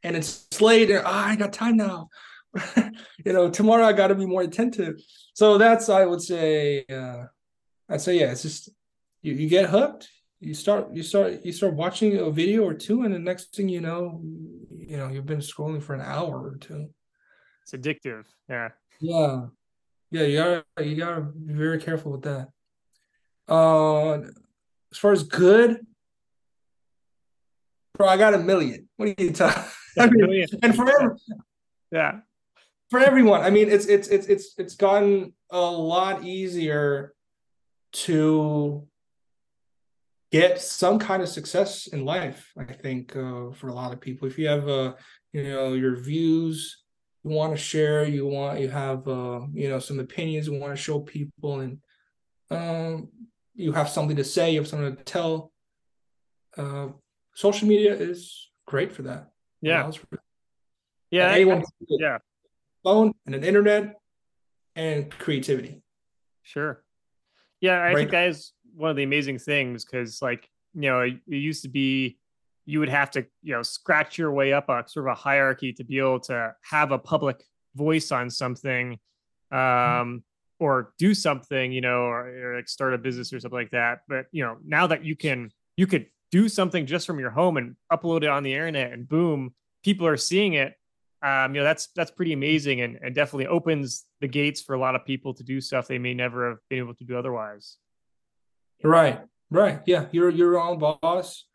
and 0.04 0.16
it's 0.16 0.60
late 0.60 0.90
and 0.90 1.06
oh, 1.06 1.10
I 1.10 1.36
got 1.36 1.54
time 1.54 1.78
now. 1.78 2.10
you 3.24 3.32
know, 3.32 3.50
tomorrow 3.50 3.86
I 3.86 3.94
got 3.94 4.08
to 4.08 4.16
be 4.16 4.26
more 4.26 4.42
attentive. 4.42 4.96
So 5.34 5.58
that's 5.58 5.88
I 5.88 6.06
would 6.06 6.22
say 6.22 6.86
uh 6.92 7.26
I'd 7.88 8.02
say 8.02 8.20
yeah, 8.20 8.32
it's 8.32 8.42
just 8.42 8.70
you, 9.22 9.34
you 9.34 9.50
get 9.50 9.70
hooked, 9.70 10.10
you 10.40 10.54
start 10.54 10.94
you 10.94 11.04
start 11.04 11.46
you 11.46 11.52
start 11.52 11.74
watching 11.74 12.18
a 12.18 12.32
video 12.32 12.64
or 12.64 12.74
two 12.74 13.04
and 13.04 13.14
the 13.14 13.20
next 13.20 13.56
thing 13.56 13.68
you 13.68 13.82
know, 13.82 14.22
you 14.78 14.98
know, 14.98 15.10
you've 15.10 15.26
been 15.26 15.40
scrolling 15.40 15.84
for 15.84 15.94
an 15.94 16.02
hour 16.02 16.40
or 16.40 16.58
two. 16.60 16.90
It's 17.64 17.74
addictive. 17.74 18.26
Yeah. 18.50 18.70
Yeah. 19.02 19.48
Yeah, 20.12 20.24
you 20.24 20.38
gotta 20.38 20.90
you 20.90 20.96
gotta 20.96 21.22
be 21.22 21.54
very 21.54 21.80
careful 21.80 22.12
with 22.14 22.24
that. 22.24 22.48
Uh 23.48 24.22
as 24.92 24.98
far 24.98 25.12
as 25.12 25.24
good, 25.24 25.86
bro, 27.96 28.08
I 28.08 28.18
got 28.18 28.34
a 28.34 28.40
million. 28.40 28.90
What 28.98 29.10
are 29.10 29.16
you 29.18 29.32
talking? 29.32 29.64
I 30.00 30.08
mean, 30.08 30.48
and 30.64 30.76
for 30.76 30.90
every, 30.90 31.16
yeah, 31.92 32.20
for 32.90 33.00
everyone. 33.00 33.42
I 33.42 33.50
mean, 33.52 33.70
it's 33.70 33.86
it's 33.86 34.08
it's 34.08 34.28
it's 34.28 34.54
it's 34.58 34.76
gotten 34.76 35.34
a 35.52 35.60
lot 35.60 36.24
easier 36.24 37.14
to 37.92 38.88
get 40.32 40.62
some 40.62 41.00
kind 41.00 41.22
of 41.22 41.30
success 41.30 41.88
in 41.88 42.06
life. 42.06 42.52
I 42.58 42.74
think 42.74 43.16
uh, 43.16 43.52
for 43.52 43.70
a 43.70 43.74
lot 43.74 43.94
of 43.94 44.02
people, 44.02 44.28
if 44.28 44.38
you 44.38 44.48
have 44.48 44.68
uh, 44.68 44.94
you 45.34 45.44
know 45.44 45.74
your 45.74 45.96
views 45.96 46.84
you 47.24 47.32
want 47.32 47.52
to 47.54 47.58
share, 47.58 48.06
you 48.06 48.28
want 48.28 48.60
you 48.60 48.70
have 48.70 49.08
uh, 49.08 49.42
you 49.54 49.70
know 49.70 49.80
some 49.80 50.00
opinions 50.00 50.48
you 50.48 50.60
want 50.60 50.76
to 50.76 50.82
show 50.82 51.00
people, 51.00 51.60
and 51.62 51.80
um, 52.52 53.10
you 53.56 53.72
have 53.72 53.90
something 53.90 54.16
to 54.16 54.24
say, 54.24 54.52
you 54.52 54.60
have 54.60 54.68
something 54.68 54.96
to 54.96 55.04
tell. 55.04 55.52
Uh, 56.58 56.88
social 57.36 57.68
media 57.68 57.94
is 57.94 58.50
great 58.66 58.92
for 58.92 59.04
that. 59.04 59.30
Yeah. 59.62 59.92
Yeah. 61.12 61.32
anyone 61.32 61.64
yeah. 61.88 62.18
Phone 62.84 63.14
and 63.26 63.36
an 63.36 63.44
internet 63.44 63.96
and 64.76 65.12
creativity. 65.12 65.82
Sure. 66.44 66.82
Yeah, 67.62 67.74
I 67.74 67.88
right. 67.88 67.98
think 67.98 68.12
that 68.12 68.28
is 68.30 68.54
one 68.80 68.90
of 68.90 68.96
the 68.96 69.04
amazing 69.04 69.40
things 69.40 69.86
because, 69.86 70.22
like, 70.22 70.50
you 70.74 70.82
know, 70.82 71.02
it, 71.02 71.16
it 71.28 71.36
used 71.36 71.64
to 71.64 71.70
be 71.70 72.18
you 72.66 72.80
would 72.80 72.90
have 72.90 73.10
to, 73.12 73.26
you 73.42 73.54
know, 73.54 73.64
scratch 73.64 74.18
your 74.18 74.32
way 74.32 74.54
up 74.54 74.70
a 74.70 74.84
sort 74.88 75.08
of 75.08 75.12
a 75.12 75.16
hierarchy 75.16 75.74
to 75.74 75.84
be 75.84 75.98
able 75.98 76.20
to 76.20 76.54
have 76.62 76.92
a 76.92 77.00
public 77.00 77.44
voice 77.76 78.12
on 78.12 78.30
something 78.30 78.94
um, 79.52 79.58
mm-hmm. 79.60 80.18
or 80.60 80.94
do 81.00 81.16
something, 81.16 81.72
you 81.72 81.82
know, 81.82 82.02
or, 82.04 82.28
or 82.28 82.56
like 82.58 82.70
start 82.70 82.94
a 82.94 82.98
business 83.00 83.34
or 83.34 83.40
something 83.40 83.58
like 83.58 83.72
that. 83.72 84.02
But, 84.08 84.28
you 84.32 84.44
know, 84.44 84.58
now 84.64 84.86
that 84.86 85.04
you 85.04 85.16
can, 85.16 85.52
you 85.78 85.88
could 85.88 86.08
do 86.32 86.48
something 86.48 86.86
just 86.86 87.08
from 87.08 87.20
your 87.20 87.32
home 87.32 87.58
and 87.58 87.76
upload 87.92 88.24
it 88.24 88.30
on 88.30 88.44
the 88.44 88.54
internet 88.54 88.92
and 88.92 89.08
boom 89.08 89.54
people 89.84 90.06
are 90.06 90.18
seeing 90.18 90.54
it 90.54 90.76
um, 91.22 91.54
you 91.54 91.62
know 91.62 91.66
that's 91.66 91.88
that's 91.96 92.12
pretty 92.12 92.34
amazing 92.34 92.82
and, 92.82 93.00
and 93.02 93.16
definitely 93.16 93.48
opens 93.48 94.06
the 94.22 94.28
gates 94.28 94.62
for 94.62 94.74
a 94.76 94.80
lot 94.80 94.96
of 94.96 95.06
people 95.06 95.34
to 95.34 95.44
do 95.44 95.60
stuff 95.60 95.88
they 95.88 95.98
may 95.98 96.14
never 96.14 96.50
have 96.50 96.60
been 96.70 96.80
able 96.80 96.94
to 96.94 97.04
do 97.04 97.18
otherwise 97.18 97.78
right 98.84 99.22
right. 99.52 99.82
Yeah 99.86 100.06
you're 100.12 100.30
you're 100.30 100.54
your 100.54 100.60
own 100.60 100.80
boss. 100.80 101.46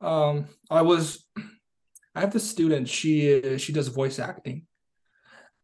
Um 0.00 0.46
i 0.70 0.82
was 0.82 1.26
i 2.14 2.20
have 2.20 2.32
this 2.32 2.48
student 2.48 2.88
she 2.88 3.58
she 3.58 3.72
does 3.72 3.88
voice 3.88 4.18
acting. 4.18 4.66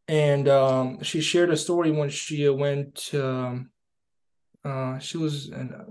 And 0.09 0.49
um 0.49 1.03
she 1.03 1.21
shared 1.21 1.51
a 1.51 1.57
story 1.57 1.91
when 1.91 2.11
she 2.11 2.49
went 2.49 3.11
um 3.15 3.71
uh 4.65 4.99
she 4.99 5.17
was 5.17 5.49
in, 5.49 5.73
uh, 5.73 5.85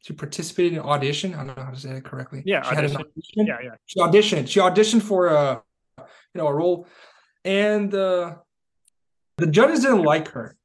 she 0.00 0.12
participated 0.14 0.72
in 0.72 0.78
an 0.80 0.84
audition. 0.84 1.34
I 1.34 1.44
don't 1.44 1.56
know 1.56 1.62
how 1.62 1.70
to 1.70 1.78
say 1.78 1.90
it 1.90 2.04
correctly. 2.04 2.42
Yeah 2.44 2.62
she 2.62 2.76
audition. 2.76 2.96
audition. 2.96 3.46
yeah 3.46 3.58
yeah. 3.62 3.74
She 3.86 4.00
auditioned. 4.00 4.48
She 4.48 4.60
auditioned 4.60 5.02
for 5.02 5.26
a 5.28 5.62
you 5.98 6.38
know 6.38 6.46
a 6.48 6.54
role. 6.54 6.86
And 7.44 7.94
uh 7.94 8.36
the 9.38 9.46
judges 9.46 9.80
didn't 9.80 10.02
like 10.02 10.28
her. 10.28 10.56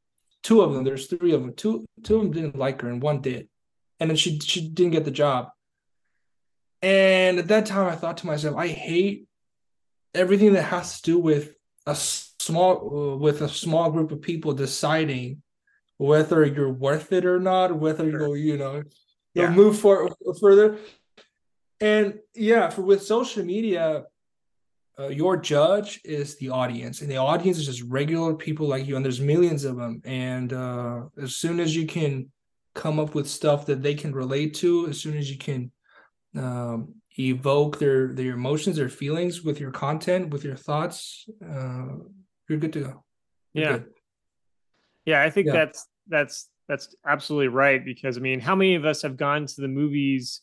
Two 0.44 0.62
of 0.62 0.74
them 0.74 0.84
there's 0.84 1.08
three 1.08 1.34
of 1.34 1.42
them. 1.42 1.54
Two 1.54 1.86
two 2.04 2.18
of 2.18 2.24
them 2.24 2.32
didn't 2.32 2.58
like 2.58 2.82
her 2.82 2.90
and 2.90 3.02
one 3.02 3.22
did 3.22 3.48
and 4.00 4.10
then 4.10 4.18
she 4.18 4.40
she 4.40 4.68
didn't 4.70 4.92
get 4.94 5.06
the 5.06 5.12
job. 5.12 5.50
And 6.82 7.40
at 7.40 7.48
that 7.48 7.66
time 7.66 7.88
i 7.90 7.96
thought 7.96 8.18
to 8.18 8.28
myself 8.28 8.56
i 8.56 8.68
hate 8.68 9.26
everything 10.14 10.54
that 10.54 10.64
has 10.64 11.02
to 11.02 11.12
do 11.12 11.20
with 11.20 11.56
a 11.88 11.96
small 11.96 13.18
with 13.18 13.42
a 13.42 13.50
small 13.50 13.92
group 13.92 14.12
of 14.12 14.22
people 14.22 14.54
deciding 14.54 15.42
whether 15.98 16.46
you're 16.46 16.72
worth 16.72 17.12
it 17.12 17.26
or 17.26 17.40
not 17.40 17.76
whether 17.76 18.06
you 18.10 18.36
you 18.36 18.58
know 18.58 18.84
you'll 19.34 19.46
Yeah. 19.46 19.52
move 19.52 19.80
for 19.80 20.10
further. 20.40 20.78
And 21.82 22.20
yeah 22.36 22.70
for 22.70 22.82
with 22.84 23.02
social 23.04 23.44
media 23.44 24.04
uh, 25.00 25.10
your 25.10 25.38
judge 25.38 26.02
is 26.04 26.38
the 26.38 26.50
audience 26.50 27.02
and 27.02 27.10
the 27.12 27.18
audience 27.18 27.58
is 27.60 27.66
just 27.68 27.84
regular 27.84 28.34
people 28.36 28.68
like 28.68 28.88
you 28.88 28.96
and 28.96 29.06
there's 29.06 29.22
millions 29.22 29.64
of 29.64 29.76
them 29.78 30.02
and 30.06 30.54
uh, 30.54 31.02
as 31.22 31.36
soon 31.36 31.60
as 31.60 31.76
you 31.76 31.86
can 31.86 32.32
come 32.78 33.00
up 33.00 33.14
with 33.16 33.28
stuff 33.28 33.66
that 33.66 33.82
they 33.82 33.96
can 34.02 34.14
relate 34.14 34.54
to 34.54 34.88
as 34.88 34.98
soon 35.02 35.18
as 35.18 35.30
you 35.30 35.38
can 35.38 35.72
um, 36.38 36.80
evoke 37.18 37.80
their 37.80 38.14
their 38.14 38.34
emotions 38.36 38.76
their 38.78 38.90
feelings 39.02 39.44
with 39.44 39.60
your 39.60 39.72
content 39.72 40.30
with 40.30 40.44
your 40.44 40.56
thoughts 40.56 41.28
uh, 41.44 41.96
you're 42.48 42.60
good 42.60 42.74
to 42.74 42.84
go 42.88 43.04
You're 43.54 43.66
yeah 43.66 43.78
good. 43.78 43.86
Yeah, 45.08 45.22
I 45.24 45.30
think 45.30 45.48
Yeah. 45.48 45.54
that's 45.54 45.88
that's 46.08 46.50
that's 46.68 46.94
absolutely 47.06 47.48
right 47.48 47.84
because 47.84 48.18
I 48.18 48.20
mean, 48.20 48.42
how 48.42 48.56
many 48.56 48.76
of 48.76 48.84
us 48.86 49.02
have 49.04 49.16
gone 49.16 49.46
to 49.46 49.62
the 49.62 49.70
movies 49.70 50.42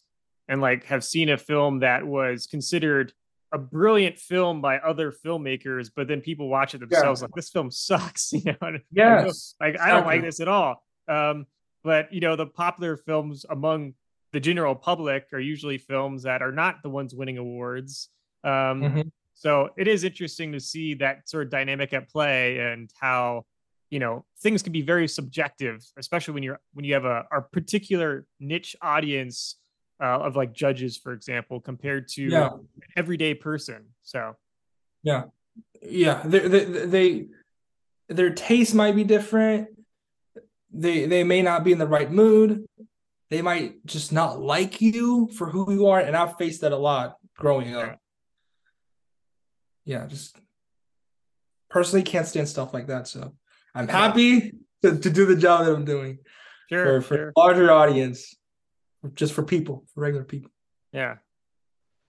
and 0.49 0.61
like 0.61 0.85
have 0.85 1.05
seen 1.05 1.29
a 1.29 1.37
film 1.37 1.81
that 1.81 2.07
was 2.07 2.47
considered 2.47 3.13
a 3.53 3.59
brilliant 3.59 4.19
film 4.19 4.63
by 4.63 4.79
other 4.79 5.13
filmmakers, 5.13 5.91
but 5.95 6.09
then 6.09 6.23
people 6.23 6.49
watch 6.49 6.75
it 6.75 6.81
themselves 6.81 7.21
like 7.21 7.31
this 7.37 7.51
film 7.51 7.71
sucks, 7.71 8.33
you 8.45 8.55
know? 8.61 8.79
yes 8.91 9.55
like 9.61 9.79
I 9.79 9.91
don't 9.91 10.07
like 10.07 10.23
this 10.23 10.41
at 10.41 10.49
all. 10.49 10.83
Um, 11.09 11.47
but 11.85 12.13
you 12.13 12.21
know, 12.21 12.35
the 12.35 12.47
popular 12.47 12.97
films 12.97 13.45
among 13.49 13.95
the 14.33 14.41
general 14.41 14.75
public 14.75 15.27
are 15.33 15.39
usually 15.39 15.79
films 15.79 16.25
that 16.25 16.43
are 16.43 16.51
not 16.51 16.83
the 16.83 16.89
ones 16.89 17.15
winning 17.15 17.39
awards. 17.39 18.09
Um, 18.43 18.83
Mhm. 18.83 19.13
so 19.35 19.71
it 19.77 19.87
is 19.87 20.03
interesting 20.03 20.51
to 20.53 20.61
see 20.61 20.95
that 20.95 21.29
sort 21.29 21.45
of 21.45 21.51
dynamic 21.51 21.93
at 21.93 22.09
play 22.09 22.59
and 22.59 22.91
how 22.99 23.45
you 23.91 24.01
know 24.01 24.25
things 24.41 24.63
can 24.63 24.73
be 24.73 24.83
very 24.83 25.07
subjective, 25.07 25.85
especially 25.97 26.35
when 26.35 26.43
you're 26.43 26.61
when 26.73 26.85
you 26.85 26.95
have 26.95 27.05
a, 27.05 27.27
a 27.31 27.43
particular 27.43 28.27
niche 28.41 28.75
audience 28.83 29.57
uh, 30.01 30.19
of 30.19 30.35
like 30.35 30.53
judges, 30.53 30.97
for 30.97 31.13
example, 31.13 31.61
compared 31.61 32.09
to 32.09 32.23
yeah 32.23 32.47
an 32.55 32.89
everyday 32.97 33.35
person. 33.35 33.85
So 34.03 34.35
yeah 35.83 36.23
they, 36.25 36.49
they, 36.49 36.65
they 36.65 37.27
their 38.09 38.31
taste 38.31 38.75
might 38.75 38.97
be 38.97 39.05
different 39.05 39.69
they 40.75 41.07
they 41.07 41.25
may 41.25 41.43
not 41.43 41.65
be 41.65 41.73
in 41.73 41.79
the 41.79 41.87
right 41.87 42.11
mood. 42.11 42.67
They 43.31 43.43
might 43.43 43.85
just 43.87 44.13
not 44.13 44.41
like 44.41 44.81
you 44.81 45.29
for 45.37 45.49
who 45.49 45.73
you 45.73 45.87
are. 45.89 46.01
And 46.01 46.17
i've 46.17 46.37
faced 46.37 46.61
that 46.61 46.73
a 46.73 46.77
lot 46.77 47.17
growing 47.37 47.75
up. 47.75 47.99
Yeah. 49.85 50.07
Just 50.07 50.37
personally 51.71 52.03
can't 52.03 52.27
stand 52.27 52.49
stuff 52.49 52.75
like 52.75 52.89
that. 52.89 53.09
So 53.09 53.35
i'm 53.75 53.89
happy 53.89 54.53
to, 54.83 54.99
to 54.99 55.11
do 55.11 55.27
the 55.27 55.37
job 55.37 55.65
that 55.65 55.75
i'm 55.75 55.85
doing. 55.85 56.19
Sure, 56.71 57.01
for, 57.01 57.07
for 57.07 57.17
sure. 57.17 57.33
larger 57.37 57.71
audience 57.71 58.35
just 59.15 59.35
for 59.35 59.43
people 59.43 59.85
for 59.93 60.01
regular 60.01 60.25
people. 60.25 60.51
Yeah. 60.93 61.17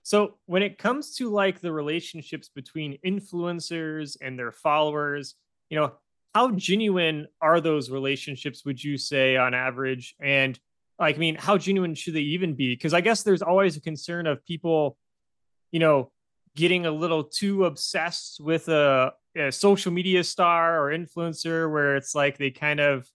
So 0.03 0.35
when 0.45 0.61
it 0.61 0.77
comes 0.77 1.15
to 1.15 1.31
like 1.31 1.59
the 1.59 1.71
relationships 1.71 2.49
between 2.53 2.99
influencers 3.03 4.17
and 4.21 4.37
their 4.37 4.51
followers, 4.51 5.35
you 5.69 5.79
know, 5.79 5.93
how 6.35 6.51
genuine 6.51 7.27
are 7.41 7.61
those 7.61 7.89
relationships, 7.89 8.65
would 8.65 8.83
you 8.83 8.97
say, 8.97 9.37
on 9.37 9.53
average? 9.53 10.15
And 10.21 10.59
like, 10.99 11.15
I 11.15 11.17
mean, 11.17 11.35
how 11.35 11.57
genuine 11.57 11.95
should 11.95 12.13
they 12.13 12.27
even 12.35 12.55
be? 12.55 12.75
Because 12.75 12.93
I 12.93 12.99
guess 12.99 13.23
there's 13.23 13.41
always 13.41 13.77
a 13.77 13.81
concern 13.81 14.27
of 14.27 14.45
people, 14.45 14.97
you 15.71 15.79
know, 15.79 16.11
getting 16.53 16.85
a 16.85 16.91
little 16.91 17.23
too 17.23 17.63
obsessed 17.63 18.41
with 18.41 18.67
a, 18.67 19.13
a 19.37 19.49
social 19.49 19.93
media 19.93 20.25
star 20.25 20.83
or 20.85 20.91
influencer 20.91 21.71
where 21.71 21.95
it's 21.95 22.13
like 22.13 22.37
they 22.37 22.51
kind 22.51 22.81
of, 22.81 23.07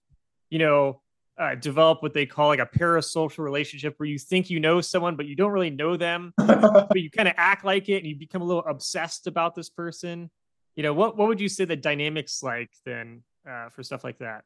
you 0.49 0.57
know, 0.57 0.99
uh, 1.39 1.53
develop 1.53 2.01
what 2.01 2.15
they 2.15 2.25
call 2.25 2.47
like 2.47 2.59
a 2.59 2.65
parasocial 2.65 3.43
relationship 3.43 3.93
where 3.97 4.09
you 4.09 4.17
think 4.17 4.49
you 4.49 4.59
know 4.59 4.81
someone, 4.81 5.15
but 5.15 5.27
you 5.27 5.35
don't 5.35 5.51
really 5.51 5.69
know 5.69 5.95
them, 5.95 6.33
but 6.37 6.99
you 6.99 7.11
kind 7.11 7.27
of 7.27 7.35
act 7.37 7.63
like 7.63 7.87
it 7.87 7.97
and 7.97 8.07
you 8.07 8.15
become 8.15 8.41
a 8.41 8.45
little 8.45 8.65
obsessed 8.65 9.27
about 9.27 9.53
this 9.53 9.69
person. 9.69 10.31
You 10.75 10.83
know, 10.83 10.93
what, 10.93 11.17
what 11.17 11.27
would 11.27 11.41
you 11.41 11.49
say 11.49 11.65
the 11.65 11.75
dynamics 11.75 12.41
like 12.41 12.71
then 12.85 13.23
uh, 13.49 13.69
for 13.69 13.83
stuff 13.83 14.03
like 14.03 14.19
that? 14.19 14.43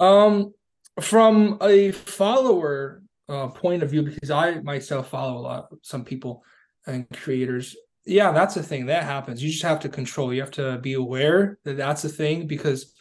Um, 0.00 0.54
from 1.00 1.58
a 1.60 1.92
follower 1.92 3.02
uh, 3.28 3.48
point 3.48 3.82
of 3.82 3.90
view, 3.90 4.02
because 4.02 4.30
I 4.30 4.60
myself 4.60 5.08
follow 5.08 5.38
a 5.38 5.40
lot 5.40 5.68
some 5.82 6.04
people 6.04 6.44
and 6.86 7.08
creators. 7.10 7.76
Yeah, 8.06 8.32
that's 8.32 8.56
a 8.56 8.62
thing 8.62 8.86
that 8.86 9.04
happens. 9.04 9.42
You 9.42 9.50
just 9.50 9.62
have 9.62 9.80
to 9.80 9.88
control. 9.88 10.32
You 10.32 10.42
have 10.42 10.50
to 10.52 10.78
be 10.78 10.92
aware 10.92 11.58
that 11.64 11.76
that's 11.76 12.04
a 12.04 12.08
thing 12.08 12.46
because 12.46 12.94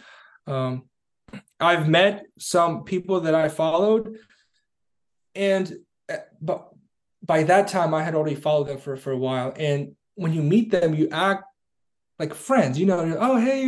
um, 0.47 0.83
I've 1.59 1.89
met 1.89 2.25
some 2.39 2.83
people 2.83 3.21
that 3.21 3.35
I 3.35 3.49
followed, 3.49 4.17
and 5.35 5.73
uh, 6.09 6.17
but 6.41 6.69
by 7.21 7.43
that 7.43 7.67
time 7.67 7.93
I 7.93 8.03
had 8.03 8.15
already 8.15 8.35
followed 8.35 8.67
them 8.67 8.77
for 8.77 8.95
for 8.95 9.11
a 9.11 9.17
while. 9.17 9.53
And 9.57 9.95
when 10.15 10.33
you 10.33 10.41
meet 10.41 10.71
them, 10.71 10.93
you 10.93 11.09
act 11.11 11.43
like 12.23 12.33
friends. 12.33 12.79
You 12.79 12.85
know, 12.85 13.17
oh 13.19 13.37
hey 13.37 13.59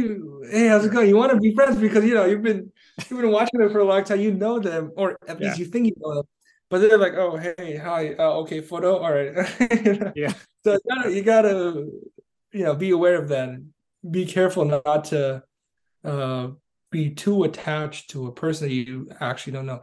hey 0.50 0.68
how's 0.68 0.86
it 0.86 0.92
going? 0.92 1.10
You 1.10 1.18
want 1.18 1.32
to 1.34 1.40
be 1.40 1.54
friends 1.54 1.78
because 1.78 2.06
you 2.06 2.14
know 2.14 2.26
you've 2.26 2.42
been 2.42 2.72
you've 3.10 3.22
been 3.22 3.32
watching 3.32 3.60
them 3.60 3.72
for 3.72 3.80
a 3.80 3.86
long 3.86 4.04
time. 4.04 4.22
You 4.22 4.34
know 4.34 4.60
them, 4.60 4.92
or 4.96 5.18
at 5.28 5.40
least 5.40 5.60
you 5.60 5.66
think 5.66 5.88
you 5.88 5.94
know 5.98 6.16
them. 6.16 6.26
But 6.70 6.80
they're 6.80 6.98
like, 6.98 7.16
oh 7.16 7.36
hey 7.38 7.76
hi 7.76 8.16
uh, 8.18 8.42
okay 8.42 8.62
photo 8.62 8.98
all 8.98 9.14
right. 9.14 9.32
You 9.86 9.94
know? 10.00 10.12
Yeah. 10.16 10.34
So 10.64 10.74
you 10.74 10.80
gotta, 10.90 11.12
you 11.16 11.22
gotta 11.22 11.58
you 12.52 12.64
know 12.64 12.76
be 12.76 12.92
aware 12.92 13.18
of 13.22 13.28
that. 13.30 13.50
Be 14.10 14.26
careful 14.26 14.66
not 14.66 15.06
to 15.06 15.44
uh, 16.04 16.48
be 16.92 17.10
too 17.10 17.44
attached 17.44 18.12
to 18.12 18.28
a 18.28 18.32
person 18.32 18.68
that 18.68 18.74
you 18.74 19.10
actually 19.20 19.54
don't 19.54 19.66
know. 19.66 19.82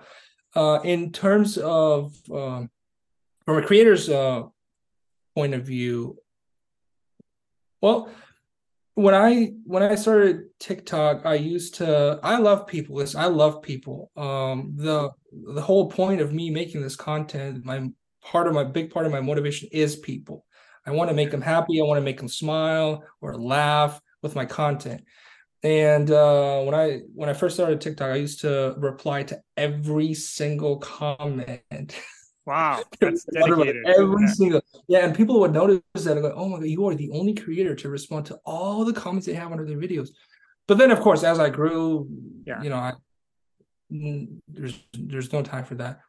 Uh, 0.54 0.80
in 0.84 1.12
terms 1.12 1.58
of 1.58 2.14
um, 2.30 2.70
from 3.44 3.58
a 3.58 3.66
creator's 3.66 4.08
uh, 4.08 4.42
point 5.34 5.54
of 5.54 5.64
view, 5.64 6.16
well, 7.80 8.08
when 8.94 9.14
I 9.14 9.52
when 9.64 9.82
I 9.82 9.94
started 9.94 10.44
TikTok, 10.58 11.24
I 11.24 11.34
used 11.34 11.76
to 11.76 12.20
I 12.22 12.38
love 12.38 12.66
people. 12.66 12.96
Listen, 12.96 13.20
I 13.20 13.26
love 13.26 13.62
people. 13.62 14.10
Um, 14.16 14.74
the 14.76 15.10
the 15.54 15.62
whole 15.62 15.88
point 15.88 16.20
of 16.20 16.32
me 16.32 16.50
making 16.50 16.82
this 16.82 16.96
content, 16.96 17.64
my 17.64 17.88
part 18.22 18.46
of 18.46 18.54
my 18.54 18.64
big 18.64 18.90
part 18.90 19.06
of 19.06 19.12
my 19.12 19.20
motivation 19.20 19.68
is 19.72 19.96
people. 19.96 20.44
I 20.86 20.90
want 20.90 21.10
to 21.10 21.16
make 21.16 21.30
them 21.30 21.40
happy. 21.40 21.80
I 21.80 21.84
want 21.84 21.98
to 21.98 22.04
make 22.04 22.18
them 22.18 22.28
smile 22.28 23.04
or 23.20 23.38
laugh 23.38 24.00
with 24.20 24.34
my 24.34 24.44
content. 24.44 25.02
And 25.62 26.10
uh, 26.10 26.62
when 26.62 26.74
I 26.74 27.00
when 27.14 27.28
I 27.28 27.34
first 27.34 27.54
started 27.54 27.80
TikTok, 27.80 28.10
I 28.10 28.16
used 28.16 28.40
to 28.40 28.74
reply 28.76 29.22
to 29.24 29.40
every 29.56 30.12
single 30.14 30.78
comment. 30.78 31.60
Wow. 32.46 32.82
That's 33.00 33.24
dedicated. 33.24 33.86
every 33.86 34.22
Yeah. 34.22 34.32
single 34.32 34.62
yeah, 34.88 35.04
and 35.06 35.14
people 35.14 35.38
would 35.40 35.52
notice 35.52 35.80
that 35.94 36.12
and 36.12 36.22
go, 36.22 36.32
"Oh 36.36 36.48
my 36.48 36.58
god, 36.58 36.66
you 36.66 36.86
are 36.88 36.94
the 36.94 37.10
only 37.12 37.34
creator 37.34 37.74
to 37.76 37.88
respond 37.88 38.26
to 38.26 38.38
all 38.44 38.84
the 38.84 38.92
comments 38.92 39.26
they 39.26 39.34
have 39.34 39.52
under 39.52 39.64
their 39.64 39.76
videos." 39.78 40.08
But 40.66 40.78
then, 40.78 40.90
of 40.90 41.00
course, 41.00 41.22
as 41.24 41.38
I 41.38 41.50
grew, 41.50 42.08
Yeah. 42.46 42.62
you 42.62 42.70
know, 42.70 42.76
I 42.76 42.92
mm, 43.92 44.40
there's 44.48 44.78
there's 44.92 45.32
no 45.32 45.42
time 45.42 45.64
for 45.64 45.76
that. 45.76 46.00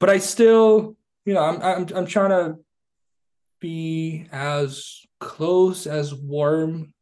But 0.00 0.08
I 0.10 0.18
still, 0.18 0.96
you 1.26 1.34
know, 1.34 1.42
I'm 1.42 1.60
I'm 1.62 1.86
I'm 1.94 2.06
trying 2.06 2.30
to 2.30 2.56
be 3.60 4.26
as 4.32 5.02
close 5.20 5.86
as 5.86 6.14
warm 6.14 6.94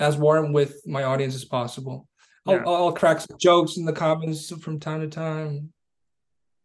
as 0.00 0.16
warm 0.16 0.52
with 0.52 0.82
my 0.86 1.04
audience 1.04 1.34
as 1.34 1.44
possible. 1.44 2.08
I'll, 2.46 2.54
Yeah. 2.56 2.62
I'll 2.66 2.92
crack 2.92 3.20
some 3.20 3.36
jokes 3.38 3.76
in 3.76 3.84
the 3.84 3.92
comments 3.92 4.50
from 4.62 4.80
time 4.80 5.00
to 5.02 5.08
time. 5.08 5.72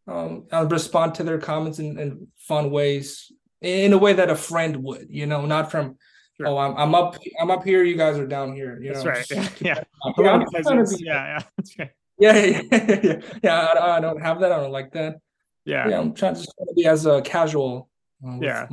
Um, 0.08 0.46
I'll 0.52 0.68
respond 0.68 1.16
to 1.16 1.24
their 1.24 1.40
comments 1.40 1.80
in, 1.80 1.98
in 1.98 2.28
fun 2.38 2.70
ways, 2.70 3.32
in 3.62 3.94
a 3.94 3.98
way 3.98 4.14
that 4.14 4.30
a 4.30 4.36
friend 4.36 4.84
would, 4.84 5.08
you 5.10 5.26
know, 5.26 5.46
not 5.46 5.72
from 5.72 5.98
Sure. 6.38 6.48
Oh, 6.48 6.58
I'm, 6.58 6.76
I'm 6.76 6.94
up. 6.94 7.16
I'm 7.40 7.50
up 7.50 7.64
here. 7.64 7.84
You 7.84 7.96
guys 7.96 8.18
are 8.18 8.28
down 8.28 8.54
here. 8.54 8.78
You 8.82 8.92
that's 8.92 9.06
know? 9.06 9.12
right. 9.12 9.32
Yeah, 9.32 9.50
yeah. 9.60 9.84
yeah, 10.18 10.38
be, 10.38 11.06
yeah, 11.06 11.06
yeah. 11.06 11.40
That's 11.58 11.80
right. 11.80 11.92
Yeah, 12.18 12.36
yeah, 12.36 12.62
yeah. 12.72 13.22
yeah 13.42 13.60
I, 13.60 13.98
I, 13.98 14.00
don't 14.02 14.22
have 14.22 14.42
that. 14.42 14.52
I 14.52 14.58
don't 14.58 14.72
like 14.72 14.92
that. 14.94 15.16
Yeah, 15.64 15.88
yeah. 15.88 16.00
I'm 16.00 16.14
trying 16.14 16.36
to 16.36 16.42
just 16.42 16.54
be 16.76 16.86
as 16.86 17.06
a 17.06 17.16
uh, 17.16 17.22
casual. 17.22 17.90
Uh, 18.26 18.38
yeah. 18.42 18.68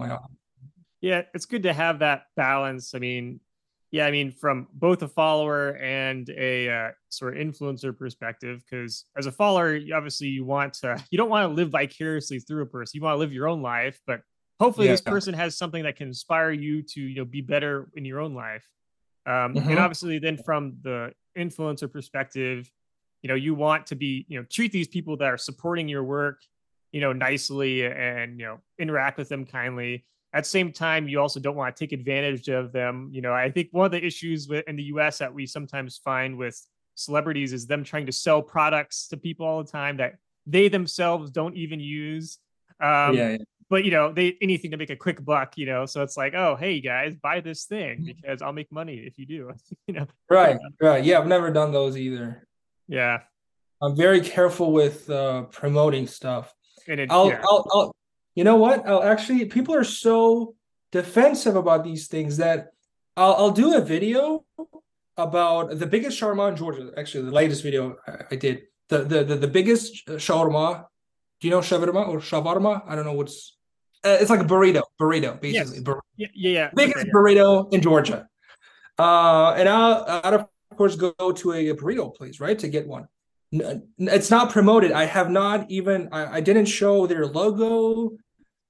yeah, 1.00 1.22
it's 1.34 1.46
good 1.46 1.64
to 1.64 1.72
have 1.72 2.00
that 2.00 2.24
balance. 2.36 2.94
I 2.94 2.98
mean, 2.98 3.40
yeah, 3.92 4.06
I 4.06 4.10
mean, 4.10 4.32
from 4.32 4.68
both 4.72 5.02
a 5.02 5.08
follower 5.08 5.76
and 5.76 6.28
a 6.30 6.68
uh, 6.68 6.90
sort 7.10 7.36
of 7.36 7.46
influencer 7.46 7.96
perspective, 7.96 8.64
because 8.64 9.04
as 9.18 9.26
a 9.26 9.32
follower, 9.32 9.78
obviously 9.94 10.28
you 10.28 10.46
want 10.46 10.72
to, 10.74 11.02
you 11.10 11.18
don't 11.18 11.28
want 11.28 11.48
to 11.48 11.54
live 11.54 11.68
vicariously 11.68 12.40
through 12.40 12.62
a 12.62 12.66
person. 12.66 12.92
You 12.98 13.02
want 13.02 13.16
to 13.16 13.18
live 13.18 13.34
your 13.34 13.48
own 13.48 13.60
life, 13.60 14.00
but 14.06 14.22
hopefully 14.58 14.86
yeah. 14.86 14.94
this 14.94 15.02
person 15.02 15.34
has 15.34 15.58
something 15.58 15.82
that 15.82 15.96
can 15.96 16.08
inspire 16.08 16.52
you 16.52 16.82
to, 16.82 17.00
you 17.02 17.16
know, 17.16 17.26
be 17.26 17.42
better 17.42 17.90
in 17.94 18.06
your 18.06 18.20
own 18.20 18.34
life. 18.34 18.66
Um, 19.26 19.54
mm-hmm. 19.54 19.68
And 19.68 19.78
obviously, 19.78 20.18
then 20.18 20.38
from 20.38 20.78
the 20.82 21.12
influencer 21.36 21.92
perspective, 21.92 22.70
you 23.20 23.28
know, 23.28 23.34
you 23.34 23.54
want 23.54 23.86
to 23.88 23.94
be, 23.94 24.24
you 24.26 24.40
know, 24.40 24.46
treat 24.50 24.72
these 24.72 24.88
people 24.88 25.18
that 25.18 25.26
are 25.26 25.38
supporting 25.38 25.86
your 25.86 26.02
work, 26.02 26.40
you 26.92 27.02
know, 27.02 27.12
nicely 27.12 27.84
and 27.84 28.40
you 28.40 28.46
know, 28.46 28.60
interact 28.78 29.18
with 29.18 29.28
them 29.28 29.44
kindly 29.44 30.06
at 30.34 30.44
the 30.44 30.48
same 30.48 30.72
time, 30.72 31.08
you 31.08 31.20
also 31.20 31.40
don't 31.40 31.56
want 31.56 31.74
to 31.74 31.80
take 31.80 31.92
advantage 31.92 32.48
of 32.48 32.72
them. 32.72 33.10
You 33.12 33.20
know, 33.20 33.32
I 33.32 33.50
think 33.50 33.68
one 33.70 33.86
of 33.86 33.92
the 33.92 34.04
issues 34.04 34.48
with, 34.48 34.66
in 34.66 34.76
the 34.76 34.84
US 34.84 35.18
that 35.18 35.32
we 35.32 35.46
sometimes 35.46 35.98
find 35.98 36.38
with 36.38 36.60
celebrities 36.94 37.52
is 37.52 37.66
them 37.66 37.84
trying 37.84 38.06
to 38.06 38.12
sell 38.12 38.42
products 38.42 39.08
to 39.08 39.16
people 39.16 39.46
all 39.46 39.62
the 39.62 39.70
time 39.70 39.98
that 39.98 40.16
they 40.46 40.68
themselves 40.68 41.30
don't 41.30 41.56
even 41.56 41.80
use. 41.80 42.38
Um, 42.80 43.14
yeah, 43.14 43.30
yeah. 43.30 43.36
But 43.68 43.84
you 43.84 43.90
know, 43.90 44.12
they 44.12 44.36
anything 44.42 44.70
to 44.72 44.76
make 44.76 44.90
a 44.90 44.96
quick 44.96 45.24
buck. 45.24 45.56
You 45.56 45.66
know, 45.66 45.86
so 45.86 46.02
it's 46.02 46.16
like, 46.16 46.34
oh, 46.34 46.56
hey 46.56 46.80
guys, 46.80 47.14
buy 47.14 47.40
this 47.40 47.64
thing 47.64 47.98
mm-hmm. 47.98 48.06
because 48.06 48.42
I'll 48.42 48.52
make 48.52 48.72
money 48.72 48.96
if 48.96 49.18
you 49.18 49.26
do. 49.26 49.52
you 49.86 49.94
know, 49.94 50.06
right, 50.30 50.58
right. 50.80 51.04
Yeah, 51.04 51.18
I've 51.18 51.26
never 51.26 51.50
done 51.50 51.72
those 51.72 51.96
either. 51.96 52.46
Yeah, 52.88 53.20
I'm 53.82 53.96
very 53.96 54.20
careful 54.20 54.72
with 54.72 55.08
uh, 55.10 55.42
promoting 55.44 56.06
stuff. 56.06 56.54
And 56.88 57.00
it, 57.00 57.10
I'll, 57.10 57.28
yeah. 57.28 57.42
I'll, 57.44 57.66
I'll 57.72 57.96
you 58.34 58.44
know 58.44 58.56
what? 58.56 58.86
I'll 58.86 59.02
actually 59.02 59.44
people 59.46 59.74
are 59.74 59.84
so 59.84 60.54
defensive 60.90 61.56
about 61.56 61.84
these 61.84 62.08
things 62.08 62.36
that 62.38 62.72
I'll, 63.16 63.34
I'll 63.34 63.50
do 63.50 63.76
a 63.76 63.80
video 63.80 64.44
about 65.16 65.78
the 65.78 65.86
biggest 65.86 66.20
shawarma 66.20 66.50
in 66.50 66.56
Georgia. 66.56 66.90
Actually, 66.96 67.24
the 67.24 67.32
latest 67.32 67.62
video 67.62 67.96
I, 68.30 68.36
did 68.36 68.62
the, 68.88 68.98
the 68.98 69.24
the 69.24 69.36
the 69.36 69.48
biggest 69.48 70.06
shawarma. 70.06 70.86
Do 71.40 71.48
you 71.48 71.50
know 71.50 71.60
shawarma 71.60 72.08
or 72.08 72.18
shawarma? 72.18 72.82
I 72.86 72.94
don't 72.94 73.04
know 73.04 73.14
what's. 73.14 73.56
Uh, 74.04 74.16
it's 74.20 74.30
like 74.30 74.40
a 74.40 74.44
burrito, 74.44 74.82
burrito 75.00 75.40
basically. 75.40 75.76
Yes. 75.76 75.80
Bur- 75.80 76.00
yeah, 76.16 76.28
yeah, 76.34 76.70
Biggest 76.74 77.06
burrito 77.14 77.72
in 77.72 77.80
Georgia. 77.80 78.28
Uh, 78.98 79.52
and 79.52 79.68
I'll, 79.68 80.04
I'll 80.24 80.34
of 80.34 80.76
course 80.76 80.96
go 80.96 81.12
to 81.12 81.52
a 81.52 81.72
burrito 81.74 82.14
place, 82.14 82.40
right, 82.40 82.58
to 82.58 82.68
get 82.68 82.86
one. 82.86 83.06
It's 83.52 84.30
not 84.30 84.50
promoted. 84.50 84.92
I 84.92 85.04
have 85.04 85.30
not 85.30 85.70
even. 85.70 86.08
I, 86.10 86.36
I 86.36 86.40
didn't 86.40 86.66
show 86.66 87.06
their 87.06 87.26
logo 87.26 88.12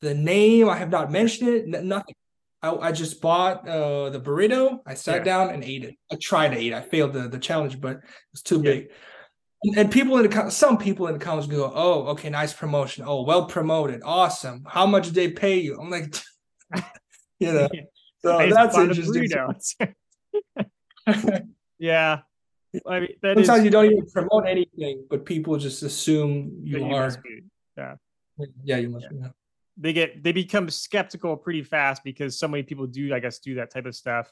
the 0.00 0.14
name. 0.14 0.68
I 0.68 0.76
have 0.76 0.90
not 0.90 1.10
mentioned 1.10 1.48
it. 1.48 1.74
N- 1.74 1.88
nothing. 1.88 2.14
I, 2.60 2.70
I, 2.74 2.92
just 2.92 3.20
bought 3.20 3.66
uh, 3.66 4.10
the 4.10 4.20
burrito. 4.20 4.80
I 4.86 4.94
sat 4.94 5.18
yeah. 5.18 5.24
down 5.24 5.50
and 5.50 5.64
ate 5.64 5.84
it. 5.84 5.94
I 6.10 6.16
tried 6.16 6.50
to 6.50 6.58
eat. 6.58 6.72
I 6.72 6.80
failed 6.80 7.12
the, 7.12 7.28
the 7.28 7.38
challenge, 7.38 7.80
but 7.80 8.00
it's 8.32 8.42
too 8.42 8.56
yeah. 8.56 8.62
big. 8.62 8.90
And, 9.64 9.78
and, 9.78 9.92
people 9.92 10.16
in 10.18 10.28
the 10.28 10.50
some 10.50 10.78
people 10.78 11.06
in 11.06 11.14
the 11.14 11.20
comments 11.20 11.48
go, 11.48 11.72
"Oh, 11.72 12.08
okay, 12.08 12.30
nice 12.30 12.52
promotion. 12.52 13.04
Oh, 13.06 13.22
well 13.22 13.46
promoted. 13.46 14.02
Awesome. 14.04 14.64
How 14.66 14.86
much 14.86 15.06
did 15.06 15.14
they 15.14 15.30
pay 15.30 15.60
you?" 15.60 15.78
I'm 15.80 15.90
like, 15.90 16.14
you 17.38 17.52
know. 17.52 17.68
So 18.24 18.38
that's 18.50 18.78
interesting. 18.78 19.28
yeah. 21.80 22.20
I 22.86 23.00
mean, 23.00 23.08
Sometimes 23.22 23.58
is... 23.58 23.64
you 23.64 23.70
don't 23.70 23.86
even 23.86 24.06
promote 24.10 24.46
anything, 24.46 25.04
but 25.10 25.24
people 25.24 25.56
just 25.58 25.82
assume 25.82 26.60
you, 26.62 26.78
you 26.78 26.94
are. 26.94 27.10
Yeah. 27.76 27.96
Yeah, 28.64 28.78
you 28.78 28.88
must 28.88 29.06
yeah. 29.12 29.28
be 29.28 29.28
they 29.76 29.92
get 29.92 30.22
they 30.22 30.32
become 30.32 30.68
skeptical 30.68 31.36
pretty 31.36 31.62
fast 31.62 32.04
because 32.04 32.38
so 32.38 32.46
many 32.48 32.62
people 32.62 32.86
do 32.86 33.14
i 33.14 33.18
guess 33.18 33.38
do 33.38 33.54
that 33.54 33.70
type 33.70 33.86
of 33.86 33.94
stuff 33.94 34.30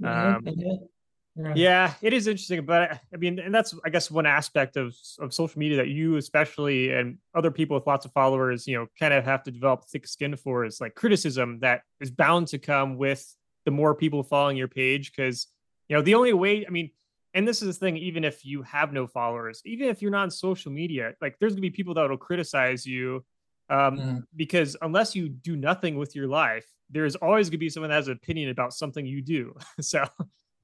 mm-hmm, 0.00 0.36
um, 0.36 0.44
mm-hmm. 0.44 1.46
yeah. 1.46 1.52
yeah. 1.54 1.94
it 2.00 2.12
is 2.12 2.26
interesting 2.26 2.64
but 2.64 3.00
i 3.12 3.16
mean 3.16 3.38
and 3.38 3.54
that's 3.54 3.74
i 3.84 3.90
guess 3.90 4.10
one 4.10 4.26
aspect 4.26 4.76
of 4.76 4.94
of 5.18 5.34
social 5.34 5.58
media 5.58 5.76
that 5.76 5.88
you 5.88 6.16
especially 6.16 6.92
and 6.92 7.18
other 7.34 7.50
people 7.50 7.76
with 7.76 7.86
lots 7.86 8.06
of 8.06 8.12
followers 8.12 8.66
you 8.66 8.76
know 8.76 8.86
kind 8.98 9.12
of 9.12 9.24
have 9.24 9.42
to 9.42 9.50
develop 9.50 9.84
thick 9.84 10.06
skin 10.06 10.36
for 10.36 10.64
is 10.64 10.80
like 10.80 10.94
criticism 10.94 11.58
that 11.60 11.82
is 12.00 12.10
bound 12.10 12.46
to 12.46 12.58
come 12.58 12.96
with 12.96 13.34
the 13.64 13.70
more 13.70 13.94
people 13.94 14.22
following 14.22 14.56
your 14.56 14.68
page 14.68 15.12
because 15.14 15.48
you 15.88 15.96
know 15.96 16.02
the 16.02 16.14
only 16.14 16.32
way 16.32 16.64
i 16.66 16.70
mean 16.70 16.90
and 17.34 17.46
this 17.46 17.62
is 17.62 17.78
the 17.78 17.86
thing 17.86 17.96
even 17.96 18.24
if 18.24 18.44
you 18.44 18.62
have 18.62 18.92
no 18.92 19.06
followers 19.06 19.62
even 19.64 19.88
if 19.88 20.02
you're 20.02 20.10
not 20.10 20.24
on 20.24 20.30
social 20.30 20.70
media 20.70 21.14
like 21.20 21.36
there's 21.38 21.52
gonna 21.52 21.60
be 21.60 21.70
people 21.70 21.94
that 21.94 22.08
will 22.08 22.16
criticize 22.16 22.86
you 22.86 23.24
um, 23.72 23.98
mm. 23.98 24.22
because 24.36 24.76
unless 24.82 25.16
you 25.16 25.28
do 25.30 25.56
nothing 25.56 25.96
with 25.96 26.14
your 26.14 26.26
life, 26.26 26.66
there's 26.90 27.16
always 27.16 27.48
going 27.48 27.52
to 27.52 27.58
be 27.58 27.70
someone 27.70 27.88
that 27.88 27.96
has 27.96 28.08
an 28.08 28.14
opinion 28.14 28.50
about 28.50 28.74
something 28.74 29.06
you 29.06 29.22
do. 29.22 29.56
so, 29.80 30.04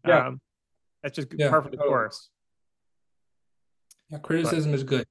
yeah. 0.06 0.26
um, 0.26 0.40
that's 1.02 1.16
just 1.16 1.28
yeah, 1.36 1.48
part 1.48 1.64
of 1.64 1.72
the 1.72 1.78
course. 1.78 2.28
Yeah, 4.10 4.18
criticism 4.18 4.72
but, 4.72 4.76
is 4.76 4.84
good. 4.84 5.06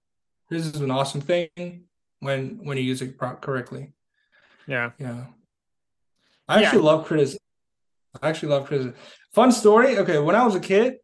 Criticism 0.47 0.75
is 0.75 0.81
an 0.81 0.91
awesome 0.91 1.21
thing 1.21 1.85
when 2.19 2.59
when 2.63 2.77
you 2.77 2.83
use 2.83 3.01
it 3.01 3.17
correctly. 3.17 3.93
Yeah, 4.67 4.91
yeah. 4.99 5.25
I 6.47 6.63
actually 6.63 6.79
yeah. 6.79 6.85
love 6.85 7.05
criticism. 7.05 7.39
I 8.21 8.29
actually 8.29 8.49
love 8.49 8.67
criticism. 8.67 8.95
Fun 9.33 9.51
story. 9.51 9.97
Okay, 9.97 10.19
when 10.19 10.35
I 10.35 10.45
was 10.45 10.55
a 10.55 10.59
kid, 10.59 10.97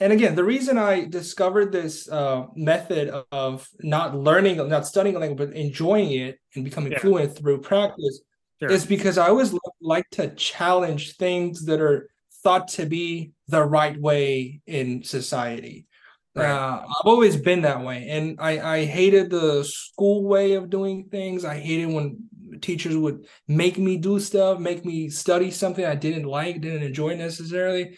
and 0.00 0.12
again, 0.12 0.34
the 0.34 0.44
reason 0.44 0.76
I 0.76 1.04
discovered 1.04 1.70
this 1.70 2.08
uh, 2.08 2.46
method 2.56 3.10
of 3.30 3.68
not 3.80 4.16
learning, 4.16 4.56
not 4.68 4.86
studying 4.86 5.16
a 5.16 5.18
language, 5.18 5.50
but 5.50 5.56
enjoying 5.56 6.12
it 6.12 6.38
and 6.54 6.64
becoming 6.64 6.92
yeah. 6.92 6.98
fluent 6.98 7.36
through 7.38 7.60
practice 7.60 8.20
sure. 8.60 8.70
is 8.70 8.84
because 8.84 9.18
I 9.18 9.28
always 9.28 9.54
like 9.80 10.08
to 10.12 10.34
challenge 10.34 11.16
things 11.16 11.64
that 11.66 11.80
are 11.80 12.08
thought 12.42 12.68
to 12.68 12.86
be 12.86 13.32
the 13.48 13.64
right 13.64 13.98
way 13.98 14.60
in 14.66 15.04
society. 15.04 15.86
Right. 16.34 16.50
Uh, 16.50 16.82
I've 16.82 17.06
always 17.06 17.36
been 17.36 17.62
that 17.62 17.82
way, 17.82 18.08
and 18.08 18.36
I, 18.40 18.60
I 18.60 18.84
hated 18.84 19.30
the 19.30 19.62
school 19.62 20.24
way 20.24 20.54
of 20.54 20.68
doing 20.68 21.04
things. 21.04 21.44
I 21.44 21.60
hated 21.60 21.86
when 21.86 22.24
teachers 22.60 22.96
would 22.96 23.26
make 23.46 23.78
me 23.78 23.96
do 23.96 24.18
stuff, 24.18 24.58
make 24.58 24.84
me 24.84 25.08
study 25.08 25.52
something 25.52 25.84
I 25.84 25.94
didn't 25.94 26.24
like, 26.24 26.60
didn't 26.60 26.82
enjoy 26.82 27.14
necessarily. 27.14 27.96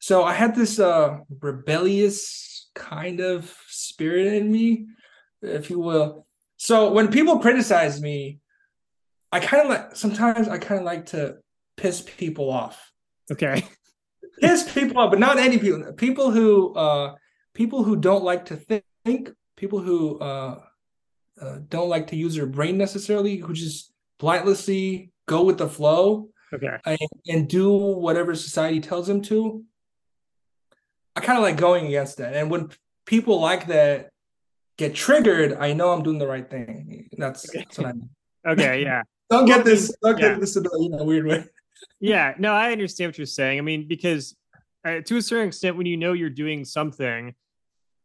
So 0.00 0.24
I 0.24 0.32
had 0.32 0.54
this 0.54 0.78
uh, 0.78 1.18
rebellious 1.40 2.70
kind 2.74 3.20
of 3.20 3.54
spirit 3.68 4.28
in 4.28 4.50
me, 4.50 4.86
if 5.42 5.68
you 5.68 5.78
will. 5.78 6.26
So 6.56 6.92
when 6.92 7.08
people 7.08 7.38
criticize 7.38 8.00
me, 8.00 8.40
I 9.30 9.40
kind 9.40 9.62
of 9.62 9.68
like 9.68 9.94
sometimes 9.94 10.48
I 10.48 10.58
kind 10.58 10.80
of 10.80 10.86
like 10.86 11.06
to 11.06 11.36
piss 11.76 12.00
people 12.00 12.50
off. 12.50 12.92
Okay. 13.30 13.66
piss 14.40 14.70
people 14.72 14.98
off, 14.98 15.10
but 15.10 15.20
not 15.20 15.38
any 15.38 15.58
people. 15.58 15.92
People 15.92 16.30
who 16.30 16.74
uh 16.74 17.14
people 17.54 17.84
who 17.84 17.96
don't 17.96 18.24
like 18.24 18.46
to 18.46 18.56
think, 18.56 19.30
people 19.56 19.80
who 19.80 20.18
uh, 20.18 20.60
uh 21.40 21.58
don't 21.68 21.90
like 21.90 22.08
to 22.08 22.16
use 22.16 22.34
their 22.34 22.46
brain 22.46 22.78
necessarily, 22.78 23.36
who 23.36 23.52
just 23.52 23.92
blindlessly 24.18 25.12
go 25.26 25.44
with 25.44 25.58
the 25.58 25.68
flow. 25.68 26.30
Okay. 26.52 26.76
And, 26.84 26.98
and 27.28 27.48
do 27.48 27.72
whatever 27.72 28.34
society 28.34 28.80
tells 28.80 29.06
them 29.06 29.22
to. 29.22 29.64
I 31.16 31.20
kind 31.20 31.38
of 31.38 31.42
like 31.42 31.56
going 31.56 31.86
against 31.86 32.18
that. 32.18 32.34
And 32.34 32.50
when 32.50 32.70
people 33.06 33.40
like 33.40 33.66
that 33.68 34.10
get 34.76 34.94
triggered, 34.94 35.54
I 35.54 35.72
know 35.72 35.92
I'm 35.92 36.02
doing 36.02 36.18
the 36.18 36.26
right 36.26 36.48
thing. 36.48 37.08
That's, 37.16 37.48
okay. 37.48 37.58
that's 37.58 37.78
what 37.78 37.86
I 37.88 37.92
mean. 37.92 38.10
Okay, 38.46 38.82
yeah. 38.84 39.02
don't 39.28 39.46
get 39.46 39.64
this. 39.64 39.94
Don't 40.02 40.18
yeah. 40.18 40.30
get 40.30 40.40
this 40.40 40.56
in 40.56 40.66
a 40.66 40.70
you 40.80 40.90
know, 40.90 41.04
weird 41.04 41.26
way. 41.26 41.44
yeah, 42.00 42.34
no, 42.38 42.52
I 42.52 42.72
understand 42.72 43.08
what 43.08 43.18
you're 43.18 43.26
saying. 43.26 43.58
I 43.58 43.62
mean, 43.62 43.86
because 43.88 44.36
uh, 44.84 45.00
to 45.00 45.16
a 45.16 45.22
certain 45.22 45.48
extent, 45.48 45.76
when 45.76 45.86
you 45.86 45.96
know 45.96 46.12
you're 46.12 46.30
doing 46.30 46.64
something, 46.64 47.34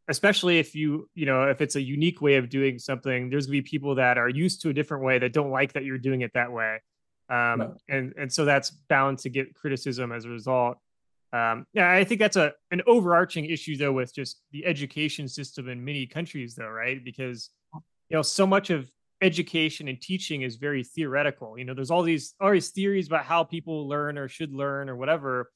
especially 0.08 0.58
if 0.58 0.74
you 0.74 1.08
you 1.14 1.26
know 1.26 1.44
if 1.44 1.60
it's 1.60 1.76
a 1.76 1.80
unique 1.80 2.20
way 2.20 2.36
of 2.36 2.48
doing 2.48 2.78
something, 2.78 3.30
there's 3.30 3.46
gonna 3.46 3.52
be 3.52 3.62
people 3.62 3.94
that 3.96 4.18
are 4.18 4.28
used 4.28 4.62
to 4.62 4.68
a 4.68 4.72
different 4.72 5.04
way 5.04 5.18
that 5.18 5.32
don't 5.32 5.50
like 5.50 5.72
that 5.72 5.84
you're 5.84 5.98
doing 5.98 6.20
it 6.20 6.32
that 6.34 6.52
way. 6.52 6.80
Um, 7.28 7.58
no. 7.58 7.76
and 7.88 8.14
and 8.18 8.32
so 8.32 8.44
that's 8.44 8.70
bound 8.70 9.18
to 9.20 9.30
get 9.30 9.54
criticism 9.54 10.12
as 10.12 10.24
a 10.24 10.28
result. 10.28 10.78
Um, 11.36 11.66
yeah, 11.72 11.90
I 11.90 12.04
think 12.04 12.20
that's 12.20 12.36
a 12.36 12.52
an 12.70 12.82
overarching 12.86 13.44
issue 13.46 13.76
though 13.76 13.92
with 13.92 14.14
just 14.14 14.42
the 14.52 14.64
education 14.64 15.28
system 15.28 15.68
in 15.68 15.84
many 15.84 16.06
countries 16.06 16.54
though, 16.54 16.68
right? 16.68 17.04
Because 17.04 17.50
you 17.74 18.16
know 18.16 18.22
so 18.22 18.46
much 18.46 18.70
of 18.70 18.90
education 19.20 19.88
and 19.88 20.00
teaching 20.00 20.42
is 20.42 20.56
very 20.56 20.84
theoretical. 20.84 21.58
You 21.58 21.64
know, 21.64 21.74
there's 21.74 21.90
all 21.90 22.02
these 22.02 22.34
all 22.40 22.52
these 22.52 22.70
theories 22.70 23.06
about 23.06 23.24
how 23.24 23.44
people 23.44 23.88
learn 23.88 24.18
or 24.18 24.28
should 24.28 24.52
learn 24.52 24.88
or 24.88 24.96
whatever. 24.96 25.50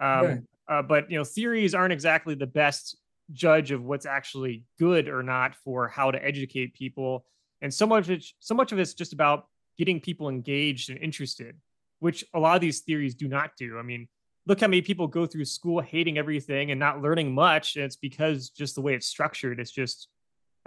Um, 0.00 0.26
right. 0.26 0.40
uh, 0.68 0.82
but 0.82 1.10
you 1.10 1.18
know, 1.18 1.24
theories 1.24 1.74
aren't 1.74 1.92
exactly 1.92 2.34
the 2.34 2.46
best 2.46 2.96
judge 3.32 3.72
of 3.72 3.82
what's 3.84 4.06
actually 4.06 4.64
good 4.78 5.08
or 5.08 5.22
not 5.22 5.54
for 5.64 5.88
how 5.88 6.10
to 6.10 6.24
educate 6.24 6.74
people. 6.74 7.26
And 7.60 7.74
so 7.74 7.86
much, 7.86 8.04
of 8.04 8.10
it, 8.12 8.24
so 8.38 8.54
much 8.54 8.72
of 8.72 8.78
it's 8.78 8.94
just 8.94 9.12
about 9.12 9.46
getting 9.76 10.00
people 10.00 10.28
engaged 10.28 10.90
and 10.90 10.98
interested. 11.00 11.56
which 12.00 12.24
a 12.34 12.38
lot 12.38 12.54
of 12.54 12.60
these 12.60 12.80
theories 12.80 13.14
do 13.14 13.28
not 13.28 13.50
do. 13.58 13.78
I 13.78 13.82
mean, 13.82 14.08
look 14.48 14.60
how 14.60 14.66
many 14.66 14.82
people 14.82 15.06
go 15.06 15.26
through 15.26 15.44
school 15.44 15.80
hating 15.80 16.18
everything 16.18 16.70
and 16.70 16.80
not 16.80 17.02
learning 17.02 17.34
much. 17.34 17.76
And 17.76 17.84
it's 17.84 17.96
because 17.96 18.48
just 18.48 18.74
the 18.74 18.80
way 18.80 18.94
it's 18.94 19.06
structured, 19.06 19.60
it's 19.60 19.70
just 19.70 20.08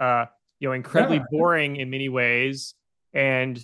uh, 0.00 0.26
you 0.60 0.68
know, 0.68 0.72
incredibly 0.72 1.16
yeah. 1.16 1.24
boring 1.30 1.76
in 1.76 1.90
many 1.90 2.08
ways. 2.08 2.74
And 3.12 3.58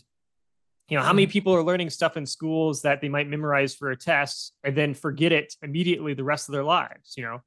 you 0.89 0.97
know, 0.97 1.05
how 1.05 1.12
many 1.12 1.27
mm-hmm. 1.27 1.33
people 1.33 1.55
are 1.55 1.62
learning 1.62 1.91
stuff 1.91 2.16
in 2.16 2.27
schools 2.27 2.83
that 2.83 3.01
they 3.01 3.09
might 3.09 3.29
memorize 3.29 3.75
for 3.75 3.91
a 3.91 3.97
test 3.97 4.55
and 4.64 4.77
then 4.77 4.95
forget 4.95 5.33
it 5.33 5.55
immediately 5.62 6.14
the 6.14 6.25
rest 6.25 6.49
of 6.49 6.55
their 6.55 6.64
lives, 6.64 7.14
you 7.16 7.25
know? 7.25 7.43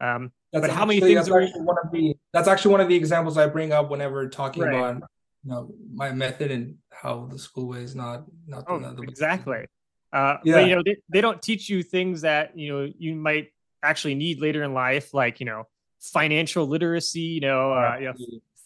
Um, 0.00 0.32
that's 0.52 0.66
but 0.66 0.70
how 0.70 0.84
many 0.86 1.00
things 1.00 1.28
are 1.28 1.46
one 1.46 1.76
of 1.82 1.90
the 1.90 2.14
that's 2.32 2.48
actually 2.48 2.72
one 2.72 2.80
of 2.80 2.88
the 2.88 2.94
examples 2.94 3.36
I 3.36 3.46
bring 3.46 3.72
up 3.72 3.90
whenever 3.90 4.28
talking 4.28 4.62
right. 4.62 4.74
about 4.74 5.02
you 5.44 5.50
know 5.50 5.70
my 5.92 6.12
method 6.12 6.50
and 6.50 6.76
how 6.90 7.28
the 7.30 7.38
school 7.38 7.68
way 7.68 7.80
is 7.80 7.94
not 7.94 8.24
not 8.46 8.64
oh, 8.68 8.78
the, 8.78 9.02
exactly. 9.02 9.66
Uh, 10.14 10.38
yeah. 10.44 10.54
But, 10.54 10.68
you 10.68 10.76
know, 10.76 10.82
they, 10.84 10.96
they 11.08 11.20
don't 11.20 11.42
teach 11.42 11.68
you 11.68 11.82
things 11.82 12.20
that 12.20 12.56
you 12.56 12.72
know 12.72 12.92
you 12.96 13.16
might 13.16 13.48
actually 13.82 14.14
need 14.14 14.40
later 14.40 14.62
in 14.62 14.72
life, 14.72 15.12
like 15.12 15.40
you 15.40 15.46
know, 15.46 15.66
financial 16.00 16.66
literacy. 16.66 17.20
You 17.20 17.40
know, 17.40 17.72
uh, 17.72 17.96
you 17.98 18.06
know 18.06 18.14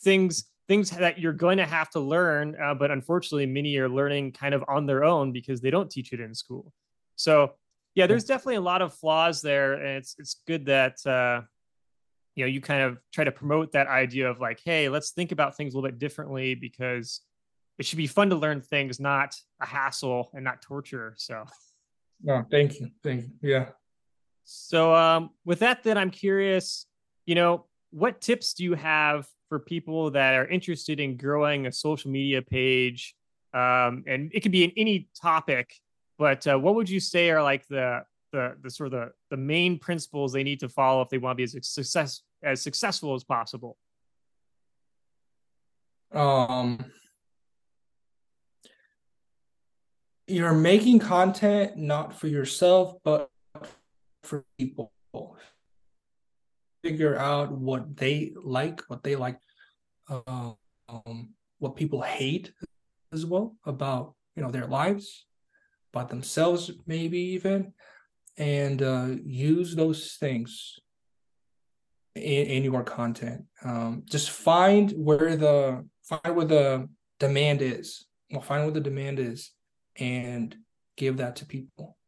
things 0.02 0.44
things 0.68 0.90
that 0.90 1.18
you're 1.18 1.32
going 1.32 1.56
to 1.56 1.64
have 1.64 1.88
to 1.88 2.00
learn, 2.00 2.54
uh, 2.62 2.74
but 2.74 2.90
unfortunately, 2.90 3.46
many 3.46 3.78
are 3.78 3.88
learning 3.88 4.32
kind 4.32 4.54
of 4.54 4.62
on 4.68 4.84
their 4.84 5.02
own 5.02 5.32
because 5.32 5.62
they 5.62 5.70
don't 5.70 5.90
teach 5.90 6.12
it 6.12 6.20
in 6.20 6.34
school. 6.34 6.70
So, 7.16 7.54
yeah, 7.94 8.06
there's 8.06 8.24
definitely 8.24 8.56
a 8.56 8.60
lot 8.60 8.82
of 8.82 8.92
flaws 8.92 9.40
there, 9.40 9.72
and 9.72 9.96
it's 9.96 10.16
it's 10.18 10.42
good 10.46 10.66
that 10.66 11.04
uh, 11.06 11.40
you 12.34 12.44
know 12.44 12.48
you 12.48 12.60
kind 12.60 12.82
of 12.82 12.98
try 13.10 13.24
to 13.24 13.32
promote 13.32 13.72
that 13.72 13.86
idea 13.86 14.28
of 14.30 14.38
like, 14.38 14.60
hey, 14.62 14.90
let's 14.90 15.12
think 15.12 15.32
about 15.32 15.56
things 15.56 15.72
a 15.72 15.78
little 15.78 15.88
bit 15.88 15.98
differently 15.98 16.54
because 16.54 17.22
it 17.78 17.86
should 17.86 17.96
be 17.96 18.06
fun 18.06 18.30
to 18.30 18.36
learn 18.36 18.60
things, 18.60 18.98
not 18.98 19.34
a 19.60 19.66
hassle 19.66 20.30
and 20.34 20.44
not 20.44 20.60
torture. 20.62 21.14
So, 21.16 21.44
no, 22.22 22.44
thank 22.50 22.80
you, 22.80 22.90
thank 23.02 23.24
you, 23.24 23.30
yeah. 23.40 23.66
So, 24.44 24.94
um, 24.94 25.30
with 25.44 25.60
that, 25.60 25.82
then 25.82 25.96
I'm 25.96 26.10
curious, 26.10 26.86
you 27.26 27.34
know, 27.34 27.66
what 27.90 28.20
tips 28.20 28.54
do 28.54 28.64
you 28.64 28.74
have 28.74 29.26
for 29.48 29.58
people 29.58 30.10
that 30.10 30.34
are 30.34 30.46
interested 30.46 31.00
in 31.00 31.16
growing 31.16 31.66
a 31.66 31.72
social 31.72 32.10
media 32.10 32.42
page? 32.42 33.14
Um, 33.54 34.04
and 34.06 34.30
it 34.34 34.40
could 34.40 34.52
be 34.52 34.64
in 34.64 34.72
any 34.76 35.08
topic, 35.20 35.74
but 36.18 36.46
uh, 36.46 36.58
what 36.58 36.74
would 36.74 36.90
you 36.90 37.00
say 37.00 37.30
are 37.30 37.42
like 37.42 37.66
the 37.68 38.02
the 38.32 38.56
the 38.62 38.70
sort 38.70 38.88
of 38.88 38.92
the, 38.92 39.12
the 39.30 39.36
main 39.36 39.78
principles 39.78 40.32
they 40.32 40.42
need 40.42 40.60
to 40.60 40.68
follow 40.68 41.00
if 41.00 41.08
they 41.08 41.18
want 41.18 41.32
to 41.32 41.36
be 41.36 41.44
as 41.44 41.66
success 41.66 42.22
as 42.42 42.60
successful 42.60 43.14
as 43.14 43.24
possible? 43.24 43.78
Um, 46.12 46.84
you're 50.28 50.52
making 50.52 50.98
content 50.98 51.76
not 51.76 52.18
for 52.18 52.28
yourself, 52.28 52.96
but 53.02 53.30
for 54.22 54.44
people 54.58 54.92
figure 56.82 57.18
out 57.18 57.50
what 57.50 57.96
they 57.96 58.32
like, 58.42 58.80
what 58.88 59.02
they 59.02 59.16
like, 59.16 59.38
um, 60.08 61.34
what 61.58 61.76
people 61.76 62.02
hate 62.02 62.52
as 63.12 63.24
well 63.26 63.56
about 63.64 64.14
you 64.36 64.42
know 64.42 64.50
their 64.50 64.66
lives, 64.66 65.26
about 65.92 66.08
themselves, 66.08 66.70
maybe 66.86 67.18
even, 67.18 67.72
and 68.36 68.82
uh, 68.82 69.08
use 69.24 69.74
those 69.74 70.16
things 70.20 70.78
in, 72.14 72.46
in 72.46 72.64
your 72.64 72.82
content. 72.82 73.44
Um, 73.64 74.02
just 74.04 74.30
find 74.30 74.92
where 74.92 75.36
the 75.36 75.84
find 76.02 76.36
where 76.36 76.46
the 76.46 76.88
demand 77.18 77.62
is. 77.62 78.06
Well, 78.30 78.42
find 78.42 78.64
where 78.64 78.72
the 78.72 78.80
demand 78.80 79.18
is, 79.18 79.52
and 79.98 80.54
give 80.96 81.18
that 81.18 81.36
to 81.36 81.46
people 81.46 81.98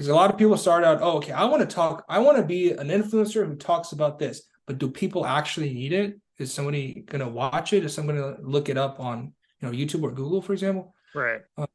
because 0.00 0.08
a 0.08 0.14
lot 0.14 0.30
of 0.30 0.38
people 0.38 0.56
start 0.56 0.82
out, 0.82 1.00
oh, 1.02 1.18
okay, 1.18 1.32
I 1.32 1.44
want 1.44 1.60
to 1.60 1.74
talk, 1.74 2.06
I 2.08 2.20
want 2.20 2.38
to 2.38 2.42
be 2.42 2.70
an 2.70 2.88
influencer 2.88 3.46
who 3.46 3.54
talks 3.54 3.92
about 3.92 4.18
this, 4.18 4.42
but 4.66 4.78
do 4.78 4.88
people 4.88 5.26
actually 5.26 5.74
need 5.74 5.92
it? 5.92 6.18
Is 6.38 6.54
somebody 6.54 7.04
going 7.06 7.20
to 7.20 7.28
watch 7.28 7.74
it? 7.74 7.84
Is 7.84 7.92
somebody 7.92 8.18
going 8.18 8.36
to 8.36 8.42
look 8.42 8.70
it 8.70 8.78
up 8.78 8.98
on, 8.98 9.34
you 9.60 9.68
know, 9.68 9.76
YouTube 9.76 10.02
or 10.02 10.10
Google, 10.10 10.40
for 10.40 10.54
example? 10.54 10.94
Right. 11.14 11.42
Uh, 11.58 11.66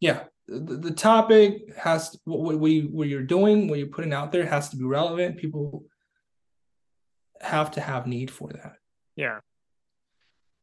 yeah, 0.00 0.24
the, 0.46 0.76
the, 0.76 0.90
topic 0.90 1.74
has 1.78 2.14
what, 2.24 2.58
what, 2.58 2.70
you, 2.70 2.88
what 2.92 3.08
you're 3.08 3.22
doing, 3.22 3.68
what 3.68 3.78
you're 3.78 3.88
putting 3.88 4.12
out 4.12 4.32
there 4.32 4.44
has 4.44 4.68
to 4.68 4.76
be 4.76 4.84
relevant. 4.84 5.38
People 5.38 5.84
have 7.40 7.70
to 7.70 7.80
have 7.80 8.06
need 8.06 8.30
for 8.30 8.50
that. 8.52 8.74
Yeah. 9.16 9.38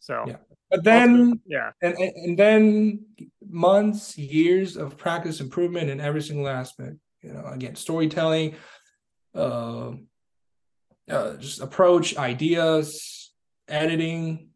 So 0.04 0.26
yeah. 0.28 0.36
But 0.70 0.84
then 0.84 1.40
yeah, 1.46 1.72
and, 1.82 1.98
and 1.98 2.38
then 2.38 3.06
months, 3.48 4.18
years 4.18 4.76
of 4.76 4.98
practice 4.98 5.40
improvement 5.40 5.90
in 5.90 6.02
every 6.02 6.22
single 6.22 6.50
aspect. 6.50 6.98
You 7.22 7.32
know, 7.32 7.46
again, 7.46 7.76
storytelling, 7.76 8.56
uh, 9.34 9.92
uh, 11.10 11.36
just 11.38 11.62
approach, 11.62 12.18
ideas, 12.18 13.32
editing, 13.70 14.50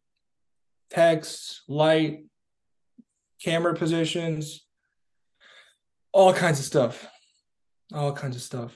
text, 0.89 1.61
light, 1.69 2.25
camera 3.41 3.73
positions, 3.73 4.65
all 6.11 6.33
kinds 6.33 6.59
of 6.59 6.65
stuff. 6.65 7.07
All 7.93 8.11
kinds 8.11 8.35
of 8.35 8.41
stuff. 8.41 8.75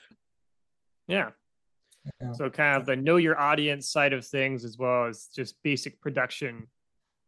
Yeah. 1.09 1.31
Yeah. 2.21 2.31
So 2.33 2.49
kind 2.49 2.77
of 2.77 2.85
the 2.85 2.95
know 2.95 3.17
your 3.17 3.39
audience 3.39 3.89
side 3.89 4.13
of 4.13 4.25
things 4.25 4.65
as 4.65 4.77
well 4.77 5.05
as 5.05 5.27
just 5.35 5.55
basic 5.63 6.01
production 6.01 6.67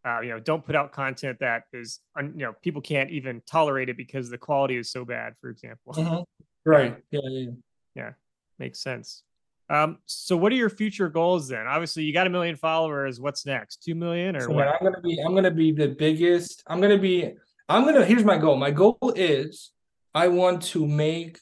uh, 0.05 0.19
you 0.19 0.30
know, 0.30 0.39
don't 0.39 0.65
put 0.65 0.76
out 0.76 0.91
content 0.91 1.39
that 1.39 1.63
is, 1.71 1.99
you 2.17 2.32
know, 2.36 2.53
people 2.61 2.82
can't 2.82 3.09
even 3.09 3.41
tolerate 3.45 3.89
it 3.89 3.95
because 3.95 4.30
the 4.30 4.38
quality 4.38 4.76
is 4.76 4.91
so 4.91 5.05
bad, 5.05 5.34
for 5.39 5.49
example. 5.49 5.93
Mm-hmm. 5.93 6.21
Right. 6.65 6.95
Yeah, 7.11 7.19
yeah. 7.30 7.49
Yeah. 7.93 8.09
Makes 8.57 8.80
sense. 8.80 9.24
Um, 9.69 9.97
so 10.05 10.38
what 10.38 10.49
are 10.53 10.55
your 10.55 10.69
future 10.69 11.09
goals 11.09 11.49
then? 11.49 11.67
Obviously 11.67 12.03
you 12.03 12.13
got 12.13 12.26
a 12.26 12.30
million 12.30 12.55
followers. 12.55 13.19
What's 13.19 13.45
next? 13.45 13.84
Two 13.84 13.95
million 13.95 14.38
or 14.38 14.43
so 14.43 14.51
what? 14.51 14.69
I'm 14.69 14.82
gonna 14.82 15.01
be 15.01 15.19
I'm 15.19 15.36
gonna 15.36 15.51
be 15.51 15.74
the 15.74 15.89
biggest. 15.89 16.63
I'm 16.67 16.80
gonna 16.80 16.97
be 16.97 17.34
I'm 17.67 17.84
gonna 17.84 18.05
here's 18.05 18.24
my 18.24 18.38
goal. 18.38 18.55
My 18.55 18.71
goal 18.71 19.11
is 19.13 19.74
I 20.15 20.30
want 20.30 20.61
to 20.67 20.88
make 20.88 21.38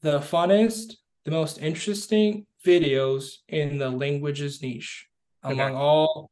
the 0.00 0.20
funnest, 0.20 0.94
the 1.24 1.30
most 1.30 1.58
interesting 1.58 2.46
videos 2.64 3.36
in 3.48 3.78
the 3.78 3.90
languages 3.90 4.62
niche 4.62 5.06
among 5.42 5.60
okay. 5.60 5.74
all 5.74 6.30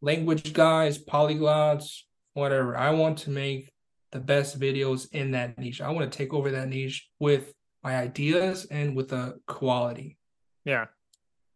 language 0.00 0.52
guys, 0.52 0.98
polyglots, 0.98 2.02
whatever. 2.34 2.76
I 2.76 2.90
want 2.90 3.18
to 3.18 3.30
make 3.30 3.72
the 4.12 4.20
best 4.20 4.58
videos 4.58 5.12
in 5.12 5.32
that 5.32 5.58
niche. 5.58 5.80
I 5.80 5.90
want 5.90 6.10
to 6.10 6.16
take 6.16 6.32
over 6.32 6.50
that 6.52 6.68
niche 6.68 7.08
with 7.18 7.52
my 7.82 7.96
ideas 7.96 8.66
and 8.66 8.96
with 8.96 9.08
the 9.08 9.38
quality. 9.46 10.18
Yeah. 10.64 10.86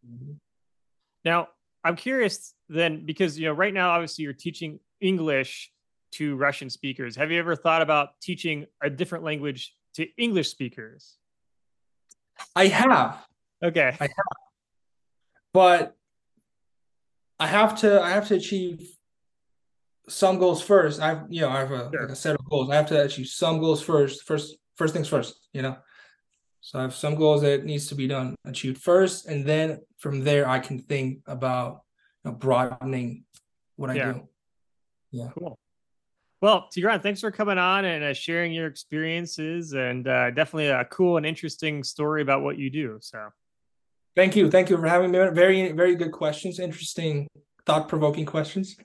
Mm-hmm. 0.07 0.33
Now, 1.25 1.49
I'm 1.83 1.97
curious 1.97 2.55
then 2.69 3.05
because 3.05 3.39
you 3.39 3.47
know 3.47 3.53
right 3.53 3.73
now 3.73 3.91
obviously 3.91 4.25
you're 4.25 4.33
teaching 4.33 4.81
English 5.01 5.71
to 6.13 6.37
Russian 6.37 6.71
speakers. 6.71 7.17
Have 7.17 7.31
you 7.31 7.39
ever 7.39 7.57
thought 7.57 7.83
about 7.83 8.21
teaching 8.21 8.67
a 8.83 8.91
different 8.91 9.25
language 9.25 9.75
to 9.95 10.07
English 10.17 10.49
speakers? 10.49 11.17
I 12.55 12.67
have. 12.67 13.25
Okay. 13.63 13.97
I 14.01 14.05
have. 14.05 14.37
But 15.53 15.97
I 17.39 17.47
have 17.47 17.81
to 17.81 18.01
I 18.01 18.11
have 18.11 18.29
to 18.29 18.35
achieve 18.35 18.87
some 20.09 20.39
goals 20.39 20.63
first. 20.63 21.01
I've 21.01 21.23
you 21.29 21.41
know 21.41 21.49
I 21.49 21.61
have 21.61 21.71
a, 21.73 21.91
sure. 21.91 22.03
like 22.03 22.11
a 22.11 22.17
set 22.17 22.35
of 22.35 22.45
goals. 22.49 22.71
I 22.71 22.77
have 22.77 22.89
to 22.89 23.03
achieve 23.03 23.27
some 23.27 23.61
goals 23.61 23.83
first. 23.83 24.27
First 24.27 24.57
first 24.77 24.95
things 24.95 25.09
first. 25.09 25.49
You 25.53 25.63
know. 25.63 25.77
So 26.61 26.79
I 26.79 26.83
have 26.83 26.95
some 26.95 27.15
goals 27.15 27.41
that 27.41 27.65
needs 27.65 27.87
to 27.89 27.95
be 27.95 28.07
done 28.07 28.35
achieved 28.45 28.83
first, 28.83 29.27
and 29.27 29.47
then 29.47 29.81
from 29.99 30.25
there 30.25 30.47
I 30.47 30.59
can 30.59 30.79
think 30.79 31.23
about 31.27 31.81
you 32.25 32.31
know, 32.31 32.37
broadening 32.37 33.25
what 33.77 33.91
I 33.91 33.95
yeah. 33.95 34.13
do. 34.13 34.29
Yeah. 35.11 35.29
Cool. 35.39 35.59
Well, 36.41 36.69
Tigran, 36.75 37.03
thanks 37.03 37.21
for 37.21 37.31
coming 37.31 37.59
on 37.59 37.85
and 37.85 38.03
uh, 38.03 38.15
sharing 38.15 38.53
your 38.53 38.67
experiences, 38.67 39.75
and 39.75 40.09
uh, 40.09 40.31
definitely 40.31 40.69
a 40.69 40.87
cool 40.87 41.19
and 41.19 41.27
interesting 41.27 41.85
story 41.85 42.23
about 42.23 42.43
what 42.43 42.57
you 42.57 42.71
do. 42.71 42.99
So. 43.01 43.29
Thank 44.17 44.37
you. 44.37 44.51
Thank 44.51 44.71
you 44.71 44.77
for 44.77 44.87
having 44.87 45.11
me. 45.11 45.19
Very, 45.33 45.73
very 45.73 45.95
good 45.95 46.13
questions. 46.13 46.59
Interesting, 46.59 47.29
thought 47.67 47.89
provoking 47.89 48.27
questions. 48.27 48.77